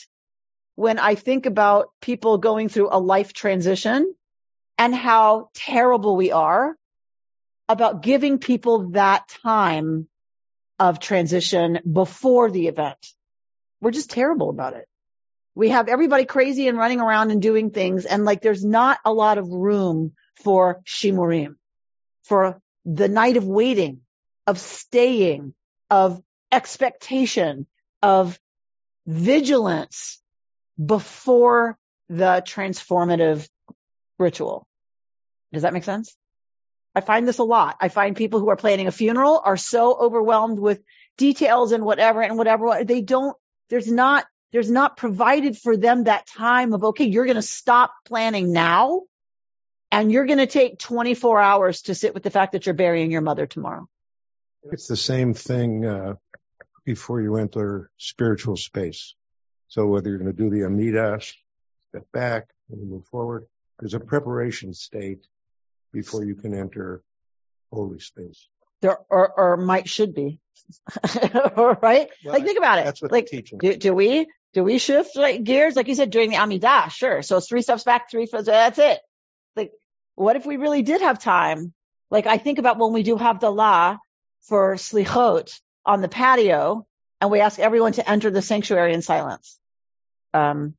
when 0.75 0.99
I 0.99 1.15
think 1.15 1.47
about 1.47 1.89
people 2.01 2.39
going 2.39 2.69
through 2.69 2.89
a 2.91 2.99
life 2.99 3.33
transition 3.33 4.15
and 4.77 4.95
how 4.95 5.51
terrible 5.55 6.17
we 6.17 6.33
are 6.33 6.77
about 7.69 8.03
giving 8.03 8.39
people 8.39 8.91
that 8.91 9.29
time 9.43 10.09
of 10.79 11.01
transition 11.01 11.81
before 11.91 12.51
the 12.51 12.69
event. 12.69 12.99
We're 13.81 13.91
just 13.93 14.11
terrible 14.11 14.51
about 14.51 14.75
it. 14.75 14.87
We 15.57 15.71
have 15.71 15.89
everybody 15.89 16.27
crazy 16.27 16.69
and 16.69 16.77
running 16.77 17.01
around 17.01 17.31
and 17.33 17.41
doing 17.41 17.71
things. 17.71 18.05
And 18.05 18.25
like, 18.27 18.43
there's 18.43 18.65
not 18.65 18.99
a 19.05 19.13
lot 19.13 19.39
of 19.39 19.49
room 19.49 20.13
for 20.37 20.83
shimurim, 20.87 21.57
for 22.23 22.61
the 22.85 23.09
night 23.09 23.39
of 23.39 23.45
waiting, 23.45 24.03
of 24.47 24.61
staying, 24.61 25.55
of 25.91 26.23
expectation, 26.53 27.67
of 28.03 28.39
vigilance 29.07 30.21
before 30.85 31.79
the 32.11 32.43
transformative 32.47 33.49
ritual. 34.19 34.67
Does 35.55 35.63
that 35.63 35.73
make 35.73 35.85
sense? 35.85 36.15
I 36.95 37.01
find 37.01 37.27
this 37.27 37.39
a 37.39 37.45
lot. 37.45 37.77
I 37.81 37.89
find 37.89 38.15
people 38.15 38.41
who 38.41 38.51
are 38.51 38.57
planning 38.57 38.89
a 38.89 38.93
funeral 38.93 39.41
are 39.43 39.57
so 39.57 39.95
overwhelmed 39.95 40.59
with 40.59 40.83
details 41.17 41.73
and 41.73 41.83
whatever 41.83 42.21
and 42.21 42.37
whatever. 42.37 42.85
They 42.85 43.01
don't, 43.01 43.37
there's 43.71 43.91
not, 43.91 44.27
there's 44.57 44.71
not 44.71 44.97
provided 44.97 45.55
for 45.59 45.77
them 45.77 46.05
that 46.05 46.27
time 46.27 46.73
of, 46.73 46.83
okay, 46.83 47.05
you're 47.05 47.27
going 47.27 47.37
to 47.37 47.43
stop 47.43 47.93
planning 48.07 48.55
now 48.55 49.03
and 49.93 50.11
you're 50.11 50.25
going 50.25 50.39
to 50.39 50.47
take 50.47 50.79
24 50.79 51.43
hours 51.43 51.83
to 51.83 51.95
sit 51.95 52.15
with 52.15 52.23
the 52.23 52.31
fact 52.31 52.53
that 52.53 52.65
you're 52.65 52.75
burying 52.75 53.11
your 53.11 53.21
mother 53.21 53.47
tomorrow. 53.47 53.87
It's 54.73 54.87
the 54.87 54.97
same 54.97 55.35
thing, 55.35 55.85
uh, 55.85 56.15
before 56.87 57.21
you 57.21 57.37
enter 57.37 57.91
spiritual 57.99 58.57
space. 58.57 59.15
So 59.69 59.89
whether 59.89 60.09
you're 60.09 60.21
going 60.21 60.35
to 60.35 60.43
do 60.43 60.49
the 60.49 60.61
Amidah, 60.61 61.23
step 61.91 62.07
back 62.15 62.49
and 62.71 62.89
move 62.89 63.05
forward, 63.09 63.45
there's 63.79 63.93
a 63.93 64.01
preparation 64.01 64.73
state 64.73 65.27
before 65.93 66.25
you 66.25 66.35
can 66.35 66.55
enter 66.55 67.03
holy 67.71 67.99
space. 67.99 68.49
There, 68.81 68.97
or, 69.11 69.39
or 69.39 69.57
might 69.59 69.87
should 69.87 70.15
be. 70.15 70.41
right? 71.23 72.09
Well, 72.25 72.35
like 72.35 72.45
think 72.45 72.59
about 72.59 72.79
it. 72.79 72.87
That's 72.87 73.03
what 73.03 73.13
like, 73.13 73.27
teaching. 73.27 73.59
Do, 73.59 73.77
do, 73.77 73.95
we, 73.95 74.27
do 74.53 74.65
we 74.65 74.79
shift 74.79 75.17
like 75.17 75.45
gears? 75.45 75.77
Like 75.77 75.89
you 75.89 75.95
said, 75.95 76.11
during 76.11 76.31
the 76.31 76.37
Amidah, 76.37 76.91
sure. 76.91 77.23
So 77.23 77.37
it's 77.37 77.49
three 77.49 77.63
steps 77.63 77.85
back, 77.85 78.11
three, 78.11 78.27
that's 78.27 78.79
it. 78.79 79.01
Like, 79.55 79.73
what 80.15 80.37
if 80.37 80.47
we 80.47 80.57
really 80.57 80.83
did 80.83 81.03
have 81.03 81.19
time? 81.19 81.73
Like 82.11 82.27
I 82.27 82.39
think 82.39 82.59
about 82.59 82.79
when 82.79 82.93
we 82.93 83.03
do 83.03 83.17
have 83.17 83.41
the 83.41 83.51
law 83.51 83.99
for 84.43 84.75
slichot 84.77 85.61
on 85.85 86.01
the 86.01 86.09
patio 86.09 86.87
and 87.21 87.31
we 87.31 87.41
ask 87.41 87.59
everyone 87.59 87.93
to 87.93 88.09
enter 88.09 88.31
the 88.31 88.43
sanctuary 88.43 88.93
in 88.95 89.03
silence. 89.03 89.59
Um, 90.33 90.75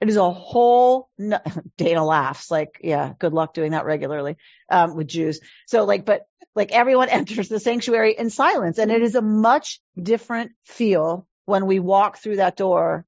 it 0.00 0.08
is 0.08 0.16
a 0.16 0.30
whole, 0.30 1.08
Dana 1.78 2.04
laughs 2.04 2.50
like, 2.50 2.80
yeah, 2.82 3.12
good 3.18 3.32
luck 3.32 3.54
doing 3.54 3.72
that 3.72 3.86
regularly, 3.86 4.36
um, 4.68 4.96
with 4.96 5.06
Jews. 5.06 5.40
So 5.66 5.84
like, 5.84 6.04
but 6.04 6.26
like 6.54 6.72
everyone 6.72 7.08
enters 7.10 7.48
the 7.48 7.60
sanctuary 7.60 8.14
in 8.16 8.30
silence 8.30 8.78
and 8.78 8.90
it 8.90 9.02
is 9.02 9.14
a 9.14 9.22
much 9.22 9.80
different 10.00 10.52
feel 10.64 11.26
when 11.46 11.66
we 11.66 11.78
walk 11.78 12.18
through 12.18 12.36
that 12.36 12.56
door. 12.56 13.04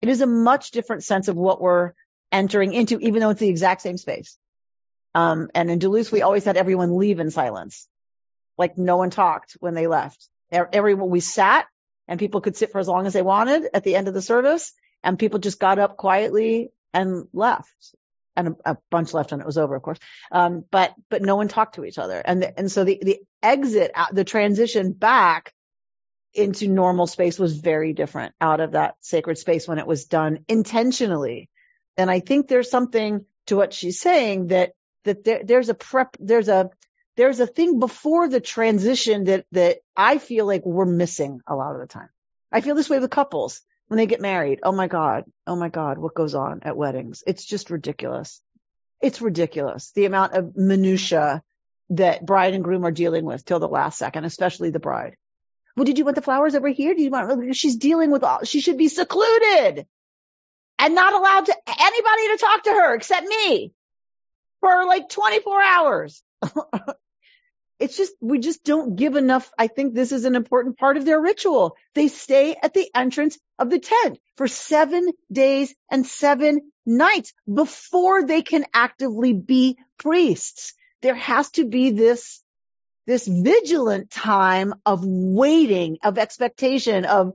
It 0.00 0.08
is 0.08 0.20
a 0.20 0.26
much 0.26 0.70
different 0.70 1.04
sense 1.04 1.28
of 1.28 1.36
what 1.36 1.60
we're 1.60 1.92
entering 2.30 2.72
into, 2.72 2.98
even 2.98 3.20
though 3.20 3.30
it's 3.30 3.40
the 3.40 3.48
exact 3.48 3.82
same 3.82 3.96
space. 3.96 4.36
Um, 5.14 5.50
and 5.54 5.70
in 5.70 5.78
Duluth, 5.78 6.12
we 6.12 6.22
always 6.22 6.44
had 6.44 6.56
everyone 6.56 6.96
leave 6.96 7.18
in 7.20 7.30
silence. 7.30 7.88
Like 8.56 8.78
no 8.78 8.96
one 8.96 9.10
talked 9.10 9.56
when 9.60 9.74
they 9.74 9.86
left. 9.86 10.28
Everyone, 10.50 11.10
we 11.10 11.20
sat 11.20 11.66
and 12.06 12.18
people 12.18 12.40
could 12.40 12.56
sit 12.56 12.72
for 12.72 12.78
as 12.78 12.88
long 12.88 13.06
as 13.06 13.12
they 13.12 13.22
wanted 13.22 13.68
at 13.74 13.84
the 13.84 13.96
end 13.96 14.08
of 14.08 14.14
the 14.14 14.22
service 14.22 14.72
and 15.02 15.18
people 15.18 15.38
just 15.38 15.60
got 15.60 15.78
up 15.78 15.96
quietly 15.96 16.70
and 16.94 17.26
left. 17.32 17.94
And 18.36 18.48
a, 18.48 18.72
a 18.72 18.76
bunch 18.90 19.12
left 19.12 19.32
when 19.32 19.40
it 19.40 19.46
was 19.46 19.58
over, 19.58 19.74
of 19.74 19.82
course. 19.82 19.98
Um, 20.30 20.64
but, 20.70 20.94
but 21.10 21.22
no 21.22 21.36
one 21.36 21.48
talked 21.48 21.74
to 21.74 21.84
each 21.84 21.98
other. 21.98 22.22
And, 22.24 22.42
the, 22.42 22.58
and 22.58 22.70
so 22.70 22.84
the, 22.84 22.98
the 23.02 23.18
exit, 23.42 23.90
the 24.12 24.24
transition 24.24 24.92
back 24.92 25.52
into 26.34 26.68
normal 26.68 27.06
space 27.06 27.38
was 27.38 27.58
very 27.58 27.92
different 27.92 28.34
out 28.40 28.60
of 28.60 28.72
that 28.72 28.96
sacred 29.00 29.38
space 29.38 29.66
when 29.66 29.78
it 29.78 29.86
was 29.86 30.04
done 30.04 30.44
intentionally. 30.48 31.48
And 31.96 32.10
I 32.10 32.20
think 32.20 32.48
there's 32.48 32.70
something 32.70 33.24
to 33.46 33.56
what 33.56 33.72
she's 33.72 34.00
saying 34.00 34.48
that, 34.48 34.72
that 35.04 35.24
there, 35.24 35.42
there's 35.44 35.68
a 35.68 35.74
prep, 35.74 36.16
there's 36.20 36.48
a, 36.48 36.70
there's 37.16 37.40
a 37.40 37.46
thing 37.46 37.80
before 37.80 38.28
the 38.28 38.40
transition 38.40 39.24
that, 39.24 39.46
that 39.52 39.78
I 39.96 40.18
feel 40.18 40.46
like 40.46 40.64
we're 40.64 40.84
missing 40.84 41.40
a 41.46 41.56
lot 41.56 41.74
of 41.74 41.80
the 41.80 41.86
time. 41.86 42.10
I 42.52 42.60
feel 42.60 42.74
this 42.74 42.88
way 42.88 42.98
with 42.98 43.10
couples 43.10 43.60
when 43.88 43.98
they 43.98 44.06
get 44.06 44.20
married. 44.20 44.60
Oh 44.62 44.72
my 44.72 44.86
God. 44.86 45.24
Oh 45.46 45.56
my 45.56 45.68
God. 45.68 45.98
What 45.98 46.14
goes 46.14 46.34
on 46.34 46.60
at 46.62 46.76
weddings? 46.76 47.24
It's 47.26 47.44
just 47.44 47.70
ridiculous. 47.70 48.40
It's 49.00 49.20
ridiculous. 49.20 49.90
The 49.92 50.04
amount 50.04 50.34
of 50.34 50.56
minutia 50.56 51.42
that 51.90 52.24
bride 52.24 52.54
and 52.54 52.62
groom 52.62 52.84
are 52.84 52.90
dealing 52.90 53.24
with 53.24 53.44
till 53.44 53.60
the 53.60 53.68
last 53.68 53.98
second, 53.98 54.24
especially 54.24 54.70
the 54.70 54.78
bride. 54.78 55.16
Well, 55.78 55.84
did 55.84 55.96
you 55.96 56.04
want 56.04 56.16
the 56.16 56.22
flowers 56.22 56.56
over 56.56 56.66
here? 56.66 56.92
Did 56.92 57.04
you 57.04 57.10
want, 57.10 57.30
oh, 57.30 57.52
she's 57.52 57.76
dealing 57.76 58.10
with 58.10 58.24
all, 58.24 58.42
she 58.42 58.60
should 58.60 58.78
be 58.78 58.88
secluded 58.88 59.86
and 60.76 60.94
not 60.96 61.12
allowed 61.12 61.46
to 61.46 61.56
anybody 61.68 62.28
to 62.28 62.38
talk 62.40 62.64
to 62.64 62.70
her 62.70 62.94
except 62.96 63.28
me 63.28 63.72
for 64.60 64.84
like 64.86 65.08
24 65.08 65.62
hours. 65.62 66.20
it's 67.78 67.96
just, 67.96 68.12
we 68.20 68.40
just 68.40 68.64
don't 68.64 68.96
give 68.96 69.14
enough. 69.14 69.52
I 69.56 69.68
think 69.68 69.94
this 69.94 70.10
is 70.10 70.24
an 70.24 70.34
important 70.34 70.78
part 70.78 70.96
of 70.96 71.04
their 71.04 71.20
ritual. 71.20 71.76
They 71.94 72.08
stay 72.08 72.56
at 72.60 72.74
the 72.74 72.90
entrance 72.92 73.38
of 73.56 73.70
the 73.70 73.78
tent 73.78 74.18
for 74.36 74.48
seven 74.48 75.12
days 75.30 75.76
and 75.88 76.04
seven 76.04 76.72
nights 76.86 77.32
before 77.46 78.24
they 78.24 78.42
can 78.42 78.66
actively 78.74 79.32
be 79.32 79.78
priests. 79.96 80.74
There 81.02 81.14
has 81.14 81.50
to 81.52 81.64
be 81.64 81.90
this, 81.92 82.42
this 83.08 83.26
vigilant 83.26 84.10
time 84.10 84.74
of 84.86 85.02
waiting, 85.04 85.96
of 86.04 86.18
expectation, 86.18 87.06
of, 87.06 87.32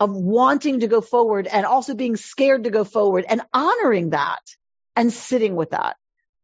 of 0.00 0.10
wanting 0.10 0.80
to 0.80 0.88
go 0.88 1.02
forward 1.02 1.46
and 1.46 1.66
also 1.66 1.94
being 1.94 2.16
scared 2.16 2.64
to 2.64 2.70
go 2.70 2.82
forward 2.82 3.26
and 3.28 3.42
honoring 3.52 4.10
that 4.10 4.40
and 4.96 5.12
sitting 5.12 5.54
with 5.54 5.70
that, 5.70 5.96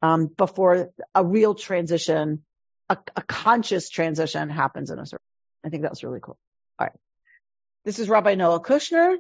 um, 0.02 0.26
before 0.26 0.90
a 1.14 1.24
real 1.24 1.54
transition 1.54 2.44
a, 2.88 2.98
a 3.16 3.22
conscious 3.22 3.90
transition 3.90 4.48
happens 4.48 4.90
in 4.90 4.98
a 4.98 5.06
certain. 5.06 5.24
I 5.64 5.68
think 5.68 5.82
that's 5.82 6.04
really 6.04 6.20
cool. 6.20 6.38
All 6.78 6.86
right. 6.86 6.96
This 7.84 7.98
is 7.98 8.08
Rabbi 8.08 8.34
Noa 8.34 8.60
Kushner. 8.60 9.16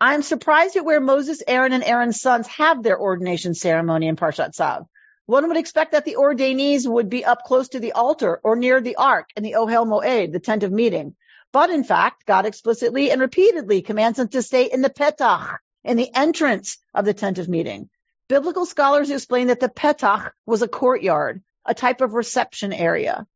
I'm 0.00 0.22
surprised 0.22 0.76
at 0.76 0.84
where 0.84 1.00
Moses, 1.00 1.42
Aaron, 1.46 1.72
and 1.72 1.84
Aaron's 1.84 2.20
sons 2.20 2.46
have 2.48 2.82
their 2.82 2.98
ordination 2.98 3.54
ceremony 3.54 4.08
in 4.08 4.16
Parshat 4.16 4.50
Tzav. 4.56 4.86
One 5.26 5.48
would 5.48 5.56
expect 5.56 5.92
that 5.92 6.04
the 6.04 6.16
ordainees 6.16 6.86
would 6.86 7.08
be 7.08 7.24
up 7.24 7.44
close 7.44 7.68
to 7.70 7.80
the 7.80 7.92
altar 7.92 8.40
or 8.44 8.56
near 8.56 8.80
the 8.80 8.96
ark 8.96 9.30
in 9.36 9.42
the 9.42 9.54
Ohel 9.54 9.86
Moed, 9.86 10.32
the 10.32 10.40
tent 10.40 10.62
of 10.62 10.70
meeting. 10.70 11.16
But 11.50 11.70
in 11.70 11.82
fact, 11.82 12.26
God 12.26 12.44
explicitly 12.44 13.10
and 13.10 13.20
repeatedly 13.20 13.80
commands 13.80 14.18
them 14.18 14.28
to 14.28 14.42
stay 14.42 14.64
in 14.64 14.82
the 14.82 14.90
Petach, 14.90 15.58
in 15.82 15.96
the 15.96 16.14
entrance 16.14 16.78
of 16.92 17.04
the 17.06 17.14
tent 17.14 17.38
of 17.38 17.48
meeting. 17.48 17.88
Biblical 18.28 18.66
scholars 18.66 19.10
explain 19.10 19.46
that 19.46 19.60
the 19.60 19.68
Petach 19.68 20.32
was 20.44 20.62
a 20.62 20.68
courtyard, 20.68 21.42
a 21.64 21.74
type 21.74 22.00
of 22.02 22.12
reception 22.12 22.72
area. 22.72 23.26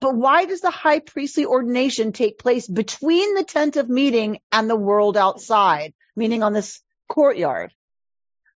But 0.00 0.14
why 0.16 0.44
does 0.44 0.60
the 0.60 0.70
high 0.70 1.00
priestly 1.00 1.46
ordination 1.46 2.12
take 2.12 2.38
place 2.38 2.66
between 2.66 3.34
the 3.34 3.44
tent 3.44 3.76
of 3.76 3.88
meeting 3.88 4.40
and 4.52 4.68
the 4.68 4.76
world 4.76 5.16
outside, 5.16 5.94
meaning 6.14 6.42
on 6.42 6.52
this 6.52 6.82
courtyard? 7.08 7.72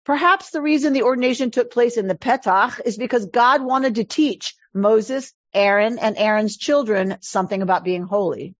Perhaps 0.05 0.51
the 0.51 0.63
reason 0.63 0.93
the 0.93 1.05
ordination 1.05 1.51
took 1.51 1.71
place 1.71 1.97
in 1.97 2.09
the 2.09 2.17
Petach 2.17 2.81
is 2.85 2.97
because 2.97 3.27
God 3.27 3.63
wanted 3.63 3.97
to 3.97 4.05
teach 4.05 4.55
Moses, 4.75 5.33
Aaron, 5.55 5.99
and 5.99 6.19
Aaron's 6.19 6.57
children 6.57 7.19
something 7.21 7.63
about 7.63 7.85
being 7.85 8.03
holy. 8.03 8.55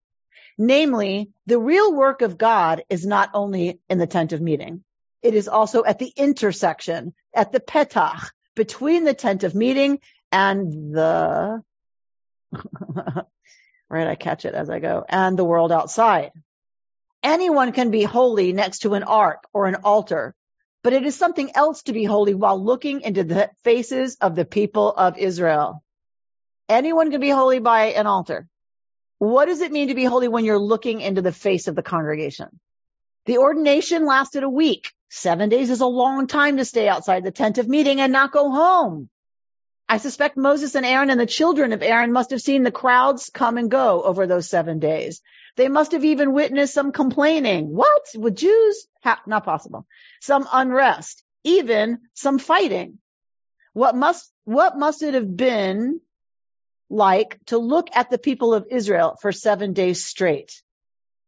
Namely, 0.57 1.31
the 1.47 1.59
real 1.59 1.93
work 1.93 2.23
of 2.23 2.39
God 2.39 2.85
is 2.89 3.05
not 3.05 3.31
only 3.35 3.81
in 3.89 3.99
the 3.99 4.07
tent 4.07 4.33
of 4.33 4.41
meeting. 4.41 4.85
It 5.23 5.35
is 5.35 5.49
also 5.49 5.85
at 5.85 5.99
the 5.99 6.13
intersection, 6.17 7.15
at 7.35 7.51
the 7.51 7.61
Petach, 7.61 8.31
between 8.55 9.05
the 9.05 9.15
tent 9.15 9.45
of 9.45 9.55
meeting 9.55 9.99
and 10.31 10.95
the, 10.95 11.63
right, 13.89 14.07
I 14.07 14.15
catch 14.15 14.45
it 14.45 14.55
as 14.55 14.71
I 14.71 14.79
go, 14.79 15.05
and 15.09 15.39
the 15.39 15.45
world 15.45 15.73
outside. 15.73 16.33
Anyone 17.23 17.73
can 17.73 17.91
be 17.91 18.03
holy 18.03 18.53
next 18.53 18.81
to 18.81 18.95
an 18.95 19.05
ark 19.05 19.47
or 19.53 19.67
an 19.67 19.77
altar, 19.77 20.35
but 20.83 20.93
it 20.93 21.05
is 21.05 21.17
something 21.17 21.51
else 21.55 21.83
to 21.85 21.93
be 21.93 22.05
holy 22.05 22.35
while 22.35 22.63
looking 22.63 23.03
into 23.03 23.25
the 23.25 23.51
faces 23.63 24.17
of 24.21 24.35
the 24.35 24.45
people 24.45 24.93
of 24.93 25.19
Israel. 25.19 25.83
Anyone 26.69 27.11
can 27.11 27.21
be 27.21 27.31
holy 27.31 27.59
by 27.59 27.87
an 27.87 28.07
altar. 28.07 28.49
What 29.19 29.47
does 29.47 29.61
it 29.61 29.73
mean 29.73 29.89
to 29.89 29.95
be 29.95 30.05
holy 30.05 30.29
when 30.29 30.45
you're 30.45 30.59
looking 30.59 31.01
into 31.01 31.23
the 31.23 31.33
face 31.33 31.69
of 31.69 31.77
the 31.77 31.83
congregation? 31.83 32.59
The 33.27 33.39
ordination 33.39 34.05
lasted 34.05 34.43
a 34.43 34.49
week. 34.49 34.93
Seven 35.09 35.49
days 35.49 35.71
is 35.71 35.81
a 35.81 35.87
long 35.87 36.27
time 36.27 36.57
to 36.57 36.65
stay 36.65 36.89
outside 36.89 37.23
the 37.23 37.31
tent 37.31 37.59
of 37.59 37.69
meeting 37.69 38.01
and 38.01 38.13
not 38.13 38.33
go 38.33 38.51
home. 38.51 39.09
I 39.89 39.99
suspect 39.99 40.37
Moses 40.37 40.75
and 40.75 40.87
Aaron 40.87 41.11
and 41.11 41.21
the 41.21 41.27
children 41.27 41.73
of 41.73 41.83
Aaron 41.83 42.13
must 42.13 42.31
have 42.31 42.41
seen 42.41 42.63
the 42.63 42.73
crowds 42.73 43.31
come 43.33 43.59
and 43.59 43.71
go 43.71 44.03
over 44.03 44.27
those 44.27 44.49
seven 44.49 44.79
days. 44.79 45.21
They 45.57 45.69
must 45.69 45.93
have 45.93 46.05
even 46.05 46.33
witnessed 46.33 46.75
some 46.75 46.93
complaining. 46.93 47.75
What? 47.75 48.03
With 48.15 48.37
Jews? 48.37 48.87
Ha- 49.05 49.23
not 49.27 49.45
possible. 49.45 49.87
Some 50.21 50.49
unrest, 50.53 51.23
even 51.45 52.01
some 52.15 52.39
fighting. 52.39 52.99
What 53.75 53.95
must, 53.95 54.31
what 54.45 54.79
must 54.79 55.03
it 55.03 55.15
have 55.15 55.37
been 55.37 56.01
like 56.89 57.39
to 57.47 57.59
look 57.59 57.89
at 57.95 58.11
the 58.11 58.19
people 58.19 58.55
of 58.55 58.67
Israel 58.71 59.17
for 59.21 59.33
seven 59.33 59.73
days 59.73 60.05
straight? 60.05 60.63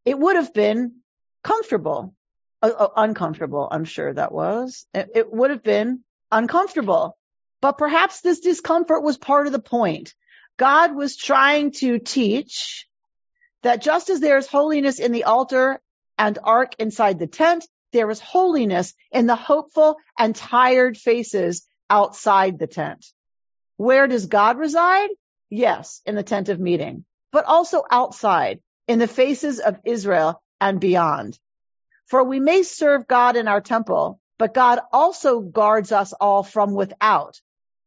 It 0.05 0.18
would 0.18 0.37
have 0.37 0.53
been 0.53 0.97
comfortable, 1.43 2.14
uh, 2.62 2.70
uh, 2.79 2.89
uncomfortable. 2.97 3.68
I'm 3.70 3.85
sure 3.85 4.12
that 4.12 4.33
was. 4.33 4.87
It, 4.95 5.11
it 5.14 5.33
would 5.33 5.51
have 5.51 5.62
been 5.62 6.03
uncomfortable, 6.33 7.16
but 7.61 7.79
perhaps 7.79 8.20
this 8.20 8.41
discomfort 8.41 9.03
was 9.03 9.18
part 9.18 9.47
of 9.47 9.53
the 9.53 9.59
point. 9.59 10.14
God 10.57 10.95
was 10.95 11.16
trying 11.16 11.72
to 11.72 11.99
teach 11.99 12.87
that 13.64 13.82
just 13.82 14.10
as 14.10 14.20
there 14.20 14.38
is 14.38 14.46
holiness 14.46 15.00
in 15.00 15.10
the 15.10 15.24
altar 15.24 15.80
and 16.16 16.38
ark 16.42 16.74
inside 16.78 17.18
the 17.18 17.26
tent, 17.26 17.66
there 17.92 18.10
is 18.10 18.20
holiness 18.20 18.94
in 19.10 19.26
the 19.26 19.36
hopeful 19.36 19.96
and 20.18 20.34
tired 20.34 20.96
faces 20.96 21.66
outside 21.90 22.58
the 22.58 22.66
tent. 22.66 23.04
Where 23.76 24.06
does 24.06 24.26
God 24.26 24.58
reside? 24.58 25.08
Yes, 25.50 26.00
in 26.06 26.14
the 26.14 26.22
tent 26.22 26.48
of 26.48 26.60
meeting, 26.60 27.04
but 27.32 27.44
also 27.46 27.82
outside 27.90 28.60
in 28.86 28.98
the 28.98 29.08
faces 29.08 29.60
of 29.60 29.78
Israel 29.84 30.42
and 30.60 30.80
beyond. 30.80 31.38
For 32.06 32.22
we 32.22 32.40
may 32.40 32.62
serve 32.62 33.06
God 33.06 33.36
in 33.36 33.48
our 33.48 33.60
temple, 33.60 34.20
but 34.38 34.54
God 34.54 34.80
also 34.92 35.40
guards 35.40 35.90
us 35.90 36.12
all 36.12 36.42
from 36.42 36.74
without. 36.74 37.40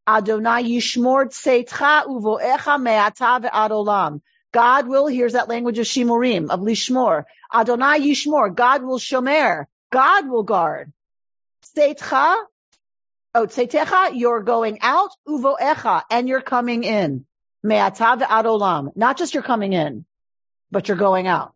Adonai 0.08 0.64
yishmor 0.64 1.26
tseitcha 1.26 2.06
uvoecha 2.06 2.82
me'ata 2.82 3.40
ve'ad 3.46 3.70
olam. 3.70 4.20
God 4.52 4.88
will, 4.88 5.06
here's 5.06 5.34
that 5.34 5.48
language 5.48 5.78
of 5.78 5.86
Shimurim, 5.86 6.50
of 6.50 6.60
Lishmor. 6.60 7.24
Adonai 7.52 8.00
Yishmor, 8.00 8.54
God 8.54 8.82
will 8.82 8.98
Shomer. 8.98 9.66
God 9.92 10.28
will 10.28 10.42
guard. 10.42 10.92
Tzeitcha, 11.76 12.36
oh, 13.34 13.46
Tzeitecha, 13.46 14.12
you're 14.14 14.42
going 14.42 14.78
out, 14.80 15.10
Uvoecha, 15.26 16.02
and 16.10 16.28
you're 16.28 16.40
coming 16.40 16.84
in. 16.84 17.26
Me'atav 17.62 18.22
adolam. 18.22 18.96
Not 18.96 19.18
just 19.18 19.34
you're 19.34 19.42
coming 19.42 19.72
in, 19.72 20.04
but 20.70 20.88
you're 20.88 20.96
going 20.96 21.26
out. 21.26 21.54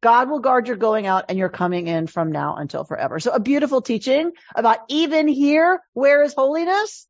God 0.00 0.30
will 0.30 0.38
guard 0.38 0.68
your 0.68 0.76
going 0.76 1.06
out 1.06 1.24
and 1.28 1.38
you're 1.38 1.48
coming 1.48 1.88
in 1.88 2.06
from 2.06 2.30
now 2.30 2.56
until 2.56 2.84
forever. 2.84 3.18
So 3.18 3.32
a 3.32 3.40
beautiful 3.40 3.82
teaching 3.82 4.30
about 4.54 4.78
even 4.88 5.26
here, 5.26 5.80
where 5.92 6.22
is 6.22 6.34
holiness? 6.34 7.08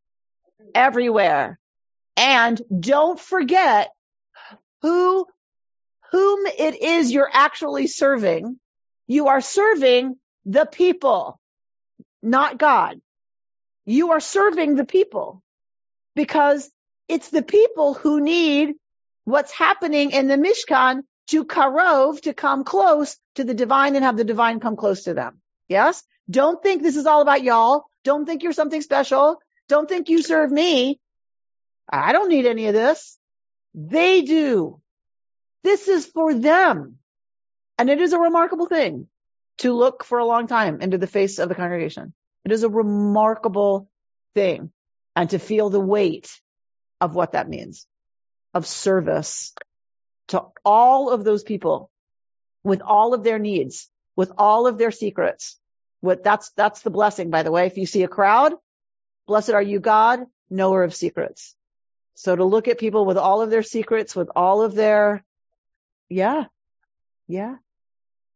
Everywhere. 0.75 1.59
And 2.17 2.61
don't 2.81 3.21
forget 3.21 3.91
who, 4.83 5.27
whom 6.11 6.47
it 6.47 6.83
is 6.83 7.13
you're 7.13 7.31
actually 7.33 7.87
serving. 7.87 8.59
You 9.07 9.29
are 9.29 9.41
serving 9.41 10.17
the 10.45 10.67
people, 10.67 11.41
not 12.23 12.59
God. 12.59 13.01
You 13.85 14.13
are 14.13 14.21
serving 14.21 14.77
the 14.77 14.85
people 14.85 15.43
because 16.15 16.71
it's 17.09 17.31
the 17.31 17.43
people 17.43 17.95
who 17.95 18.21
need 18.21 18.75
what's 19.25 19.53
happening 19.53 20.11
in 20.11 20.27
the 20.27 20.37
Mishkan 20.37 21.03
to 21.29 21.45
karov, 21.45 22.21
to 22.23 22.33
come 22.33 22.65
close 22.65 23.17
to 23.35 23.45
the 23.45 23.55
divine 23.55 23.95
and 23.97 24.05
have 24.05 24.17
the 24.17 24.25
divine 24.25 24.61
come 24.61 24.77
close 24.77 25.05
to 25.05 25.15
them. 25.15 25.41
Yes? 25.69 26.03
Don't 26.31 26.63
think 26.63 26.83
this 26.83 26.97
is 26.97 27.07
all 27.07 27.21
about 27.21 27.43
y'all. 27.43 27.85
Don't 28.05 28.27
think 28.27 28.43
you're 28.43 28.53
something 28.53 28.81
special. 28.81 29.41
Don't 29.69 29.89
think 29.89 30.09
you 30.09 30.23
serve 30.23 30.51
me. 30.51 30.99
I 31.91 32.13
don't 32.13 32.29
need 32.29 32.47
any 32.47 32.67
of 32.67 32.75
this. 32.75 33.19
They 33.75 34.23
do. 34.23 34.81
This 35.63 35.89
is 35.89 36.07
for 36.07 36.35
them. 36.35 36.99
And 37.79 37.91
it 37.91 38.01
is 38.01 38.13
a 38.13 38.19
remarkable 38.19 38.67
thing 38.67 39.09
to 39.59 39.73
look 39.73 40.05
for 40.05 40.19
a 40.19 40.25
long 40.25 40.47
time 40.47 40.81
into 40.81 40.99
the 40.99 41.07
face 41.07 41.39
of 41.39 41.49
the 41.49 41.55
congregation. 41.55 42.13
It 42.45 42.53
is 42.53 42.63
a 42.63 42.69
remarkable 42.69 43.91
thing 44.35 44.71
and 45.15 45.31
to 45.31 45.39
feel 45.39 45.71
the 45.71 45.81
weight 45.81 46.31
of 47.01 47.15
what 47.15 47.33
that 47.33 47.49
means 47.49 47.87
of 48.55 48.67
service 48.67 49.55
to 50.29 50.45
all 50.65 51.11
of 51.11 51.25
those 51.25 51.43
people 51.43 51.91
with 52.65 52.83
all 52.83 53.15
of 53.15 53.25
their 53.25 53.39
needs, 53.39 53.89
with 54.17 54.33
all 54.37 54.67
of 54.67 54.79
their 54.79 54.91
secrets. 54.91 55.59
What 56.01 56.23
that's, 56.23 56.51
that's 56.51 56.83
the 56.83 56.91
blessing, 56.91 57.31
by 57.31 57.43
the 57.43 57.51
way. 57.51 57.67
If 57.67 57.79
you 57.79 57.87
see 57.87 58.05
a 58.05 58.09
crowd, 58.09 58.55
blessed 59.27 59.51
are 59.51 59.63
you, 59.63 59.81
God, 59.81 60.27
knower 60.51 60.83
of 60.83 60.95
secrets. 60.95 61.55
So 62.19 62.35
to 62.35 62.45
look 62.45 62.67
at 62.67 62.79
people 62.79 63.07
with 63.07 63.17
all 63.17 63.43
of 63.43 63.51
their 63.51 63.63
secrets, 63.63 64.17
with 64.17 64.29
all 64.35 64.63
of 64.63 64.75
their, 64.75 65.25
yeah, 66.09 66.47
yeah, 67.29 67.55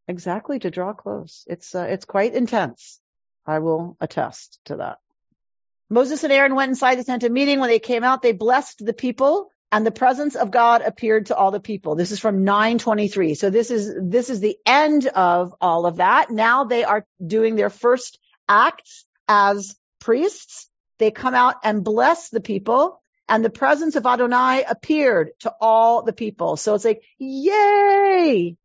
exactly, 0.07 0.61
to 0.61 0.71
draw 0.71 0.93
close. 0.93 1.45
It's, 1.49 1.75
uh, 1.75 1.87
it's 1.91 2.05
quite 2.05 2.33
intense. 2.33 3.01
I 3.45 3.59
will 3.59 3.97
attest 4.01 4.61
to 4.67 4.77
that. 4.77 4.99
Moses 5.91 6.23
and 6.23 6.33
Aaron 6.33 6.55
went 6.55 6.69
inside 6.69 6.95
the 6.95 7.03
tent 7.03 7.25
of 7.25 7.33
meeting. 7.33 7.59
When 7.59 7.71
they 7.71 7.81
came 7.81 8.05
out, 8.05 8.23
they 8.23 8.31
blessed 8.31 8.87
the 8.87 8.93
people 8.93 9.51
and 9.73 9.85
the 9.85 9.91
presence 9.91 10.37
of 10.37 10.53
God 10.53 10.83
appeared 10.83 11.27
to 11.27 11.37
all 11.37 11.51
the 11.51 11.59
people. 11.59 11.97
This 11.97 12.13
is 12.13 12.21
from 12.21 12.45
923. 12.45 13.35
So 13.35 13.51
this 13.51 13.73
is, 13.73 13.93
this 14.01 14.31
is 14.31 14.39
the 14.39 14.59
end 14.65 15.09
of 15.09 15.57
all 15.61 15.87
of 15.87 15.97
that. 15.97 16.31
Now 16.31 16.63
they 16.63 16.85
are 16.85 17.05
doing 17.25 17.57
their 17.57 17.69
first 17.69 18.21
acts 18.49 19.07
as 19.27 19.75
priests. 19.99 20.69
They 20.99 21.11
come 21.11 21.35
out 21.35 21.57
and 21.65 21.83
bless 21.83 22.29
the 22.29 22.41
people 22.41 23.02
and 23.33 23.43
the 23.43 23.49
presence 23.49 23.97
of 23.97 24.05
Adonai 24.05 24.63
appeared 24.69 25.31
to 25.41 25.55
all 25.59 26.03
the 26.03 26.13
people. 26.13 26.59
So 26.59 26.75
it's 26.75 26.85
like, 26.85 27.03
yay, 27.17 28.59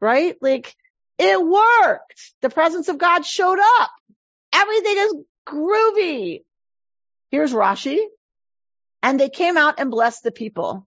right? 0.00 0.36
Like 0.40 0.74
it 1.18 1.38
worked. 1.38 2.32
The 2.40 2.48
presence 2.48 2.88
of 2.88 2.96
God 2.96 3.26
showed 3.26 3.58
up. 3.60 3.90
Everything 4.50 4.96
is 4.96 5.14
groovy. 5.46 6.42
Here's 7.30 7.52
Rashi. 7.52 7.98
And 9.02 9.20
they 9.20 9.28
came 9.28 9.58
out 9.58 9.78
and 9.78 9.90
blessed 9.90 10.22
the 10.22 10.32
people. 10.32 10.86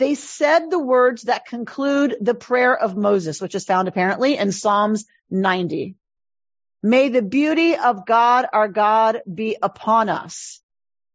They 0.00 0.16
said 0.16 0.68
the 0.68 0.80
words 0.80 1.22
that 1.22 1.46
conclude 1.46 2.16
the 2.20 2.34
prayer 2.34 2.76
of 2.76 2.96
Moses, 2.96 3.40
which 3.40 3.54
is 3.54 3.64
found 3.64 3.86
apparently 3.86 4.36
in 4.36 4.50
Psalms 4.50 5.04
90. 5.30 5.94
May 6.82 7.10
the 7.10 7.22
beauty 7.22 7.76
of 7.76 8.04
God, 8.04 8.48
our 8.52 8.66
God, 8.66 9.22
be 9.32 9.56
upon 9.62 10.08
us. 10.08 10.60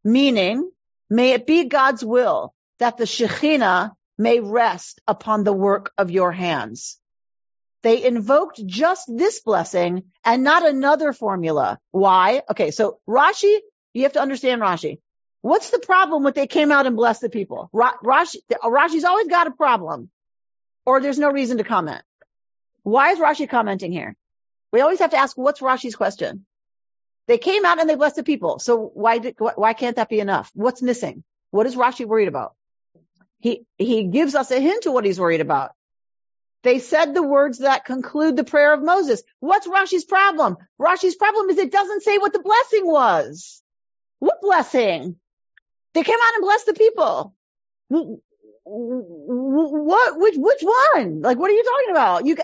Meaning, 0.05 0.71
May 1.11 1.33
it 1.33 1.45
be 1.45 1.65
God's 1.65 2.05
will 2.05 2.53
that 2.79 2.97
the 2.97 3.03
Shekhinah 3.03 3.91
may 4.17 4.39
rest 4.39 5.01
upon 5.05 5.43
the 5.43 5.51
work 5.51 5.91
of 5.97 6.09
your 6.09 6.31
hands. 6.31 6.97
They 7.83 8.01
invoked 8.05 8.65
just 8.65 9.05
this 9.13 9.41
blessing 9.41 10.03
and 10.23 10.45
not 10.45 10.65
another 10.65 11.11
formula. 11.11 11.79
Why? 11.91 12.43
Okay, 12.49 12.71
so 12.71 12.99
Rashi, 13.05 13.57
you 13.93 14.03
have 14.03 14.13
to 14.13 14.21
understand 14.21 14.61
Rashi. 14.61 14.99
What's 15.41 15.71
the 15.71 15.79
problem 15.79 16.23
with 16.23 16.35
they 16.35 16.47
came 16.47 16.71
out 16.71 16.87
and 16.87 16.95
blessed 16.95 17.19
the 17.19 17.29
people? 17.29 17.69
Rashi, 17.73 18.37
Rashi's 18.63 19.03
always 19.03 19.27
got 19.27 19.47
a 19.47 19.51
problem 19.51 20.09
or 20.85 21.01
there's 21.01 21.19
no 21.19 21.29
reason 21.29 21.57
to 21.57 21.65
comment. 21.65 22.03
Why 22.83 23.11
is 23.11 23.19
Rashi 23.19 23.49
commenting 23.49 23.91
here? 23.91 24.15
We 24.71 24.79
always 24.79 24.99
have 24.99 25.11
to 25.11 25.17
ask, 25.17 25.37
what's 25.37 25.59
Rashi's 25.59 25.97
question? 25.97 26.45
They 27.31 27.37
came 27.37 27.63
out 27.63 27.79
and 27.79 27.89
they 27.89 27.95
blessed 27.95 28.17
the 28.17 28.23
people. 28.23 28.59
So 28.59 28.91
why 28.93 29.19
did, 29.19 29.37
why 29.39 29.71
can't 29.71 29.95
that 29.95 30.09
be 30.09 30.19
enough? 30.19 30.51
What's 30.53 30.81
missing? 30.81 31.23
What 31.49 31.65
is 31.65 31.77
Rashi 31.77 32.05
worried 32.05 32.27
about? 32.27 32.55
He, 33.39 33.65
he 33.77 34.03
gives 34.03 34.35
us 34.35 34.51
a 34.51 34.59
hint 34.59 34.83
to 34.83 34.91
what 34.91 35.05
he's 35.05 35.17
worried 35.17 35.39
about. 35.39 35.71
They 36.63 36.79
said 36.79 37.13
the 37.13 37.23
words 37.23 37.59
that 37.59 37.85
conclude 37.85 38.35
the 38.35 38.43
prayer 38.43 38.73
of 38.73 38.83
Moses. 38.83 39.23
What's 39.39 39.65
Rashi's 39.65 40.03
problem? 40.03 40.57
Rashi's 40.77 41.15
problem 41.15 41.49
is 41.49 41.57
it 41.57 41.71
doesn't 41.71 42.03
say 42.03 42.17
what 42.17 42.33
the 42.33 42.39
blessing 42.39 42.85
was. 42.85 43.63
What 44.19 44.41
blessing? 44.41 45.15
They 45.93 46.03
came 46.03 46.19
out 46.21 46.35
and 46.35 46.43
blessed 46.43 46.65
the 46.65 46.73
people. 46.73 47.33
What, 48.65 50.19
which, 50.19 50.35
which 50.37 50.63
one? 50.63 51.21
Like, 51.21 51.39
what 51.39 51.49
are 51.49 51.53
you 51.53 51.63
talking 51.63 51.91
about? 51.91 52.25
You, 52.25 52.35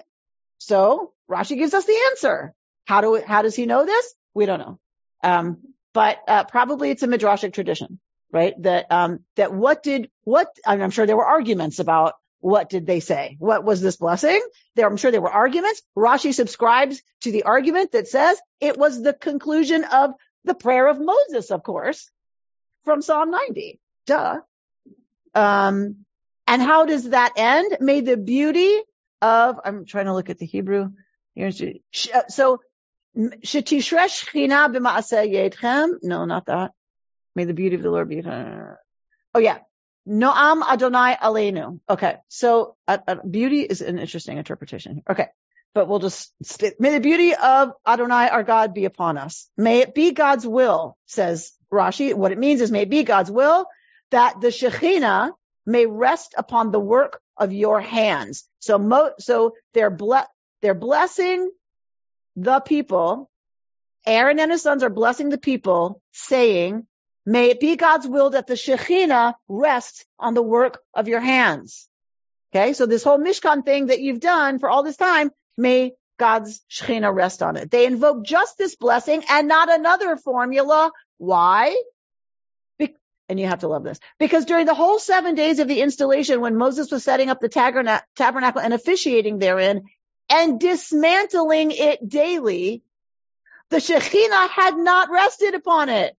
so 0.59 1.11
Rashi 1.29 1.57
gives 1.57 1.73
us 1.73 1.83
the 1.83 1.99
answer. 2.11 2.53
How 2.85 3.01
do, 3.01 3.21
how 3.27 3.41
does 3.41 3.53
he 3.53 3.65
know 3.65 3.85
this? 3.85 4.13
We 4.37 4.45
don't 4.45 4.59
know. 4.59 4.79
Um, 5.23 5.57
but 5.95 6.19
uh, 6.27 6.43
probably 6.43 6.91
it's 6.91 7.01
a 7.01 7.07
midrashic 7.07 7.53
tradition, 7.53 7.99
right? 8.31 8.53
That 8.61 8.85
um, 8.91 9.21
that 9.35 9.51
what 9.51 9.81
did 9.81 10.11
what? 10.23 10.47
I'm 10.63 10.91
sure 10.91 11.07
there 11.07 11.17
were 11.17 11.25
arguments 11.25 11.79
about 11.79 12.13
what 12.39 12.69
did 12.69 12.85
they 12.85 12.99
say? 12.99 13.35
What 13.39 13.63
was 13.63 13.81
this 13.81 13.97
blessing? 13.97 14.39
There, 14.75 14.85
I'm 14.85 14.97
sure 14.97 15.09
there 15.09 15.21
were 15.21 15.31
arguments. 15.31 15.81
Rashi 15.97 16.35
subscribes 16.35 17.01
to 17.21 17.31
the 17.31 17.43
argument 17.43 17.93
that 17.93 18.07
says 18.07 18.39
it 18.61 18.77
was 18.77 19.01
the 19.01 19.11
conclusion 19.11 19.83
of 19.85 20.11
the 20.45 20.53
prayer 20.53 20.87
of 20.87 20.99
Moses, 20.99 21.49
of 21.49 21.63
course, 21.63 22.11
from 22.85 23.01
Psalm 23.01 23.31
90. 23.31 23.79
Duh. 24.05 24.41
Um, 25.33 26.05
and 26.45 26.61
how 26.61 26.85
does 26.85 27.09
that 27.09 27.33
end? 27.37 27.77
May 27.81 28.01
the 28.01 28.17
beauty 28.17 28.81
of, 29.19 29.59
I'm 29.65 29.85
trying 29.85 30.05
to 30.05 30.13
look 30.13 30.29
at 30.29 30.37
the 30.37 30.45
Hebrew. 30.45 30.91
So, 32.27 32.59
No, 36.03 36.25
not 36.25 36.45
that. 36.45 36.71
May 37.35 37.45
the 37.45 37.53
beauty 37.53 37.75
of 37.75 37.83
the 37.83 37.91
Lord 37.91 38.09
be. 38.09 38.21
Oh 38.25 39.39
yeah. 39.39 39.59
Noam 40.07 40.61
Adonai 40.61 41.15
Aleinu. 41.15 41.79
Okay. 41.89 42.17
So 42.29 42.75
uh, 42.87 42.97
uh, 43.07 43.15
beauty 43.29 43.61
is 43.61 43.81
an 43.81 43.99
interesting 43.99 44.37
interpretation. 44.37 45.03
Okay. 45.09 45.27
But 45.73 45.87
we'll 45.87 45.99
just, 45.99 46.33
may 46.79 46.91
the 46.91 46.99
beauty 46.99 47.35
of 47.35 47.73
Adonai 47.85 48.29
our 48.29 48.43
God 48.43 48.73
be 48.73 48.85
upon 48.85 49.17
us. 49.17 49.49
May 49.57 49.79
it 49.79 49.93
be 49.93 50.11
God's 50.11 50.47
will, 50.47 50.97
says 51.05 51.51
Rashi. 51.71 52.13
What 52.13 52.31
it 52.31 52.39
means 52.39 52.61
is 52.61 52.71
may 52.71 52.83
it 52.83 52.89
be 52.89 53.03
God's 53.03 53.29
will 53.29 53.67
that 54.11 54.39
the 54.41 54.47
Shekhinah 54.47 55.31
may 55.65 55.85
rest 55.85 56.33
upon 56.37 56.71
the 56.71 56.79
work 56.79 57.19
of 57.35 57.51
your 57.53 57.81
hands. 57.81 58.47
So 58.59 58.79
mo- 58.79 59.11
so 59.19 59.53
they're 59.73 59.91
ble- 59.91 60.25
they're 60.61 60.73
blessing 60.73 61.51
the 62.37 62.61
people. 62.61 63.29
Aaron 64.05 64.39
and 64.39 64.51
his 64.51 64.61
sons 64.61 64.83
are 64.83 64.89
blessing 64.89 65.27
the 65.27 65.37
people 65.37 66.01
saying, 66.13 66.87
may 67.25 67.49
it 67.49 67.59
be 67.59 67.75
God's 67.75 68.07
will 68.07 68.29
that 68.29 68.47
the 68.47 68.53
Shekhinah 68.53 69.33
rest 69.49 70.05
on 70.17 70.33
the 70.33 70.41
work 70.41 70.79
of 70.93 71.09
your 71.09 71.19
hands. 71.19 71.89
Okay. 72.53 72.71
So 72.71 72.85
this 72.85 73.03
whole 73.03 73.17
Mishkan 73.17 73.65
thing 73.65 73.87
that 73.87 73.99
you've 73.99 74.21
done 74.21 74.59
for 74.59 74.69
all 74.69 74.83
this 74.83 74.95
time, 74.95 75.31
may 75.57 75.93
God's 76.17 76.63
Shekhinah 76.71 77.13
rest 77.13 77.43
on 77.43 77.57
it. 77.57 77.69
They 77.69 77.85
invoke 77.85 78.23
just 78.23 78.57
this 78.57 78.75
blessing 78.75 79.23
and 79.29 79.49
not 79.49 79.69
another 79.69 80.15
formula. 80.15 80.91
Why? 81.17 81.75
and 83.29 83.39
you 83.39 83.47
have 83.47 83.59
to 83.59 83.67
love 83.67 83.83
this 83.83 83.99
because 84.19 84.45
during 84.45 84.65
the 84.65 84.73
whole 84.73 84.99
seven 84.99 85.35
days 85.35 85.59
of 85.59 85.67
the 85.67 85.81
installation, 85.81 86.39
when 86.39 86.55
Moses 86.55 86.91
was 86.91 87.03
setting 87.03 87.29
up 87.29 87.41
the 87.41 87.49
tabernacle 87.49 88.61
and 88.61 88.73
officiating 88.73 89.39
therein 89.39 89.83
and 90.29 90.59
dismantling 90.59 91.71
it 91.71 92.07
daily, 92.07 92.83
the 93.69 93.77
Shekhinah 93.77 94.49
had 94.49 94.77
not 94.77 95.09
rested 95.09 95.55
upon 95.55 95.89
it. 95.89 96.15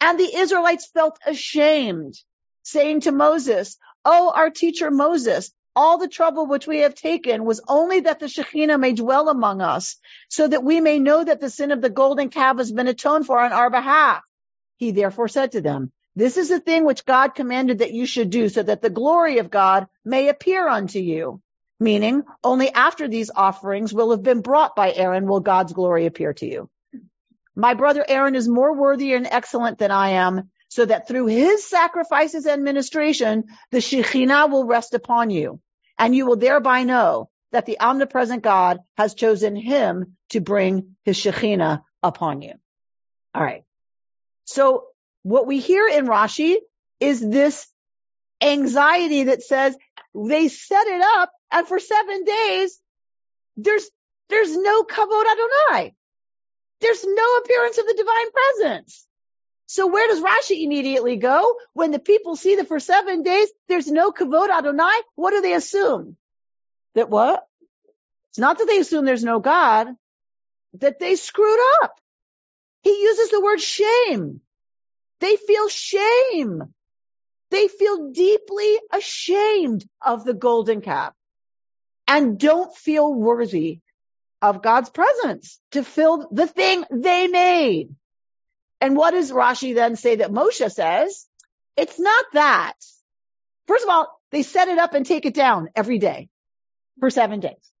And 0.00 0.18
the 0.18 0.34
Israelites 0.34 0.86
felt 0.86 1.18
ashamed, 1.26 2.14
saying 2.62 3.00
to 3.02 3.12
Moses, 3.12 3.76
Oh, 4.04 4.32
our 4.34 4.50
teacher 4.50 4.90
Moses, 4.90 5.52
all 5.76 5.98
the 5.98 6.08
trouble 6.08 6.46
which 6.46 6.66
we 6.66 6.80
have 6.80 6.94
taken 6.94 7.44
was 7.44 7.60
only 7.68 8.00
that 8.00 8.18
the 8.18 8.26
Shekhinah 8.26 8.80
may 8.80 8.92
dwell 8.92 9.28
among 9.28 9.60
us, 9.60 9.98
so 10.28 10.48
that 10.48 10.64
we 10.64 10.80
may 10.80 10.98
know 10.98 11.22
that 11.22 11.40
the 11.40 11.50
sin 11.50 11.70
of 11.70 11.82
the 11.82 11.90
golden 11.90 12.30
calf 12.30 12.56
has 12.56 12.72
been 12.72 12.88
atoned 12.88 13.26
for 13.26 13.38
on 13.38 13.52
our 13.52 13.70
behalf. 13.70 14.22
He 14.78 14.90
therefore 14.90 15.28
said 15.28 15.52
to 15.52 15.60
them, 15.60 15.92
this 16.16 16.36
is 16.36 16.48
the 16.48 16.60
thing 16.60 16.84
which 16.84 17.04
God 17.04 17.34
commanded 17.34 17.78
that 17.78 17.92
you 17.92 18.04
should 18.04 18.30
do 18.30 18.48
so 18.48 18.62
that 18.62 18.82
the 18.82 18.90
glory 18.90 19.38
of 19.38 19.50
God 19.50 19.86
may 20.04 20.28
appear 20.28 20.68
unto 20.68 20.98
you. 20.98 21.40
Meaning, 21.82 22.24
only 22.44 22.70
after 22.70 23.08
these 23.08 23.30
offerings 23.34 23.92
will 23.92 24.10
have 24.10 24.22
been 24.22 24.42
brought 24.42 24.76
by 24.76 24.92
Aaron 24.92 25.26
will 25.26 25.40
God's 25.40 25.72
glory 25.72 26.04
appear 26.04 26.34
to 26.34 26.46
you. 26.46 26.68
My 27.56 27.74
brother 27.74 28.04
Aaron 28.06 28.34
is 28.34 28.46
more 28.46 28.74
worthy 28.74 29.14
and 29.14 29.26
excellent 29.26 29.78
than 29.78 29.90
I 29.90 30.10
am, 30.10 30.50
so 30.68 30.84
that 30.84 31.08
through 31.08 31.26
his 31.26 31.66
sacrifices 31.68 32.46
and 32.46 32.62
ministration, 32.62 33.44
the 33.70 33.78
Shekhinah 33.78 34.50
will 34.50 34.66
rest 34.66 34.94
upon 34.94 35.30
you, 35.30 35.60
and 35.98 36.14
you 36.14 36.26
will 36.26 36.36
thereby 36.36 36.84
know 36.84 37.30
that 37.50 37.66
the 37.66 37.80
omnipresent 37.80 38.42
God 38.42 38.78
has 38.96 39.14
chosen 39.14 39.56
him 39.56 40.16
to 40.30 40.40
bring 40.40 40.96
his 41.04 41.16
Shekhinah 41.16 41.82
upon 42.02 42.42
you. 42.42 42.52
All 43.34 43.42
right. 43.42 43.64
So 44.44 44.84
what 45.22 45.46
we 45.46 45.60
hear 45.60 45.88
in 45.88 46.06
Rashi 46.06 46.56
is 47.00 47.20
this 47.20 47.66
anxiety 48.40 49.24
that 49.24 49.42
says 49.42 49.76
they 50.14 50.48
set 50.48 50.86
it 50.86 51.02
up 51.02 51.32
and 51.50 51.66
for 51.66 51.78
seven 51.78 52.24
days, 52.24 52.78
there's, 53.56 53.88
there's 54.28 54.56
no 54.56 54.82
kavod 54.82 55.24
Adonai. 55.26 55.94
There's 56.80 57.04
no 57.04 57.36
appearance 57.38 57.78
of 57.78 57.86
the 57.86 57.94
divine 57.94 58.30
presence. 58.32 59.06
So 59.66 59.86
where 59.86 60.08
does 60.08 60.22
Rashi 60.22 60.62
immediately 60.62 61.16
go? 61.16 61.54
When 61.74 61.90
the 61.90 61.98
people 61.98 62.36
see 62.36 62.56
that 62.56 62.68
for 62.68 62.80
seven 62.80 63.22
days, 63.22 63.48
there's 63.68 63.90
no 63.90 64.12
kavod 64.12 64.50
Adonai, 64.50 65.00
what 65.14 65.30
do 65.30 65.42
they 65.42 65.54
assume? 65.54 66.16
That 66.94 67.10
what? 67.10 67.44
It's 68.30 68.38
not 68.38 68.58
that 68.58 68.66
they 68.66 68.78
assume 68.78 69.04
there's 69.04 69.24
no 69.24 69.40
God, 69.40 69.88
that 70.74 70.98
they 70.98 71.16
screwed 71.16 71.60
up. 71.82 71.94
He 72.82 72.90
uses 73.02 73.30
the 73.30 73.40
word 73.40 73.60
shame. 73.60 74.40
They 75.20 75.36
feel 75.36 75.68
shame. 75.68 76.62
They 77.50 77.68
feel 77.68 78.12
deeply 78.12 78.78
ashamed 78.92 79.84
of 80.00 80.24
the 80.24 80.34
golden 80.34 80.80
calf 80.80 81.12
and 82.10 82.40
don't 82.40 82.76
feel 82.76 83.14
worthy 83.14 83.78
of 84.42 84.62
God's 84.62 84.90
presence 84.90 85.60
to 85.70 85.84
fill 85.84 86.28
the 86.32 86.48
thing 86.48 86.84
they 86.90 87.28
made. 87.28 87.94
And 88.80 88.96
what 88.96 89.12
does 89.12 89.30
Rashi 89.30 89.76
then 89.76 89.94
say 89.94 90.16
that 90.16 90.32
Moshe 90.32 90.68
says? 90.72 91.26
It's 91.76 92.00
not 92.00 92.24
that. 92.32 92.74
First 93.68 93.84
of 93.84 93.90
all, 93.90 94.08
they 94.32 94.42
set 94.42 94.66
it 94.66 94.78
up 94.78 94.94
and 94.94 95.06
take 95.06 95.24
it 95.24 95.34
down 95.34 95.68
every 95.76 96.00
day 96.00 96.28
for 96.98 97.10
seven 97.10 97.38
days. 97.38 97.72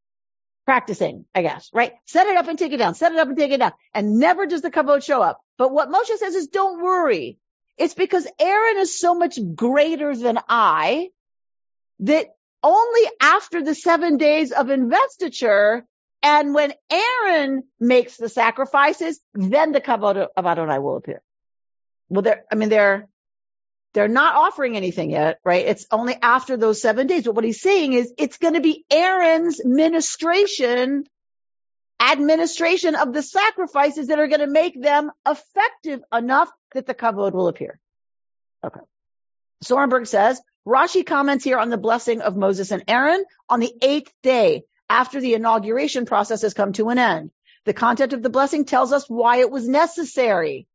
Practicing, 0.64 1.24
I 1.34 1.42
guess, 1.42 1.68
right? 1.72 1.94
Set 2.06 2.28
it 2.28 2.36
up 2.36 2.46
and 2.46 2.56
take 2.56 2.72
it 2.72 2.76
down, 2.76 2.94
set 2.94 3.10
it 3.10 3.18
up 3.18 3.26
and 3.26 3.36
take 3.36 3.50
it 3.50 3.58
down. 3.58 3.72
And 3.92 4.20
never 4.20 4.46
does 4.46 4.62
the 4.62 4.70
kavod 4.70 5.02
show 5.02 5.20
up. 5.20 5.40
But 5.58 5.72
what 5.72 5.90
Moshe 5.90 6.16
says 6.18 6.36
is 6.36 6.46
don't 6.46 6.80
worry. 6.80 7.36
It's 7.76 7.94
because 7.94 8.28
Aaron 8.38 8.78
is 8.78 8.96
so 8.96 9.16
much 9.16 9.40
greater 9.56 10.14
than 10.14 10.38
I 10.48 11.08
that 12.00 12.28
only 12.62 13.08
after 13.20 13.62
the 13.62 13.74
seven 13.74 14.16
days 14.16 14.52
of 14.52 14.70
investiture 14.70 15.84
and 16.22 16.54
when 16.54 16.74
Aaron 16.90 17.62
makes 17.78 18.16
the 18.16 18.28
sacrifices, 18.28 19.20
then 19.32 19.72
the 19.72 19.80
kavod 19.80 20.28
of 20.36 20.46
Adonai 20.46 20.78
will 20.78 20.96
appear. 20.96 21.22
Well, 22.08 22.22
they're, 22.22 22.44
I 22.52 22.56
mean, 22.56 22.68
they're, 22.68 23.08
they're 23.94 24.08
not 24.08 24.34
offering 24.34 24.76
anything 24.76 25.10
yet, 25.10 25.38
right? 25.44 25.64
It's 25.64 25.86
only 25.90 26.16
after 26.20 26.56
those 26.56 26.82
seven 26.82 27.06
days. 27.06 27.24
But 27.24 27.34
what 27.34 27.44
he's 27.44 27.62
saying 27.62 27.94
is 27.94 28.12
it's 28.18 28.36
going 28.36 28.54
to 28.54 28.60
be 28.60 28.84
Aaron's 28.90 29.64
ministration 29.64 31.06
administration 32.00 32.94
of 32.94 33.12
the 33.12 33.22
sacrifices 33.22 34.08
that 34.08 34.18
are 34.18 34.28
going 34.28 34.40
to 34.40 34.46
make 34.46 34.80
them 34.80 35.10
effective 35.26 36.00
enough 36.12 36.50
that 36.72 36.86
the 36.86 36.94
kavod 36.94 37.32
will 37.32 37.48
appear. 37.48 37.78
Okay. 38.64 38.80
Zornberg 39.64 40.06
says, 40.06 40.40
Rashi 40.66 41.04
comments 41.04 41.44
here 41.44 41.58
on 41.58 41.70
the 41.70 41.78
blessing 41.78 42.20
of 42.20 42.36
Moses 42.36 42.70
and 42.70 42.84
Aaron 42.88 43.24
on 43.48 43.60
the 43.60 43.72
eighth 43.82 44.12
day 44.22 44.64
after 44.88 45.20
the 45.20 45.34
inauguration 45.34 46.06
process 46.06 46.42
has 46.42 46.54
come 46.54 46.72
to 46.74 46.88
an 46.88 46.98
end. 46.98 47.30
The 47.64 47.72
content 47.74 48.12
of 48.12 48.22
the 48.22 48.30
blessing 48.30 48.64
tells 48.64 48.92
us 48.92 49.08
why 49.08 49.38
it 49.38 49.50
was 49.50 49.68
necessary. 49.68 50.66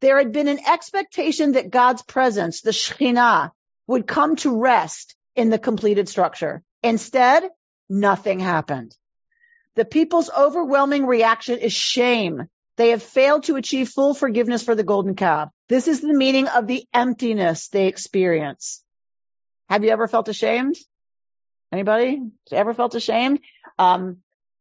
There 0.00 0.18
had 0.18 0.32
been 0.32 0.48
an 0.48 0.60
expectation 0.66 1.52
that 1.52 1.70
God's 1.70 2.02
presence, 2.02 2.60
the 2.60 2.70
Shekhinah, 2.70 3.50
would 3.86 4.06
come 4.06 4.36
to 4.36 4.60
rest 4.60 5.14
in 5.34 5.50
the 5.50 5.58
completed 5.58 6.08
structure. 6.08 6.62
Instead, 6.82 7.48
nothing 7.88 8.40
happened. 8.40 8.96
The 9.74 9.84
people's 9.84 10.30
overwhelming 10.30 11.06
reaction 11.06 11.58
is 11.58 11.72
shame. 11.72 12.48
They 12.76 12.90
have 12.90 13.02
failed 13.02 13.44
to 13.44 13.56
achieve 13.56 13.90
full 13.90 14.14
forgiveness 14.14 14.62
for 14.62 14.74
the 14.74 14.82
golden 14.84 15.14
calf. 15.14 15.50
This 15.68 15.88
is 15.88 16.00
the 16.00 16.14
meaning 16.14 16.48
of 16.48 16.66
the 16.66 16.84
emptiness 16.92 17.68
they 17.68 17.86
experience. 17.86 18.82
Have 19.68 19.84
you 19.84 19.90
ever 19.90 20.08
felt 20.08 20.28
ashamed? 20.28 20.76
Anybody 21.70 22.20
ever 22.50 22.74
felt 22.74 22.94
ashamed? 22.94 23.40
Um, 23.78 24.18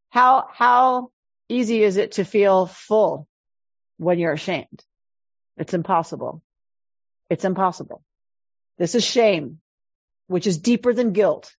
how, 0.09 0.47
how 0.51 1.11
easy 1.49 1.83
is 1.83 1.97
it 1.97 2.13
to 2.13 2.25
feel 2.25 2.65
full 2.65 3.27
when 3.97 4.19
you're 4.19 4.33
ashamed? 4.33 4.83
It's 5.57 5.73
impossible. 5.73 6.41
It's 7.29 7.45
impossible. 7.45 8.03
This 8.77 8.95
is 8.95 9.03
shame, 9.05 9.59
which 10.27 10.47
is 10.47 10.57
deeper 10.57 10.93
than 10.93 11.13
guilt. 11.13 11.53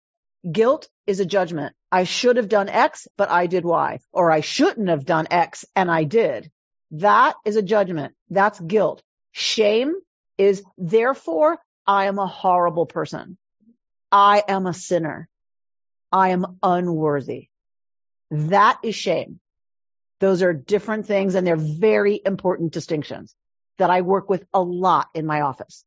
Guilt 0.50 0.88
is 1.06 1.20
a 1.20 1.26
judgment. 1.26 1.76
I 1.92 2.06
should 2.06 2.38
have 2.38 2.50
done 2.50 2.70
X, 2.70 3.08
but 3.18 3.30
I 3.30 3.48
did 3.48 3.66
Y. 3.66 4.00
Or 4.12 4.32
I 4.32 4.42
shouldn't 4.42 4.90
have 4.90 5.06
done 5.06 5.28
X 5.30 5.66
and 5.76 5.92
I 5.92 6.04
did. 6.04 6.52
That 6.92 7.36
is 7.46 7.58
a 7.58 7.62
judgment. 7.62 8.16
That's 8.30 8.60
guilt. 8.60 9.04
Shame 9.32 9.94
is 10.38 10.64
therefore 10.78 11.60
I 11.86 12.06
am 12.06 12.18
a 12.18 12.28
horrible 12.28 12.86
person. 12.86 13.38
I 14.12 14.44
am 14.48 14.66
a 14.66 14.74
sinner. 14.74 15.30
I 16.12 16.30
am 16.30 16.58
unworthy. 16.64 17.48
That 18.32 18.80
is 18.84 18.96
shame. 18.96 19.40
Those 20.20 20.42
are 20.44 20.54
different 20.54 21.06
things 21.06 21.36
and 21.36 21.46
they're 21.46 21.56
very 21.56 22.20
important 22.24 22.74
distinctions 22.74 23.36
that 23.78 23.90
I 23.90 24.02
work 24.02 24.30
with 24.30 24.46
a 24.54 24.62
lot 24.62 25.08
in 25.14 25.26
my 25.26 25.42
office. 25.42 25.86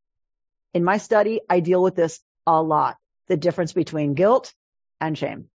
In 0.73 0.85
my 0.85 0.99
study, 0.99 1.41
I 1.49 1.61
deal 1.61 1.83
with 1.83 1.95
this 1.95 2.21
a 2.47 2.61
lot 2.63 2.97
the 3.29 3.37
difference 3.37 3.73
between 3.73 4.15
guilt 4.15 4.53
and 5.01 5.17
shame. 5.17 5.49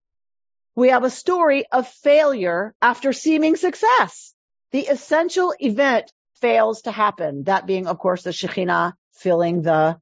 We 0.76 0.90
have 0.90 1.04
a 1.04 1.10
story 1.10 1.66
of 1.72 1.88
failure 1.88 2.74
after 2.82 3.12
seeming 3.14 3.56
success. 3.56 4.34
The 4.72 4.88
essential 4.88 5.54
event 5.60 6.12
fails 6.36 6.84
to 6.84 6.92
happen. 6.92 7.44
That 7.44 7.66
being, 7.66 7.88
of 7.88 8.00
course, 8.00 8.24
the 8.24 8.30
Shekhinah 8.30 8.94
filling 9.14 9.62
the 9.62 10.00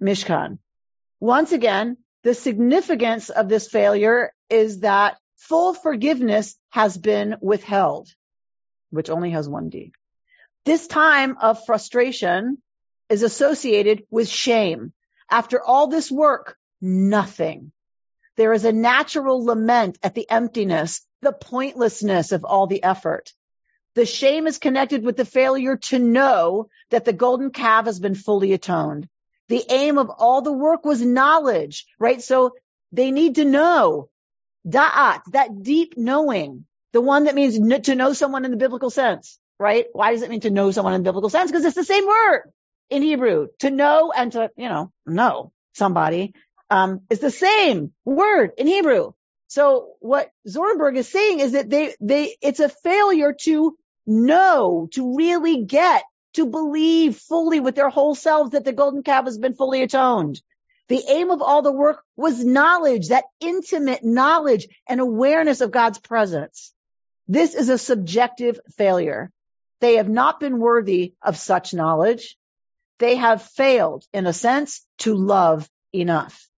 Mishkan. 0.00 0.58
Once 1.18 1.52
again, 1.52 1.96
the 2.22 2.34
significance 2.34 3.30
of 3.30 3.48
this 3.48 3.68
failure 3.68 4.32
is 4.48 4.80
that 4.80 5.18
full 5.36 5.74
forgiveness 5.74 6.56
has 6.70 6.96
been 6.96 7.36
withheld, 7.40 8.08
which 8.90 9.10
only 9.10 9.30
has 9.30 9.48
one 9.48 9.68
D. 9.68 9.92
This 10.64 10.86
time 10.86 11.36
of 11.40 11.64
frustration 11.64 12.58
is 13.08 13.22
associated 13.22 14.04
with 14.10 14.28
shame. 14.28 14.92
After 15.30 15.62
all 15.62 15.86
this 15.86 16.10
work, 16.10 16.56
nothing. 16.80 17.72
There 18.36 18.52
is 18.52 18.64
a 18.64 18.72
natural 18.72 19.44
lament 19.44 19.98
at 20.02 20.14
the 20.14 20.28
emptiness, 20.30 21.06
the 21.22 21.32
pointlessness 21.32 22.32
of 22.32 22.44
all 22.44 22.66
the 22.66 22.82
effort. 22.82 23.32
The 23.94 24.06
shame 24.06 24.46
is 24.46 24.58
connected 24.58 25.04
with 25.04 25.16
the 25.16 25.24
failure 25.24 25.76
to 25.76 25.98
know 25.98 26.68
that 26.90 27.04
the 27.04 27.12
golden 27.12 27.50
calf 27.50 27.86
has 27.86 27.98
been 27.98 28.14
fully 28.14 28.52
atoned. 28.52 29.08
The 29.48 29.64
aim 29.68 29.98
of 29.98 30.10
all 30.10 30.42
the 30.42 30.52
work 30.52 30.84
was 30.84 31.02
knowledge, 31.02 31.86
right? 31.98 32.22
So 32.22 32.54
they 32.92 33.10
need 33.10 33.34
to 33.34 33.44
know. 33.44 34.08
Da'at, 34.66 35.22
that 35.32 35.62
deep 35.62 35.94
knowing, 35.96 36.66
the 36.92 37.00
one 37.00 37.24
that 37.24 37.34
means 37.34 37.58
to 37.86 37.94
know 37.94 38.12
someone 38.12 38.44
in 38.44 38.50
the 38.50 38.56
biblical 38.56 38.90
sense, 38.90 39.38
right? 39.58 39.86
Why 39.92 40.12
does 40.12 40.22
it 40.22 40.30
mean 40.30 40.40
to 40.40 40.50
know 40.50 40.70
someone 40.70 40.94
in 40.94 41.02
the 41.02 41.08
biblical 41.08 41.30
sense? 41.30 41.50
Because 41.50 41.64
it's 41.64 41.76
the 41.76 41.84
same 41.84 42.06
word 42.06 42.52
in 42.90 43.02
Hebrew. 43.02 43.48
To 43.60 43.70
know 43.70 44.12
and 44.14 44.32
to, 44.32 44.50
you 44.56 44.68
know, 44.68 44.92
know 45.06 45.52
somebody, 45.74 46.34
um, 46.70 47.02
is 47.10 47.18
the 47.18 47.30
same 47.30 47.92
word 48.04 48.52
in 48.56 48.66
Hebrew. 48.66 49.12
So 49.48 49.94
what 49.98 50.30
Zornberg 50.46 50.96
is 50.96 51.08
saying 51.08 51.40
is 51.40 51.52
that 51.52 51.68
they, 51.68 51.94
they, 52.00 52.36
it's 52.40 52.60
a 52.60 52.68
failure 52.68 53.34
to 53.42 53.76
know, 54.06 54.88
to 54.92 55.16
really 55.16 55.64
get, 55.64 56.04
to 56.34 56.46
believe 56.46 57.16
fully 57.16 57.58
with 57.58 57.74
their 57.74 57.88
whole 57.88 58.14
selves 58.14 58.52
that 58.52 58.64
the 58.64 58.72
golden 58.72 59.02
calf 59.02 59.24
has 59.24 59.38
been 59.38 59.54
fully 59.54 59.82
atoned. 59.82 60.40
The 60.88 61.02
aim 61.08 61.30
of 61.30 61.42
all 61.42 61.62
the 61.62 61.72
work 61.72 62.02
was 62.16 62.44
knowledge, 62.44 63.08
that 63.08 63.24
intimate 63.40 64.04
knowledge 64.04 64.68
and 64.88 65.00
awareness 65.00 65.60
of 65.60 65.70
God's 65.70 65.98
presence. 65.98 66.72
This 67.28 67.54
is 67.54 67.68
a 67.68 67.78
subjective 67.78 68.60
failure. 68.76 69.30
They 69.80 69.96
have 69.96 70.08
not 70.08 70.40
been 70.40 70.58
worthy 70.58 71.14
of 71.22 71.36
such 71.36 71.74
knowledge. 71.74 72.36
They 72.98 73.16
have 73.16 73.42
failed, 73.42 74.04
in 74.12 74.26
a 74.26 74.32
sense, 74.32 74.84
to 74.98 75.14
love 75.14 75.68
enough. 75.92 76.49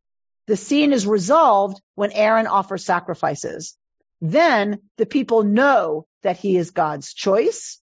The 0.47 0.57
scene 0.57 0.93
is 0.93 1.07
resolved 1.07 1.80
when 1.95 2.12
Aaron 2.12 2.47
offers 2.47 2.84
sacrifices. 2.84 3.76
Then 4.20 4.80
the 4.99 5.07
people 5.07 5.43
know 5.43 6.07
that 6.22 6.36
he 6.36 6.57
is 6.57 6.70
God's 6.70 7.14
choice 7.14 7.80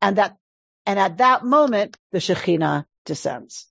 and 0.00 0.16
that, 0.18 0.36
and 0.86 0.98
at 0.98 1.18
that 1.18 1.44
moment, 1.44 1.96
the 2.12 2.18
Shekhinah 2.18 2.84
descends. 3.04 3.66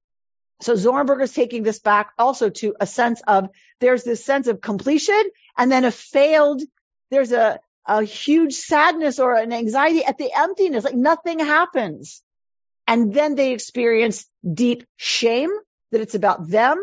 So 0.61 0.73
Zornberg 0.73 1.21
is 1.21 1.33
taking 1.33 1.63
this 1.63 1.79
back 1.79 2.11
also 2.17 2.49
to 2.49 2.75
a 2.79 2.87
sense 2.87 3.21
of, 3.27 3.49
there's 3.79 4.03
this 4.03 4.23
sense 4.23 4.47
of 4.47 4.61
completion 4.61 5.21
and 5.57 5.71
then 5.71 5.83
a 5.85 5.91
failed, 5.91 6.61
there's 7.11 7.31
a, 7.33 7.59
a 7.85 8.03
huge 8.03 8.53
sadness 8.53 9.19
or 9.19 9.35
an 9.35 9.51
anxiety 9.51 10.05
at 10.05 10.17
the 10.17 10.31
emptiness, 10.35 10.85
like 10.85 10.95
nothing 10.95 11.39
happens. 11.39 12.21
And 12.87 13.13
then 13.13 13.35
they 13.35 13.51
experience 13.51 14.25
deep 14.51 14.85
shame 14.95 15.51
that 15.91 16.01
it's 16.01 16.15
about 16.15 16.49
them 16.49 16.77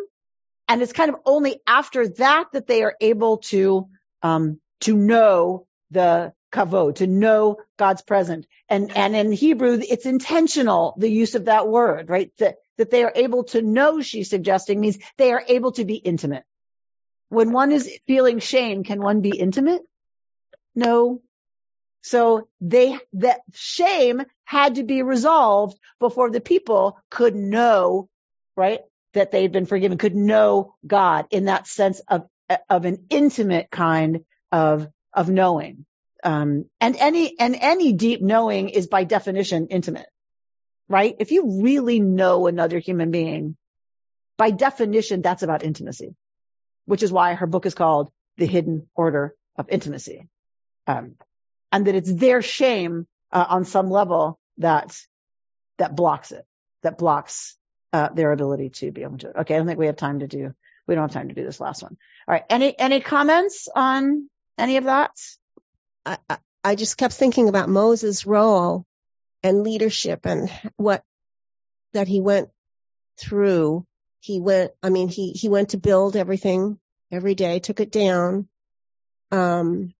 and 0.71 0.83
it's 0.83 0.93
kind 0.93 1.11
of 1.11 1.16
only 1.27 1.61
after 1.66 2.07
that 2.07 2.45
that 2.53 2.68
they 2.68 2.85
are 2.85 2.95
able 3.01 3.39
to, 3.39 3.89
um, 4.23 4.61
to 4.83 4.97
know 4.97 5.66
the 5.91 6.33
kavod, 6.53 6.97
to 6.97 7.09
know 7.09 7.57
God's 7.77 8.03
presence. 8.03 8.47
And, 8.68 8.97
and 8.97 9.16
in 9.16 9.33
Hebrew, 9.33 9.81
it's 9.83 10.07
intentional, 10.07 10.95
the 10.97 11.11
use 11.11 11.35
of 11.35 11.47
that 11.47 11.66
word, 11.66 12.09
right? 12.09 12.31
That, 12.39 12.59
that 12.79 12.89
they 12.89 13.03
are 13.03 13.12
able 13.16 13.45
to 13.47 13.61
know, 13.61 14.01
she's 14.01 14.31
suggesting, 14.31 14.79
means 14.79 14.99
they 15.18 15.33
are 15.33 15.43
able 15.49 15.73
to 15.73 15.85
be 15.85 15.97
intimate. 15.97 16.45
When 17.31 17.51
one 17.51 17.73
is 17.73 17.91
feeling 18.07 18.39
shame, 18.39 18.85
can 18.85 19.03
one 19.03 19.23
be 19.23 19.37
intimate? 19.37 19.83
No. 20.77 21.21
So 22.03 22.47
they, 22.61 22.97
that 23.14 23.41
shame 23.55 24.23
had 24.45 24.77
to 24.77 24.85
be 24.85 25.03
resolved 25.03 25.77
before 25.99 26.31
the 26.31 26.41
people 26.41 26.97
could 27.11 27.35
know, 27.35 28.09
right? 28.57 28.83
That 29.15 29.31
they'd 29.31 29.53
been 29.53 29.67
forgiven 29.67 29.99
could 29.99 30.15
know 30.15 30.75
God 30.87 31.27
in 31.31 31.47
that 31.47 31.67
sense 31.67 32.01
of, 32.09 32.27
of 32.69 32.85
an 32.85 33.07
intimate 33.11 33.71
kind 33.71 34.25
of, 34.53 34.89
of 35.13 35.29
knowing. 35.29 35.85
Um, 36.23 36.67
and 36.81 36.97
any, 36.97 37.39
and 37.39 37.57
any 37.59 37.93
deep 37.93 38.21
knowing 38.21 38.69
is 38.69 38.87
by 38.87 39.05
definition 39.05 39.69
intimate, 39.69 40.07
right? 40.89 41.17
If 41.19 41.33
you 41.33 41.63
really 41.63 41.99
know 41.99 42.47
another 42.47 42.79
human 42.79 43.11
being, 43.11 43.57
by 44.37 44.51
definition, 44.51 45.23
that's 45.23 45.43
about 45.43 45.65
intimacy, 45.65 46.15
which 46.87 47.03
is 47.03 47.13
why 47.13 47.35
her 47.35 47.47
book 47.47 47.67
is 47.67 47.75
called 47.75 48.11
The 48.37 48.47
Hidden 48.47 48.89
Order 48.95 49.35
of 49.57 49.69
Intimacy. 49.69 50.29
Um, 50.87 51.17
and 51.73 51.87
that 51.87 51.95
it's 51.95 52.13
their 52.13 52.43
shame, 52.43 53.07
uh, 53.33 53.47
on 53.49 53.65
some 53.65 53.91
level 53.91 54.39
that, 54.59 54.97
that 55.79 55.95
blocks 55.95 56.33
it, 56.33 56.45
that 56.83 56.99
blocks 56.99 57.57
uh, 57.93 58.09
their 58.11 58.32
ability 58.32 58.70
to 58.70 58.93
be 58.93 59.03
able 59.03 59.18
to. 59.18 59.41
Okay, 59.41 59.55
I 59.55 59.59
don't 59.59 59.66
think 59.66 59.78
we 59.78 59.86
have 59.86 59.97
time 59.97 60.20
to 60.20 60.28
do. 60.28 60.55
We 60.86 60.95
don't 60.95 61.05
have 61.05 61.12
time 61.12 61.28
to 61.28 61.34
do 61.34 61.45
this 61.45 61.61
last 61.61 61.82
one. 61.82 61.97
All 62.26 62.32
right. 62.32 62.45
Any 62.49 62.78
any 62.78 63.01
comments 63.01 63.68
on 63.74 64.28
any 64.59 64.76
of 64.76 64.84
that? 64.84 65.12
I, 66.07 66.18
I 66.64 66.74
just 66.74 66.97
kept 66.97 67.14
thinking 67.14 67.49
about 67.49 67.68
Moses' 67.68 68.26
role 68.26 68.86
and 69.43 69.62
leadership 69.62 70.26
and 70.26 70.51
what 70.76 71.05
that 71.93 72.09
he 72.09 72.20
went 72.20 72.51
through. 73.18 73.86
He 74.20 74.41
went. 74.41 74.72
I 74.82 74.91
mean, 74.91 75.09
he 75.09 75.32
he 75.32 75.49
went 75.49 75.70
to 75.70 75.78
build 75.78 76.16
everything 76.16 76.78
every 77.11 77.34
day, 77.34 77.59
took 77.59 77.80
it 77.80 77.91
down, 77.91 78.49
um, 79.30 79.95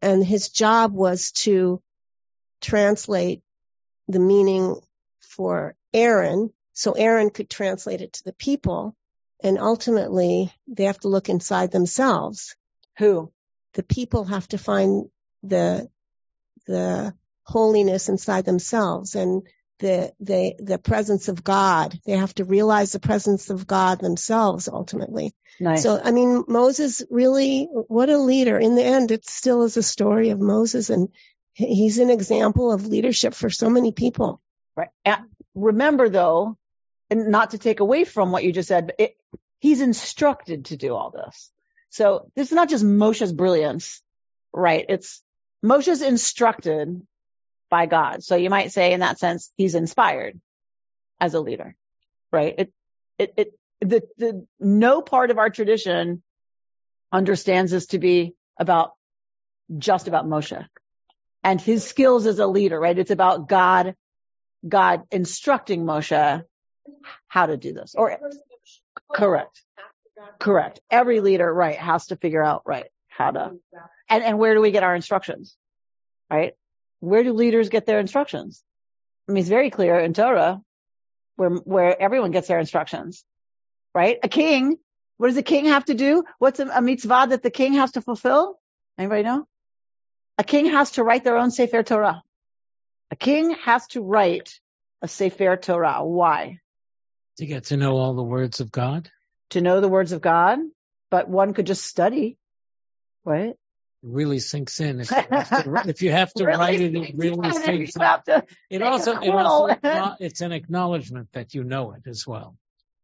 and 0.00 0.24
his 0.24 0.48
job 0.48 0.92
was 0.92 1.32
to 1.32 1.82
translate 2.60 3.42
the 4.08 4.18
meaning 4.18 4.76
for 5.20 5.74
Aaron 5.92 6.50
so 6.76 6.92
Aaron 6.92 7.30
could 7.30 7.48
translate 7.48 8.02
it 8.02 8.12
to 8.12 8.24
the 8.24 8.34
people 8.34 8.94
and 9.42 9.58
ultimately 9.58 10.52
they 10.68 10.84
have 10.84 11.00
to 11.00 11.08
look 11.08 11.30
inside 11.30 11.70
themselves. 11.70 12.54
Who? 12.98 13.32
The 13.72 13.82
people 13.82 14.24
have 14.24 14.46
to 14.48 14.58
find 14.58 15.06
the, 15.42 15.88
the 16.66 17.14
holiness 17.44 18.10
inside 18.10 18.44
themselves 18.44 19.14
and 19.14 19.42
the, 19.78 20.12
the, 20.20 20.54
the 20.58 20.78
presence 20.78 21.28
of 21.28 21.42
God. 21.42 21.98
They 22.04 22.12
have 22.12 22.34
to 22.34 22.44
realize 22.44 22.92
the 22.92 23.00
presence 23.00 23.48
of 23.48 23.66
God 23.66 24.00
themselves 24.00 24.68
ultimately. 24.68 25.34
Nice. 25.58 25.82
So, 25.82 25.98
I 26.02 26.10
mean, 26.10 26.44
Moses 26.46 27.02
really, 27.08 27.68
what 27.72 28.10
a 28.10 28.18
leader. 28.18 28.58
In 28.58 28.74
the 28.74 28.84
end, 28.84 29.12
it 29.12 29.26
still 29.26 29.62
is 29.62 29.78
a 29.78 29.82
story 29.82 30.28
of 30.28 30.40
Moses 30.40 30.90
and 30.90 31.08
he's 31.54 31.98
an 31.98 32.10
example 32.10 32.70
of 32.70 32.86
leadership 32.86 33.32
for 33.32 33.48
so 33.48 33.70
many 33.70 33.92
people. 33.92 34.42
Right. 34.76 34.90
remember 35.54 36.10
though, 36.10 36.58
and 37.10 37.28
not 37.28 37.50
to 37.50 37.58
take 37.58 37.80
away 37.80 38.04
from 38.04 38.32
what 38.32 38.44
you 38.44 38.52
just 38.52 38.68
said, 38.68 38.86
but 38.86 38.96
it, 38.98 39.16
he's 39.58 39.80
instructed 39.80 40.66
to 40.66 40.76
do 40.76 40.94
all 40.94 41.10
this. 41.10 41.50
So 41.90 42.30
this 42.34 42.48
is 42.48 42.54
not 42.54 42.68
just 42.68 42.84
Moshe's 42.84 43.32
brilliance, 43.32 44.02
right? 44.52 44.84
It's 44.88 45.22
Moshe's 45.64 46.02
instructed 46.02 47.06
by 47.70 47.86
God. 47.86 48.22
So 48.22 48.36
you 48.36 48.50
might 48.50 48.72
say 48.72 48.92
in 48.92 49.00
that 49.00 49.18
sense, 49.18 49.52
he's 49.56 49.74
inspired 49.74 50.40
as 51.20 51.34
a 51.34 51.40
leader, 51.40 51.74
right? 52.32 52.54
It, 52.58 52.72
it, 53.18 53.34
it, 53.36 53.58
the, 53.80 54.02
the, 54.18 54.46
no 54.60 55.02
part 55.02 55.30
of 55.30 55.38
our 55.38 55.50
tradition 55.50 56.22
understands 57.12 57.72
this 57.72 57.86
to 57.86 57.98
be 57.98 58.34
about 58.58 58.92
just 59.78 60.08
about 60.08 60.26
Moshe 60.26 60.66
and 61.42 61.60
his 61.60 61.84
skills 61.84 62.26
as 62.26 62.38
a 62.38 62.46
leader, 62.46 62.78
right? 62.78 62.98
It's 62.98 63.10
about 63.10 63.48
God, 63.48 63.94
God 64.66 65.02
instructing 65.10 65.84
Moshe 65.84 66.42
how 67.28 67.46
to 67.46 67.56
do 67.56 67.72
this 67.72 67.94
or 67.94 68.18
correct. 69.12 69.62
Correct. 70.38 70.80
Every 70.90 71.20
leader, 71.20 71.52
right, 71.52 71.76
has 71.76 72.06
to 72.06 72.16
figure 72.16 72.42
out, 72.42 72.62
right, 72.64 72.86
how 73.08 73.30
to, 73.30 73.52
and, 74.08 74.24
and 74.24 74.38
where 74.38 74.54
do 74.54 74.60
we 74.60 74.70
get 74.70 74.82
our 74.82 74.94
instructions? 74.94 75.56
Right? 76.30 76.54
Where 77.00 77.22
do 77.22 77.32
leaders 77.32 77.68
get 77.68 77.86
their 77.86 78.00
instructions? 78.00 78.62
I 79.28 79.32
mean, 79.32 79.40
it's 79.40 79.48
very 79.48 79.70
clear 79.70 79.98
in 79.98 80.14
Torah 80.14 80.60
where, 81.36 81.50
where 81.50 82.00
everyone 82.00 82.30
gets 82.30 82.48
their 82.48 82.58
instructions, 82.58 83.24
right? 83.94 84.18
A 84.22 84.28
king, 84.28 84.78
what 85.18 85.28
does 85.28 85.36
a 85.36 85.42
king 85.42 85.66
have 85.66 85.84
to 85.86 85.94
do? 85.94 86.24
What's 86.38 86.60
a, 86.60 86.66
a 86.66 86.82
mitzvah 86.82 87.26
that 87.30 87.42
the 87.42 87.50
king 87.50 87.74
has 87.74 87.92
to 87.92 88.00
fulfill? 88.00 88.58
Anybody 88.98 89.22
know? 89.22 89.46
A 90.38 90.44
king 90.44 90.66
has 90.66 90.92
to 90.92 91.04
write 91.04 91.24
their 91.24 91.36
own 91.36 91.50
Sefer 91.50 91.82
Torah. 91.82 92.22
A 93.10 93.16
king 93.16 93.50
has 93.64 93.86
to 93.88 94.02
write 94.02 94.60
a 95.02 95.08
Sefer 95.08 95.56
Torah. 95.56 96.04
Why? 96.04 96.60
To 97.38 97.46
get 97.46 97.64
to 97.64 97.76
know 97.76 97.96
all 97.96 98.14
the 98.14 98.22
words 98.22 98.60
of 98.60 98.72
God? 98.72 99.10
To 99.50 99.60
know 99.60 99.80
the 99.80 99.88
words 99.88 100.12
of 100.12 100.22
God, 100.22 100.58
but 101.10 101.28
one 101.28 101.52
could 101.52 101.66
just 101.66 101.84
study, 101.84 102.38
right? 103.24 103.50
It 103.50 103.58
really 104.02 104.38
sinks 104.38 104.80
in. 104.80 105.00
If 105.00 105.10
you 105.10 105.16
have 105.30 105.64
to, 105.64 105.82
if 105.88 106.02
you 106.02 106.12
have 106.12 106.32
to 106.34 106.46
really 106.46 106.58
write 106.58 106.80
it, 106.80 106.94
it 106.94 107.14
really 107.16 107.52
sinks 107.52 107.96
in. 107.96 108.42
It 108.70 108.82
also, 108.82 109.20
it 109.20 109.30
also, 109.30 109.76
it's 110.20 110.40
an 110.40 110.52
acknowledgement 110.52 111.28
that 111.32 111.54
you 111.54 111.62
know 111.62 111.92
it 111.92 112.06
as 112.06 112.26
well. 112.26 112.56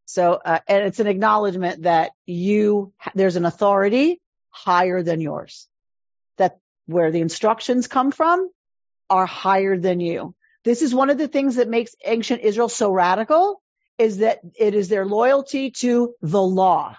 So, 0.06 0.34
uh, 0.34 0.58
and 0.66 0.84
it's 0.84 1.00
an 1.00 1.06
acknowledgement 1.06 1.82
that 1.82 2.12
you, 2.26 2.92
there's 3.14 3.36
an 3.36 3.44
authority 3.44 4.20
higher 4.50 5.02
than 5.02 5.20
yours. 5.20 5.68
That 6.38 6.58
where 6.86 7.10
the 7.10 7.20
instructions 7.20 7.86
come 7.86 8.10
from 8.12 8.50
are 9.08 9.26
higher 9.26 9.78
than 9.78 10.00
you. 10.00 10.34
This 10.64 10.82
is 10.82 10.94
one 10.94 11.10
of 11.10 11.18
the 11.18 11.28
things 11.28 11.56
that 11.56 11.68
makes 11.68 11.94
ancient 12.04 12.42
Israel 12.42 12.68
so 12.68 12.90
radical 12.90 13.61
is 14.02 14.18
that 14.18 14.40
it 14.58 14.74
is 14.74 14.88
their 14.88 15.06
loyalty 15.06 15.70
to 15.70 16.14
the 16.20 16.42
law. 16.42 16.96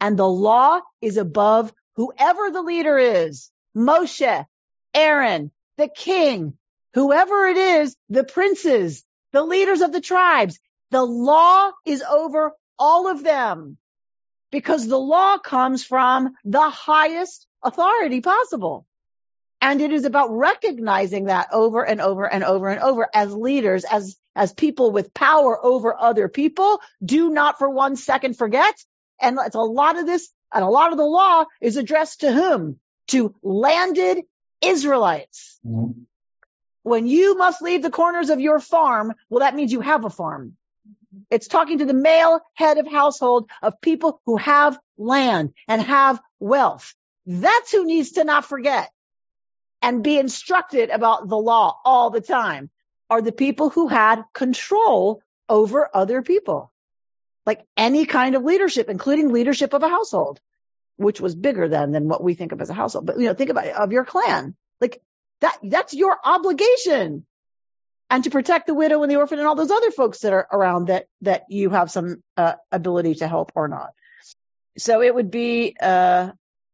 And 0.00 0.18
the 0.18 0.28
law 0.28 0.80
is 1.02 1.18
above 1.18 1.72
whoever 1.96 2.50
the 2.50 2.62
leader 2.62 2.98
is. 2.98 3.50
Moshe, 3.76 4.46
Aaron, 4.94 5.50
the 5.76 5.88
king, 5.88 6.56
whoever 6.94 7.46
it 7.46 7.58
is, 7.58 7.96
the 8.08 8.24
princes, 8.24 9.04
the 9.32 9.42
leaders 9.42 9.82
of 9.82 9.92
the 9.92 10.00
tribes. 10.00 10.58
The 10.90 11.04
law 11.04 11.72
is 11.84 12.02
over 12.02 12.52
all 12.78 13.08
of 13.08 13.22
them 13.22 13.76
because 14.50 14.86
the 14.86 14.98
law 14.98 15.36
comes 15.36 15.84
from 15.84 16.34
the 16.44 16.70
highest 16.70 17.46
authority 17.62 18.22
possible. 18.22 18.86
And 19.60 19.82
it 19.82 19.92
is 19.92 20.06
about 20.06 20.30
recognizing 20.30 21.26
that 21.26 21.48
over 21.52 21.84
and 21.84 22.00
over 22.00 22.30
and 22.30 22.42
over 22.42 22.68
and 22.68 22.80
over 22.80 23.06
as 23.12 23.34
leaders, 23.34 23.84
as, 23.84 24.16
as 24.36 24.52
people 24.52 24.92
with 24.92 25.14
power 25.14 25.58
over 25.64 25.98
other 25.98 26.28
people. 26.28 26.80
Do 27.04 27.30
not 27.30 27.58
for 27.58 27.68
one 27.68 27.96
second 27.96 28.36
forget. 28.36 28.74
And 29.20 29.38
it's 29.44 29.56
a 29.56 29.60
lot 29.60 29.98
of 29.98 30.06
this 30.06 30.30
and 30.54 30.62
a 30.62 30.68
lot 30.68 30.92
of 30.92 30.98
the 30.98 31.04
law 31.04 31.46
is 31.60 31.76
addressed 31.76 32.20
to 32.20 32.32
whom? 32.32 32.78
To 33.08 33.34
landed 33.42 34.22
Israelites. 34.60 35.58
Mm-hmm. 35.66 36.02
When 36.82 37.06
you 37.08 37.36
must 37.36 37.62
leave 37.62 37.82
the 37.82 37.90
corners 37.90 38.30
of 38.30 38.38
your 38.38 38.60
farm, 38.60 39.14
well, 39.28 39.40
that 39.40 39.56
means 39.56 39.72
you 39.72 39.80
have 39.80 40.04
a 40.04 40.10
farm. 40.10 40.56
It's 41.30 41.48
talking 41.48 41.78
to 41.78 41.84
the 41.84 41.94
male 41.94 42.40
head 42.54 42.78
of 42.78 42.86
household 42.86 43.50
of 43.60 43.80
people 43.80 44.20
who 44.26 44.36
have 44.36 44.78
land 44.96 45.52
and 45.66 45.82
have 45.82 46.20
wealth. 46.38 46.94
That's 47.24 47.72
who 47.72 47.86
needs 47.86 48.12
to 48.12 48.24
not 48.24 48.44
forget 48.44 48.90
and 49.82 50.04
be 50.04 50.18
instructed 50.18 50.90
about 50.90 51.28
the 51.28 51.36
law 51.36 51.76
all 51.84 52.10
the 52.10 52.20
time 52.20 52.70
are 53.08 53.22
the 53.22 53.32
people 53.32 53.70
who 53.70 53.88
had 53.88 54.22
control 54.32 55.22
over 55.48 55.88
other 55.94 56.22
people. 56.22 56.72
Like 57.44 57.64
any 57.76 58.06
kind 58.06 58.34
of 58.34 58.42
leadership, 58.42 58.88
including 58.88 59.32
leadership 59.32 59.72
of 59.72 59.82
a 59.82 59.88
household, 59.88 60.40
which 60.96 61.20
was 61.20 61.34
bigger 61.34 61.68
than, 61.68 61.92
than 61.92 62.08
what 62.08 62.22
we 62.22 62.34
think 62.34 62.52
of 62.52 62.60
as 62.60 62.70
a 62.70 62.74
household. 62.74 63.06
But, 63.06 63.18
you 63.20 63.26
know, 63.26 63.34
think 63.34 63.50
about 63.50 63.66
it, 63.66 63.76
of 63.76 63.92
your 63.92 64.04
clan. 64.04 64.56
Like 64.80 65.00
that, 65.40 65.56
that's 65.62 65.94
your 65.94 66.18
obligation 66.24 67.24
and 68.10 68.24
to 68.24 68.30
protect 68.30 68.66
the 68.66 68.74
widow 68.74 69.02
and 69.02 69.10
the 69.10 69.16
orphan 69.16 69.38
and 69.38 69.48
all 69.48 69.54
those 69.54 69.70
other 69.70 69.90
folks 69.90 70.20
that 70.20 70.32
are 70.32 70.46
around 70.52 70.86
that 70.86 71.06
that 71.22 71.44
you 71.48 71.70
have 71.70 71.90
some 71.90 72.22
uh, 72.36 72.54
ability 72.70 73.16
to 73.16 73.28
help 73.28 73.52
or 73.54 73.68
not. 73.68 73.90
So 74.78 75.02
it 75.02 75.14
would 75.14 75.30
be 75.30 75.76
uh, 75.80 76.30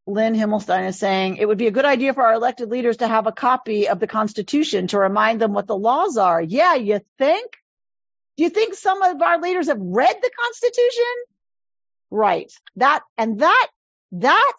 Lynn 0.06 0.34
Himmelstein 0.34 0.88
is 0.88 0.98
saying 0.98 1.36
it 1.36 1.46
would 1.46 1.58
be 1.58 1.68
a 1.68 1.72
good 1.72 1.84
idea 1.84 2.12
for 2.12 2.24
our 2.24 2.34
elected 2.34 2.70
leaders 2.70 2.98
to 2.98 3.08
have 3.08 3.26
a 3.26 3.32
copy 3.32 3.88
of 3.88 4.00
the 4.00 4.08
Constitution 4.08 4.88
to 4.88 4.98
remind 4.98 5.40
them 5.40 5.52
what 5.52 5.68
the 5.68 5.76
laws 5.76 6.16
are. 6.16 6.42
Yeah, 6.42 6.74
you 6.74 7.00
think? 7.18 7.52
Do 8.36 8.42
you 8.42 8.50
think 8.50 8.74
some 8.74 9.02
of 9.02 9.22
our 9.22 9.40
leaders 9.40 9.68
have 9.68 9.78
read 9.80 10.16
the 10.20 10.30
Constitution? 10.40 11.14
Right. 12.10 12.52
That 12.76 13.02
and 13.16 13.40
that 13.40 13.68
that 14.12 14.56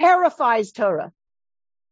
terrifies 0.00 0.72
Torah. 0.72 1.12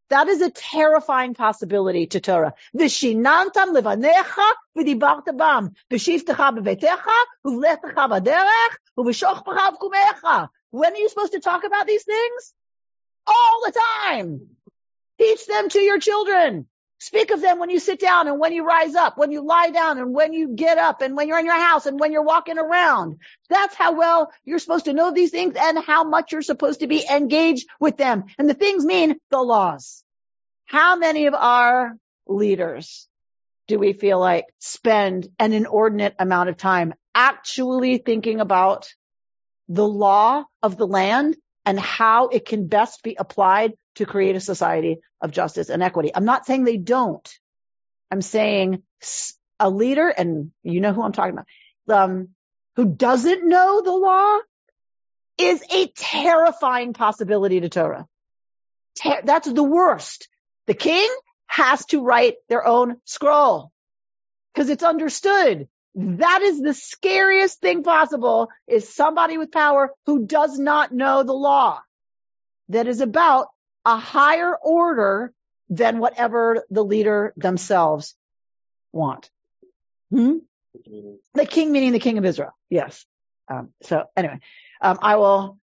That 0.09 0.27
is 0.27 0.43
a 0.43 0.51
terrifying 0.51 1.35
possibility 1.35 2.07
to 2.09 2.21
Torah. 2.21 2.55
V'shinantam 2.77 3.75
levanecha 3.77 4.51
v'dibart 4.77 5.39
bam. 5.39 5.71
V'shiftecha 5.91 6.59
b'vetecha 6.59 7.21
uvletecha 7.47 8.09
v'derech 8.11 8.75
uv'shochpecha 8.99 9.77
v'kumecha. 9.77 10.49
When 10.71 10.93
are 10.93 10.97
you 10.97 11.09
supposed 11.09 11.33
to 11.33 11.41
talk 11.41 11.65
about 11.65 11.87
these 11.87 12.05
things? 12.05 12.55
All 13.27 13.63
the 13.65 13.81
time. 14.09 14.41
Teach 15.19 15.47
them 15.47 15.69
to 15.71 15.81
your 15.81 15.99
children. 15.99 16.67
Speak 16.99 17.31
of 17.31 17.41
them 17.41 17.59
when 17.59 17.71
you 17.71 17.81
sit 17.81 17.99
down 17.99 18.29
and 18.29 18.39
when 18.39 18.53
you 18.53 18.63
rise 18.63 18.95
up, 18.95 19.17
when 19.17 19.33
you 19.33 19.41
lie 19.41 19.71
down 19.71 19.97
and 19.97 20.13
when 20.13 20.35
you 20.35 20.55
get 20.55 20.77
up 20.77 21.01
and 21.01 21.17
when 21.17 21.29
you're 21.29 21.39
in 21.39 21.47
your 21.47 21.59
house 21.59 21.87
and 21.87 21.99
when 21.99 22.13
you're 22.13 22.23
walking 22.23 22.59
around. 22.59 23.17
That's 23.49 23.75
how 23.75 23.97
well 23.97 24.31
you're 24.45 24.59
supposed 24.59 24.85
to 24.85 24.93
know 24.93 25.11
these 25.11 25.31
things 25.31 25.55
and 25.59 25.79
how 25.79 26.05
much 26.05 26.33
you're 26.33 26.43
supposed 26.43 26.81
to 26.81 26.87
be 26.87 27.03
engaged 27.11 27.67
with 27.81 27.97
them. 27.97 28.25
And 28.39 28.51
the 28.51 28.55
things 28.55 28.85
mean 28.85 29.17
the 29.31 29.41
laws. 29.41 30.05
How 30.67 30.97
many 30.97 31.27
of 31.27 31.35
our 31.35 31.97
leaders 32.27 33.09
do 33.67 33.79
we 33.79 33.95
feel 33.95 34.21
like 34.21 34.45
spend 34.59 35.29
an 35.39 35.55
inordinate 35.55 36.17
amount 36.19 36.51
of 36.51 36.59
time 36.59 36.93
actually 37.15 37.97
thinking 37.97 38.41
about 38.41 38.93
the 39.71 39.87
law 39.87 40.45
of 40.63 40.77
the 40.77 40.87
land 40.87 41.37
and 41.65 41.79
how 41.79 42.27
it 42.27 42.45
can 42.45 42.67
best 42.67 43.05
be 43.05 43.17
applied 43.19 43.75
to 43.95 44.05
create 44.05 44.35
a 44.35 44.41
society 44.41 44.99
of 45.21 45.31
justice 45.31 45.71
and 45.71 45.81
equity. 45.81 46.11
I'm 46.13 46.25
not 46.25 46.45
saying 46.45 46.65
they 46.65 46.77
don't. 46.77 47.29
I'm 48.11 48.21
saying 48.21 48.83
a 49.61 49.71
leader, 49.71 50.09
and 50.09 50.51
you 50.65 50.81
know 50.81 50.93
who 50.93 51.03
I'm 51.03 51.13
talking 51.13 51.35
about, 51.35 51.47
um, 51.89 52.31
who 52.75 52.87
doesn't 52.87 53.49
know 53.49 53.81
the 53.81 53.93
law 53.93 54.39
is 55.39 55.63
a 55.73 55.87
terrifying 55.87 56.93
possibility 56.93 57.61
to 57.61 57.69
Torah. 57.69 58.09
Ter- 59.01 59.23
that's 59.23 59.51
the 59.51 59.63
worst. 59.63 60.29
The 60.67 60.75
king 60.75 61.09
has 61.47 61.87
to 61.87 62.03
write 62.03 62.35
their 62.49 62.67
own 62.67 62.97
scroll 63.05 63.71
because 64.53 64.69
it's 64.69 64.83
understood. 64.83 65.69
That 65.95 66.43
is 66.43 66.61
the 66.61 66.75
scariest 66.75 67.61
thing 67.61 67.83
possible 67.83 68.49
is 68.69 68.89
somebody 68.89 69.39
with 69.39 69.51
power 69.51 69.93
who 70.07 70.25
does 70.25 70.59
not 70.59 70.93
know 70.93 71.23
the 71.23 71.33
law 71.33 71.81
that 72.69 72.87
is 72.87 73.01
about 73.01 73.49
a 73.85 73.97
higher 73.97 74.57
order 74.57 75.33
than 75.69 75.99
whatever 75.99 76.65
the 76.71 76.85
leader 76.85 77.33
themselves 77.37 78.15
want. 78.93 79.31
Hmm? 80.11 80.39
The 81.35 81.47
king 81.47 81.73
meaning 81.73 81.93
the 81.93 81.99
king 81.99 82.19
of 82.19 82.25
Israel. 82.25 82.53
Yes. 82.69 83.05
Um, 83.49 83.71
so 83.83 84.05
anyway, 84.17 84.39
um, 84.81 84.99
I 85.03 85.17
will 85.17 85.59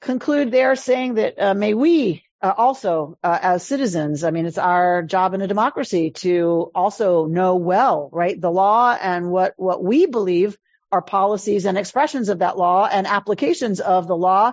conclude 0.00 0.52
there 0.52 0.76
saying 0.76 1.14
that 1.14 1.40
uh, 1.40 1.54
may 1.54 1.74
we 1.74 2.22
uh, 2.40 2.54
also 2.56 3.18
uh, 3.22 3.38
as 3.40 3.66
citizens, 3.66 4.24
I 4.24 4.30
mean, 4.30 4.46
it's 4.46 4.58
our 4.58 5.02
job 5.02 5.34
in 5.34 5.42
a 5.42 5.48
democracy 5.48 6.10
to 6.22 6.70
also 6.74 7.26
know 7.26 7.56
well, 7.56 8.08
right, 8.12 8.40
the 8.40 8.50
law 8.50 8.96
and 9.00 9.30
what 9.30 9.54
what 9.56 9.82
we 9.82 10.06
believe 10.06 10.56
are 10.90 11.02
policies 11.02 11.66
and 11.66 11.76
expressions 11.76 12.28
of 12.28 12.38
that 12.38 12.56
law 12.56 12.88
and 12.90 13.06
applications 13.06 13.80
of 13.80 14.06
the 14.06 14.16
law, 14.16 14.52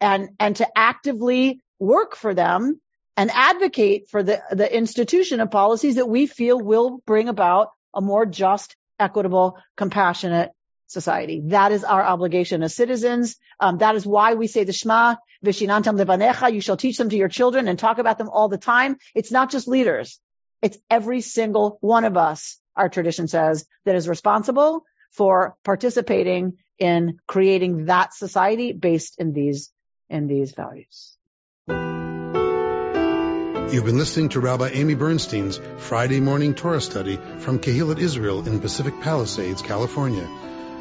and 0.00 0.30
and 0.38 0.56
to 0.56 0.66
actively 0.76 1.60
work 1.78 2.16
for 2.16 2.34
them 2.34 2.80
and 3.16 3.30
advocate 3.30 4.08
for 4.08 4.22
the, 4.22 4.42
the 4.50 4.74
institution 4.74 5.40
of 5.40 5.50
policies 5.50 5.96
that 5.96 6.08
we 6.08 6.26
feel 6.26 6.58
will 6.58 7.02
bring 7.06 7.28
about 7.28 7.68
a 7.92 8.00
more 8.00 8.24
just, 8.24 8.76
equitable, 8.98 9.58
compassionate 9.76 10.52
society. 10.90 11.42
That 11.46 11.72
is 11.72 11.84
our 11.84 12.02
obligation 12.02 12.62
as 12.62 12.74
citizens. 12.74 13.36
Um, 13.58 13.78
that 13.78 13.94
is 13.94 14.04
why 14.04 14.34
we 14.34 14.46
say 14.46 14.64
the 14.64 14.72
Shema, 14.72 15.16
Vishinantam 15.44 15.98
Levanecha, 15.98 16.52
you 16.52 16.60
shall 16.60 16.76
teach 16.76 16.98
them 16.98 17.08
to 17.10 17.16
your 17.16 17.28
children 17.28 17.68
and 17.68 17.78
talk 17.78 17.98
about 17.98 18.18
them 18.18 18.28
all 18.28 18.48
the 18.48 18.58
time. 18.58 18.96
It's 19.14 19.30
not 19.30 19.50
just 19.50 19.68
leaders. 19.68 20.18
It's 20.62 20.78
every 20.90 21.20
single 21.20 21.78
one 21.80 22.04
of 22.04 22.16
us, 22.16 22.58
our 22.76 22.88
tradition 22.88 23.28
says, 23.28 23.66
that 23.84 23.94
is 23.94 24.08
responsible 24.08 24.84
for 25.12 25.56
participating 25.64 26.58
in 26.78 27.18
creating 27.26 27.86
that 27.86 28.12
society 28.12 28.72
based 28.72 29.18
in 29.18 29.32
these, 29.32 29.70
in 30.08 30.26
these 30.26 30.52
values. 30.52 31.16
You've 33.72 33.84
been 33.84 33.98
listening 33.98 34.30
to 34.30 34.40
Rabbi 34.40 34.70
Amy 34.70 34.94
Bernstein's 34.94 35.60
Friday 35.78 36.18
morning 36.18 36.54
Torah 36.54 36.80
study 36.80 37.20
from 37.38 37.60
Kehillat 37.60 38.00
Israel 38.00 38.44
in 38.46 38.58
Pacific 38.58 39.00
Palisades, 39.00 39.62
California. 39.62 40.28